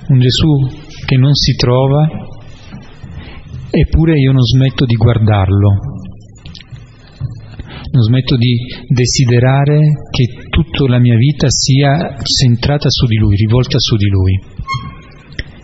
Un 0.09 0.19
Gesù 0.21 0.71
che 1.05 1.17
non 1.17 1.35
si 1.35 1.57
trova 1.57 2.07
eppure 3.69 4.19
io 4.19 4.33
non 4.33 4.43
smetto 4.43 4.85
di 4.85 4.95
guardarlo, 4.95 5.69
non 7.91 8.03
smetto 8.03 8.37
di 8.37 8.55
desiderare 8.87 9.81
che 10.11 10.47
tutta 10.51 10.89
la 10.89 10.99
mia 10.99 11.17
vita 11.17 11.47
sia 11.49 12.17
centrata 12.23 12.89
su 12.91 13.07
di 13.07 13.17
lui, 13.17 13.35
rivolta 13.35 13.79
su 13.79 13.97
di 13.97 14.09
lui. 14.09 14.52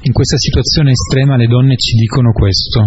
In 0.00 0.12
questa 0.12 0.38
situazione 0.38 0.92
estrema 0.92 1.36
le 1.36 1.46
donne 1.46 1.74
ci 1.76 1.96
dicono 1.96 2.32
questo, 2.32 2.86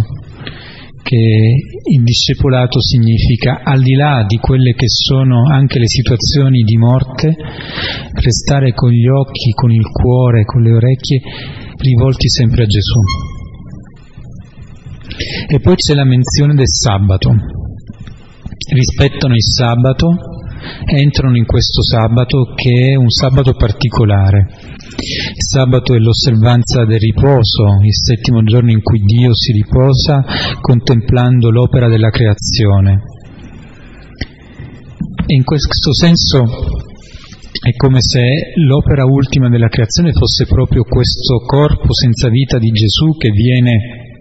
che 1.04 1.18
il 1.18 2.04
discepolato 2.04 2.80
significa, 2.80 3.62
al 3.64 3.82
di 3.82 3.96
là 3.96 4.24
di 4.26 4.38
quelle 4.38 4.74
che 4.74 4.88
sono 4.88 5.44
anche 5.52 5.78
le 5.78 5.88
situazioni 5.88 6.62
di 6.62 6.78
morte, 6.78 7.36
restare 8.14 8.74
con 8.74 8.92
gli 8.92 9.08
occhi, 9.08 9.52
con 9.52 9.72
il 9.72 9.86
cuore, 9.92 10.46
con 10.46 10.62
le 10.62 10.72
orecchie 10.72 11.22
rivolti 11.78 12.30
sempre 12.30 12.64
a 12.64 12.68
Gesù. 12.68 13.02
E 15.50 15.60
poi 15.60 15.76
c'è 15.76 15.94
la 15.94 16.06
menzione 16.06 16.54
del 16.56 16.70
sabato. 16.70 17.36
Rispettano 18.74 19.34
il 19.34 19.44
sabato, 19.44 20.16
entrano 20.86 21.38
in 21.38 21.46
questo 21.46 21.82
sabato 21.84 22.54
che 22.56 22.92
è 22.92 22.96
un 22.96 23.10
sabato 23.10 23.54
particolare. 23.54 24.48
Il 24.98 25.44
sabato 25.44 25.94
è 25.94 25.98
l'osservanza 25.98 26.86
del 26.86 27.00
riposo, 27.00 27.80
il 27.82 27.96
settimo 27.96 28.44
giorno 28.44 28.72
in 28.72 28.82
cui 28.82 29.00
Dio 29.00 29.34
si 29.34 29.52
riposa 29.54 30.24
contemplando 30.60 31.50
l'opera 31.50 31.88
della 31.88 32.10
creazione. 32.10 33.02
E 35.26 35.34
in 35.34 35.44
questo 35.44 35.94
senso 35.94 36.44
è 37.64 37.76
come 37.76 38.00
se 38.02 38.54
l'opera 38.56 39.06
ultima 39.06 39.48
della 39.50 39.70
creazione 39.70 40.14
fosse 40.14 40.46
proprio 40.46 40.84
questo 40.84 41.38
corpo 41.46 41.94
senza 41.94 42.30
vita 42.30 42.58
di 42.58 42.70
Gesù 42.70 43.16
che 43.18 43.30
viene 43.30 44.20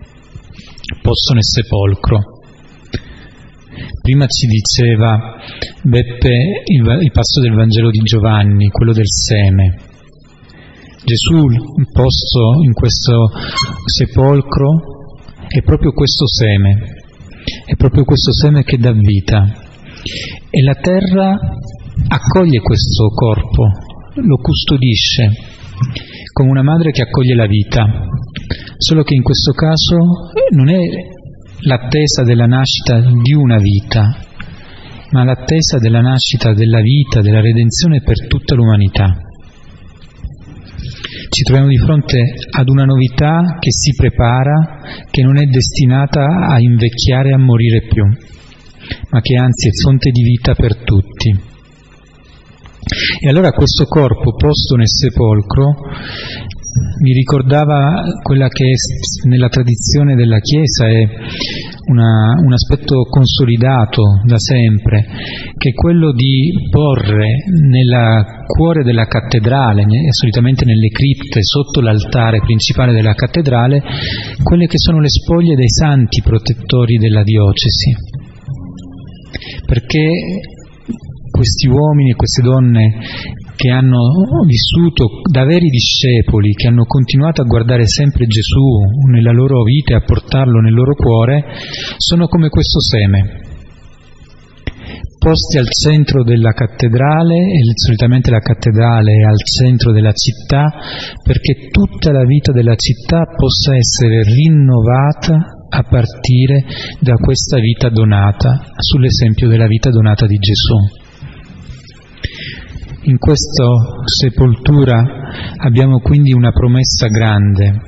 posto 1.02 1.34
nel 1.34 1.44
sepolcro. 1.44 2.39
Prima 4.02 4.26
ci 4.26 4.46
diceva 4.46 5.36
Beppe 5.82 6.62
il, 6.64 6.98
il 7.02 7.10
passo 7.12 7.40
del 7.40 7.52
Vangelo 7.52 7.90
di 7.90 7.98
Giovanni, 7.98 8.68
quello 8.68 8.92
del 8.92 9.08
seme. 9.08 9.76
Gesù 11.04 11.46
posto 11.92 12.62
in 12.62 12.72
questo 12.72 13.30
sepolcro 13.84 15.18
è 15.48 15.60
proprio 15.62 15.92
questo 15.92 16.26
seme, 16.26 16.78
è 17.66 17.76
proprio 17.76 18.04
questo 18.04 18.32
seme 18.32 18.62
che 18.62 18.78
dà 18.78 18.92
vita. 18.92 19.52
E 20.48 20.62
la 20.62 20.74
terra 20.74 21.38
accoglie 22.08 22.60
questo 22.60 23.08
corpo, 23.08 23.64
lo 24.14 24.36
custodisce, 24.36 25.30
come 26.32 26.50
una 26.50 26.62
madre 26.62 26.90
che 26.90 27.02
accoglie 27.02 27.34
la 27.34 27.46
vita. 27.46 27.84
Solo 28.78 29.02
che 29.02 29.14
in 29.14 29.22
questo 29.22 29.52
caso 29.52 29.96
non 30.52 30.70
è 30.70 30.80
l'attesa 31.62 32.22
della 32.22 32.46
nascita 32.46 33.00
di 33.00 33.34
una 33.34 33.58
vita, 33.58 34.16
ma 35.10 35.24
l'attesa 35.24 35.78
della 35.78 36.00
nascita 36.00 36.54
della 36.54 36.80
vita, 36.80 37.20
della 37.20 37.40
redenzione 37.40 38.00
per 38.02 38.26
tutta 38.26 38.54
l'umanità. 38.54 39.16
Ci 41.28 41.42
troviamo 41.42 41.68
di 41.68 41.78
fronte 41.78 42.22
ad 42.50 42.68
una 42.68 42.84
novità 42.84 43.58
che 43.58 43.70
si 43.70 43.94
prepara, 43.94 44.80
che 45.10 45.22
non 45.22 45.38
è 45.38 45.44
destinata 45.44 46.46
a 46.48 46.58
invecchiare 46.58 47.30
e 47.30 47.34
a 47.34 47.38
morire 47.38 47.82
più, 47.82 48.04
ma 48.04 49.20
che 49.20 49.36
anzi 49.36 49.68
è 49.68 49.72
fonte 49.82 50.10
di 50.10 50.22
vita 50.22 50.54
per 50.54 50.76
tutti. 50.82 51.48
E 53.20 53.28
allora 53.28 53.52
questo 53.52 53.84
corpo 53.84 54.34
posto 54.34 54.74
nel 54.76 54.88
sepolcro 54.88 55.74
mi 57.02 57.12
ricordava 57.12 58.02
quella 58.22 58.48
che 58.48 58.64
nella 59.26 59.48
tradizione 59.48 60.14
della 60.14 60.38
Chiesa 60.38 60.86
è 60.86 61.08
una, 61.88 62.34
un 62.44 62.52
aspetto 62.52 63.02
consolidato 63.10 64.20
da 64.24 64.38
sempre, 64.38 65.04
che 65.56 65.70
è 65.70 65.72
quello 65.72 66.12
di 66.12 66.52
porre 66.70 67.44
nel 67.68 68.24
cuore 68.46 68.84
della 68.84 69.06
cattedrale, 69.06 69.84
solitamente 70.10 70.64
nelle 70.64 70.88
cripte, 70.88 71.42
sotto 71.42 71.80
l'altare 71.80 72.40
principale 72.40 72.92
della 72.92 73.14
cattedrale, 73.14 73.82
quelle 74.42 74.66
che 74.66 74.78
sono 74.78 75.00
le 75.00 75.08
spoglie 75.08 75.56
dei 75.56 75.68
santi 75.68 76.22
protettori 76.22 76.98
della 76.98 77.24
diocesi. 77.24 77.94
Perché 79.66 80.08
questi 81.30 81.68
uomini 81.68 82.10
e 82.10 82.14
queste 82.14 82.42
donne 82.42 82.94
che 83.60 83.68
hanno 83.68 84.00
vissuto 84.46 85.20
da 85.30 85.44
veri 85.44 85.68
discepoli, 85.68 86.54
che 86.54 86.68
hanno 86.68 86.84
continuato 86.84 87.42
a 87.42 87.44
guardare 87.44 87.86
sempre 87.86 88.24
Gesù 88.24 88.64
nella 89.10 89.32
loro 89.32 89.62
vita 89.64 89.92
e 89.92 89.96
a 89.96 90.00
portarlo 90.00 90.60
nel 90.60 90.72
loro 90.72 90.94
cuore, 90.94 91.44
sono 91.98 92.26
come 92.26 92.48
questo 92.48 92.80
seme 92.80 93.48
posti 95.18 95.58
al 95.58 95.68
centro 95.68 96.24
della 96.24 96.52
cattedrale, 96.52 97.36
e 97.36 97.60
solitamente 97.74 98.30
la 98.30 98.38
cattedrale 98.38 99.12
è 99.12 99.28
al 99.28 99.36
centro 99.44 99.92
della 99.92 100.12
città, 100.12 100.72
perché 101.22 101.68
tutta 101.70 102.10
la 102.10 102.24
vita 102.24 102.52
della 102.52 102.76
città 102.76 103.26
possa 103.36 103.76
essere 103.76 104.22
rinnovata 104.22 105.36
a 105.68 105.82
partire 105.82 106.64
da 107.00 107.16
questa 107.16 107.58
vita 107.58 107.90
donata, 107.90 108.72
sull'esempio 108.78 109.48
della 109.48 109.66
vita 109.66 109.90
donata 109.90 110.24
di 110.24 110.38
Gesù. 110.38 110.99
In 113.02 113.16
questa 113.18 113.64
sepoltura 114.04 115.02
abbiamo 115.56 116.00
quindi 116.00 116.32
una 116.32 116.52
promessa 116.52 117.06
grande, 117.06 117.80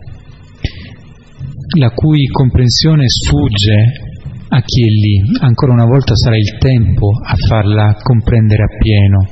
la 1.78 1.90
cui 1.90 2.26
comprensione 2.26 3.04
sfugge 3.08 4.11
a 4.54 4.60
chi 4.60 4.82
è 4.82 4.86
lì. 4.86 5.38
Ancora 5.40 5.72
una 5.72 5.86
volta 5.86 6.14
sarà 6.14 6.36
il 6.36 6.58
tempo 6.58 7.08
a 7.24 7.36
farla 7.36 7.96
comprendere 8.02 8.64
appieno, 8.64 9.26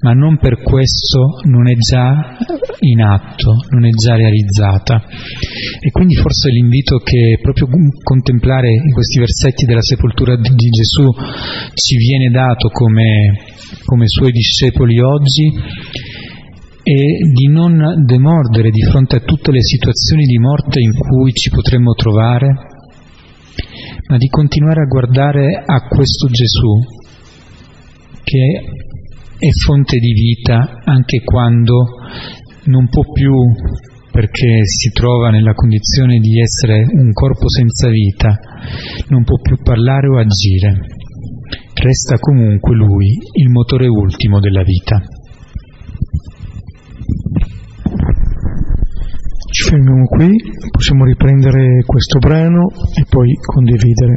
ma 0.00 0.12
non 0.12 0.38
per 0.38 0.62
questo 0.62 1.40
non 1.44 1.68
è 1.68 1.74
già 1.74 2.36
in 2.80 3.02
atto, 3.02 3.54
non 3.70 3.84
è 3.84 3.90
già 3.90 4.14
realizzata. 4.14 5.02
E 5.80 5.90
quindi 5.90 6.14
forse 6.14 6.50
l'invito 6.50 6.98
che 6.98 7.38
proprio 7.42 7.66
contemplare 8.04 8.70
in 8.70 8.92
questi 8.92 9.18
versetti 9.18 9.66
della 9.66 9.82
sepoltura 9.82 10.36
di 10.36 10.68
Gesù 10.70 11.10
ci 11.74 11.96
viene 11.96 12.30
dato 12.30 12.68
come, 12.68 13.42
come 13.84 14.06
suoi 14.06 14.30
discepoli 14.30 15.00
oggi 15.00 15.50
è 16.84 17.30
di 17.32 17.48
non 17.48 18.04
demordere 18.04 18.70
di 18.70 18.82
fronte 18.82 19.16
a 19.16 19.20
tutte 19.20 19.52
le 19.52 19.62
situazioni 19.62 20.24
di 20.24 20.38
morte 20.38 20.80
in 20.80 20.92
cui 20.92 21.32
ci 21.32 21.50
potremmo 21.50 21.92
trovare, 21.92 22.71
ma 24.08 24.16
di 24.16 24.28
continuare 24.28 24.82
a 24.82 24.86
guardare 24.86 25.62
a 25.64 25.86
questo 25.88 26.28
Gesù 26.28 27.00
che 28.22 28.64
è 29.38 29.50
fonte 29.64 29.98
di 29.98 30.12
vita 30.12 30.80
anche 30.84 31.22
quando 31.22 31.86
non 32.64 32.88
può 32.88 33.02
più 33.12 33.34
perché 34.12 34.64
si 34.66 34.90
trova 34.90 35.30
nella 35.30 35.54
condizione 35.54 36.18
di 36.18 36.38
essere 36.38 36.84
un 36.86 37.12
corpo 37.12 37.48
senza 37.48 37.88
vita, 37.88 38.38
non 39.08 39.24
può 39.24 39.40
più 39.40 39.56
parlare 39.62 40.06
o 40.08 40.18
agire. 40.18 40.84
Resta 41.72 42.18
comunque 42.18 42.76
lui 42.76 43.08
il 43.32 43.48
motore 43.48 43.86
ultimo 43.88 44.38
della 44.38 44.62
vita. 44.62 45.02
Ci 49.52 49.64
fermiamo 49.64 50.06
qui, 50.06 50.30
possiamo 50.70 51.04
riprendere 51.04 51.82
questo 51.84 52.18
brano 52.18 52.68
e 52.96 53.04
poi 53.06 53.34
condividere. 53.34 54.14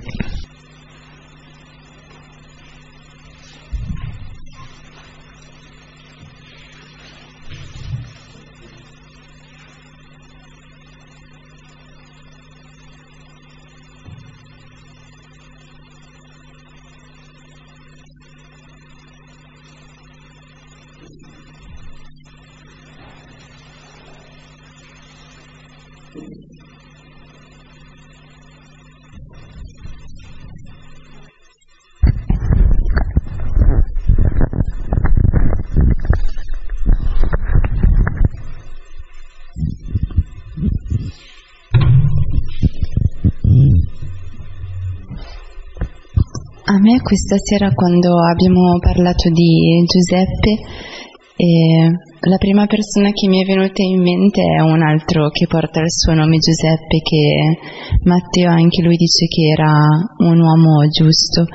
A 46.75 46.77
me 46.77 46.99
questa 46.99 47.37
sera 47.41 47.71
quando 47.73 48.09
abbiamo 48.21 48.77
parlato 48.79 49.29
di 49.29 49.81
Giuseppe, 49.87 50.59
eh, 51.37 51.89
la 52.27 52.37
prima 52.37 52.65
persona 52.65 53.11
che 53.11 53.29
mi 53.29 53.41
è 53.41 53.45
venuta 53.45 53.81
in 53.81 54.01
mente 54.01 54.41
è 54.41 54.59
un 54.59 54.81
altro 54.81 55.29
che 55.29 55.47
porta 55.47 55.79
il 55.79 55.89
suo 55.89 56.13
nome 56.13 56.37
Giuseppe, 56.37 56.99
che 56.99 57.59
Matteo 58.03 58.49
anche 58.49 58.81
lui 58.81 58.97
dice 58.97 59.25
che 59.27 59.53
era 59.53 59.71
un 60.17 60.37
uomo 60.37 60.85
giusto. 60.89 61.45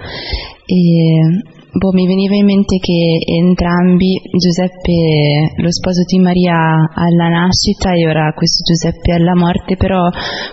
E 0.65 1.60
boh, 1.73 1.93
mi 1.93 2.07
veniva 2.07 2.35
in 2.35 2.45
mente 2.45 2.79
che 2.79 3.19
entrambi, 3.25 4.21
Giuseppe, 4.37 5.55
lo 5.57 5.71
sposo 5.71 6.03
di 6.07 6.19
Maria 6.19 6.91
alla 6.95 7.29
nascita 7.29 7.95
e 7.95 8.09
ora 8.09 8.33
questo 8.35 8.65
Giuseppe 8.65 9.13
alla 9.13 9.35
morte, 9.37 9.77
però 9.77 10.09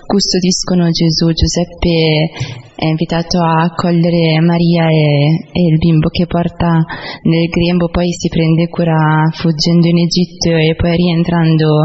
custodiscono 0.05 0.89
Gesù. 0.89 1.32
Giuseppe 1.32 2.30
è 2.76 2.86
invitato 2.86 3.41
a 3.41 3.63
accogliere 3.63 4.39
Maria 4.41 4.89
e, 4.89 5.49
e, 5.51 5.61
il 5.72 5.78
bimbo 5.78 6.09
che 6.09 6.28
porta 6.28 6.86
nel 7.24 7.47
grembo, 7.49 7.89
poi 7.89 8.11
si 8.11 8.30
prende 8.30 8.68
cura 8.68 9.30
fuggendo 9.34 9.88
in 9.88 9.97
Egitto 9.97 10.55
e 10.55 10.76
poi 10.76 10.95
rientrando 10.95 11.82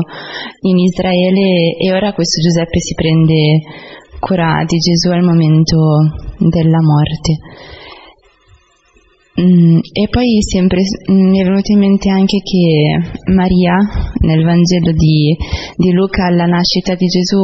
in 0.61 0.79
Israele 0.79 1.77
e 1.81 1.93
ora 1.93 2.13
questo 2.13 2.43
Giuseppe 2.43 2.81
si 2.81 2.95
prende 2.95 3.61
cura 4.21 4.63
di 4.67 4.77
Gesù 4.77 5.11
al 5.11 5.25
momento 5.25 5.79
della 6.39 6.81
morte. 6.83 7.81
Mm, 9.41 9.79
e 9.93 10.09
poi 10.11 10.43
sempre 10.43 10.81
mm, 11.11 11.31
mi 11.31 11.41
è 11.41 11.45
venuto 11.45 11.73
in 11.73 11.79
mente 11.79 12.11
anche 12.11 12.39
che 12.41 13.33
Maria 13.33 13.77
nel 14.21 14.45
Vangelo 14.45 14.93
di, 14.93 15.35
di 15.75 15.93
Luca 15.93 16.27
alla 16.27 16.45
nascita 16.45 16.95
di 16.95 17.07
Gesù 17.07 17.41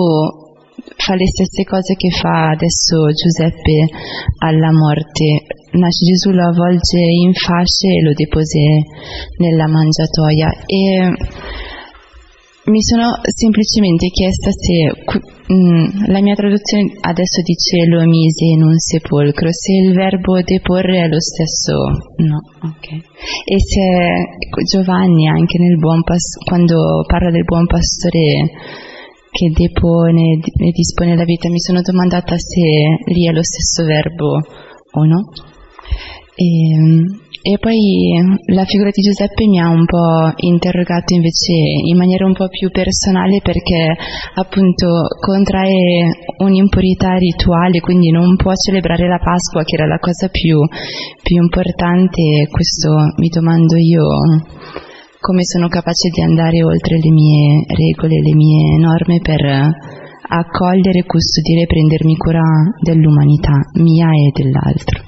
fa 0.97 1.14
le 1.14 1.26
stesse 1.26 1.64
cose 1.64 1.95
che 1.95 2.11
fa 2.11 2.51
adesso 2.51 3.09
Giuseppe 3.14 3.89
alla 4.45 4.70
morte. 4.70 5.47
Nasce 5.70 6.05
Gesù, 6.05 6.30
lo 6.30 6.49
avvolge 6.49 6.99
in 6.99 7.32
fasce 7.32 7.89
e 7.89 8.03
lo 8.03 8.12
depose 8.12 8.59
nella 9.39 9.66
mangiatoia. 9.66 10.51
E 10.66 11.12
mi 12.69 12.83
sono 12.83 13.16
semplicemente 13.23 14.09
chiesta 14.09 14.51
se 14.51 14.93
mh, 15.49 15.55
mm, 15.55 16.05
la 16.12 16.21
mia 16.21 16.35
traduzione 16.35 16.93
adesso 17.01 17.41
dice 17.43 17.87
lo 17.87 18.05
mise 18.05 18.45
in 18.45 18.62
un 18.62 18.79
sepolcro, 18.79 19.49
se 19.51 19.73
il 19.73 19.95
verbo 19.95 20.41
deporre 20.43 21.05
è 21.05 21.09
lo 21.09 21.21
stesso, 21.21 21.75
no, 22.25 22.39
ok. 22.62 22.87
E 23.45 23.57
se 23.59 24.64
Giovanni 24.64 25.29
anche 25.29 25.59
nel 25.59 25.79
buon 25.79 26.03
pas- 26.03 26.37
quando 26.45 27.05
parla 27.07 27.31
del 27.31 27.45
buon 27.45 27.66
pastore 27.66 28.51
che 29.31 29.51
depone 29.53 30.39
e 30.41 30.71
dispone 30.73 31.16
la 31.16 31.25
vita, 31.25 31.49
mi 31.49 31.61
sono 31.61 31.81
domandata 31.81 32.37
se 32.37 33.12
lì 33.12 33.27
è 33.27 33.33
lo 33.33 33.43
stesso 33.43 33.85
verbo 33.85 34.41
o 34.93 35.05
no. 35.05 35.31
E, 36.35 37.27
e 37.41 37.59
poi 37.59 38.18
la 38.47 38.64
figura 38.64 38.91
di 38.91 39.01
Giuseppe 39.01 39.47
mi 39.47 39.61
ha 39.61 39.68
un 39.68 39.84
po' 39.84 40.32
interrogato 40.36 41.14
invece 41.14 41.53
in 41.86 41.97
maniera 41.97 42.26
un 42.26 42.34
po' 42.34 42.49
più 42.49 42.70
personale 42.70 43.41
perché 43.43 43.95
appunto 44.34 45.07
contrae 45.20 46.11
un'impurità 46.39 47.14
rituale, 47.14 47.80
quindi 47.80 48.11
non 48.11 48.36
può 48.36 48.53
celebrare 48.55 49.07
la 49.07 49.18
Pasqua 49.18 49.62
che 49.62 49.76
era 49.76 49.86
la 49.86 49.99
cosa 49.99 50.28
più, 50.28 50.59
più 51.22 51.41
importante. 51.41 52.49
Questo 52.51 52.91
mi 53.16 53.28
domando 53.28 53.76
io 53.76 54.05
come 55.20 55.45
sono 55.45 55.68
capace 55.68 56.11
di 56.12 56.22
andare 56.22 56.62
oltre 56.62 56.99
le 56.99 57.11
mie 57.11 57.64
regole, 57.66 58.20
le 58.20 58.34
mie 58.34 58.78
norme 58.78 59.20
per 59.20 59.41
accogliere, 60.30 61.05
custodire 61.05 61.62
e 61.62 61.66
prendermi 61.66 62.16
cura 62.16 62.43
dell'umanità 62.82 63.59
mia 63.74 64.11
e 64.11 64.30
dell'altro. 64.34 65.07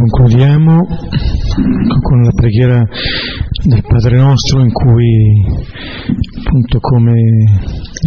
Concludiamo 0.00 0.86
con 2.00 2.22
la 2.22 2.30
preghiera 2.34 2.82
del 3.64 3.84
Padre 3.86 4.16
nostro 4.16 4.60
in 4.60 4.72
cui 4.72 5.44
appunto 6.38 6.78
come 6.80 7.20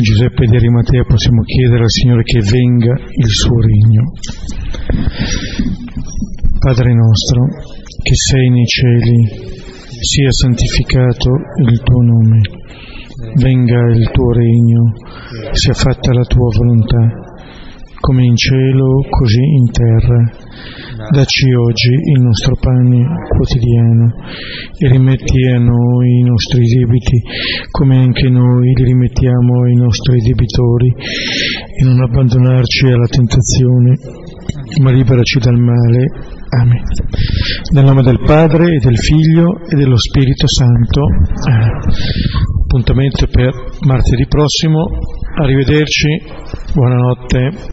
Giuseppe 0.02 0.48
di 0.48 0.56
Arimatea 0.56 1.04
possiamo 1.04 1.44
chiedere 1.44 1.84
al 1.84 1.92
Signore 1.92 2.24
che 2.24 2.40
venga 2.40 2.94
il 2.94 3.30
suo 3.30 3.60
regno. 3.60 4.12
Padre 6.58 6.94
nostro 6.96 7.46
che 8.02 8.16
sei 8.16 8.50
nei 8.50 8.66
cieli, 8.66 9.52
sia 10.02 10.32
santificato 10.32 11.30
il 11.68 11.80
tuo 11.84 12.02
nome, 12.02 12.42
venga 13.36 13.92
il 13.92 14.10
tuo 14.10 14.32
regno, 14.32 14.94
sia 15.52 15.74
fatta 15.74 16.12
la 16.12 16.24
tua 16.24 16.50
volontà, 16.58 17.23
come 18.04 18.26
in 18.26 18.36
cielo 18.36 19.00
così 19.10 19.40
in 19.40 19.72
terra. 19.72 20.20
Dacci 21.10 21.54
oggi 21.54 21.94
il 22.12 22.22
nostro 22.22 22.54
pane 22.60 23.00
quotidiano 23.30 24.12
e 24.78 24.90
rimetti 24.90 25.48
a 25.48 25.58
noi 25.58 26.20
i 26.20 26.24
nostri 26.24 26.66
debiti 26.66 27.22
come 27.72 27.98
anche 27.98 28.28
noi 28.28 28.74
li 28.76 28.84
rimettiamo 28.84 29.64
ai 29.64 29.76
nostri 29.76 30.20
debitori 30.20 30.94
e 31.80 31.84
non 31.86 32.02
abbandonarci 32.02 32.88
alla 32.88 33.08
tentazione, 33.08 33.96
ma 34.82 34.92
liberaci 34.92 35.40
dal 35.40 35.58
male. 35.58 36.06
Amen. 36.60 36.84
Nel 37.72 37.86
nome 37.86 38.04
del 38.04 38.20
Padre 38.20 38.76
e 38.76 38.80
del 38.80 38.98
Figlio 38.98 39.64
e 39.66 39.78
dello 39.78 39.98
Spirito 39.98 40.46
Santo. 40.48 41.02
Appuntamento 42.64 43.28
per 43.28 43.54
martedì 43.86 44.28
prossimo. 44.28 44.84
Arrivederci. 45.40 46.22
Buonanotte. 46.74 47.72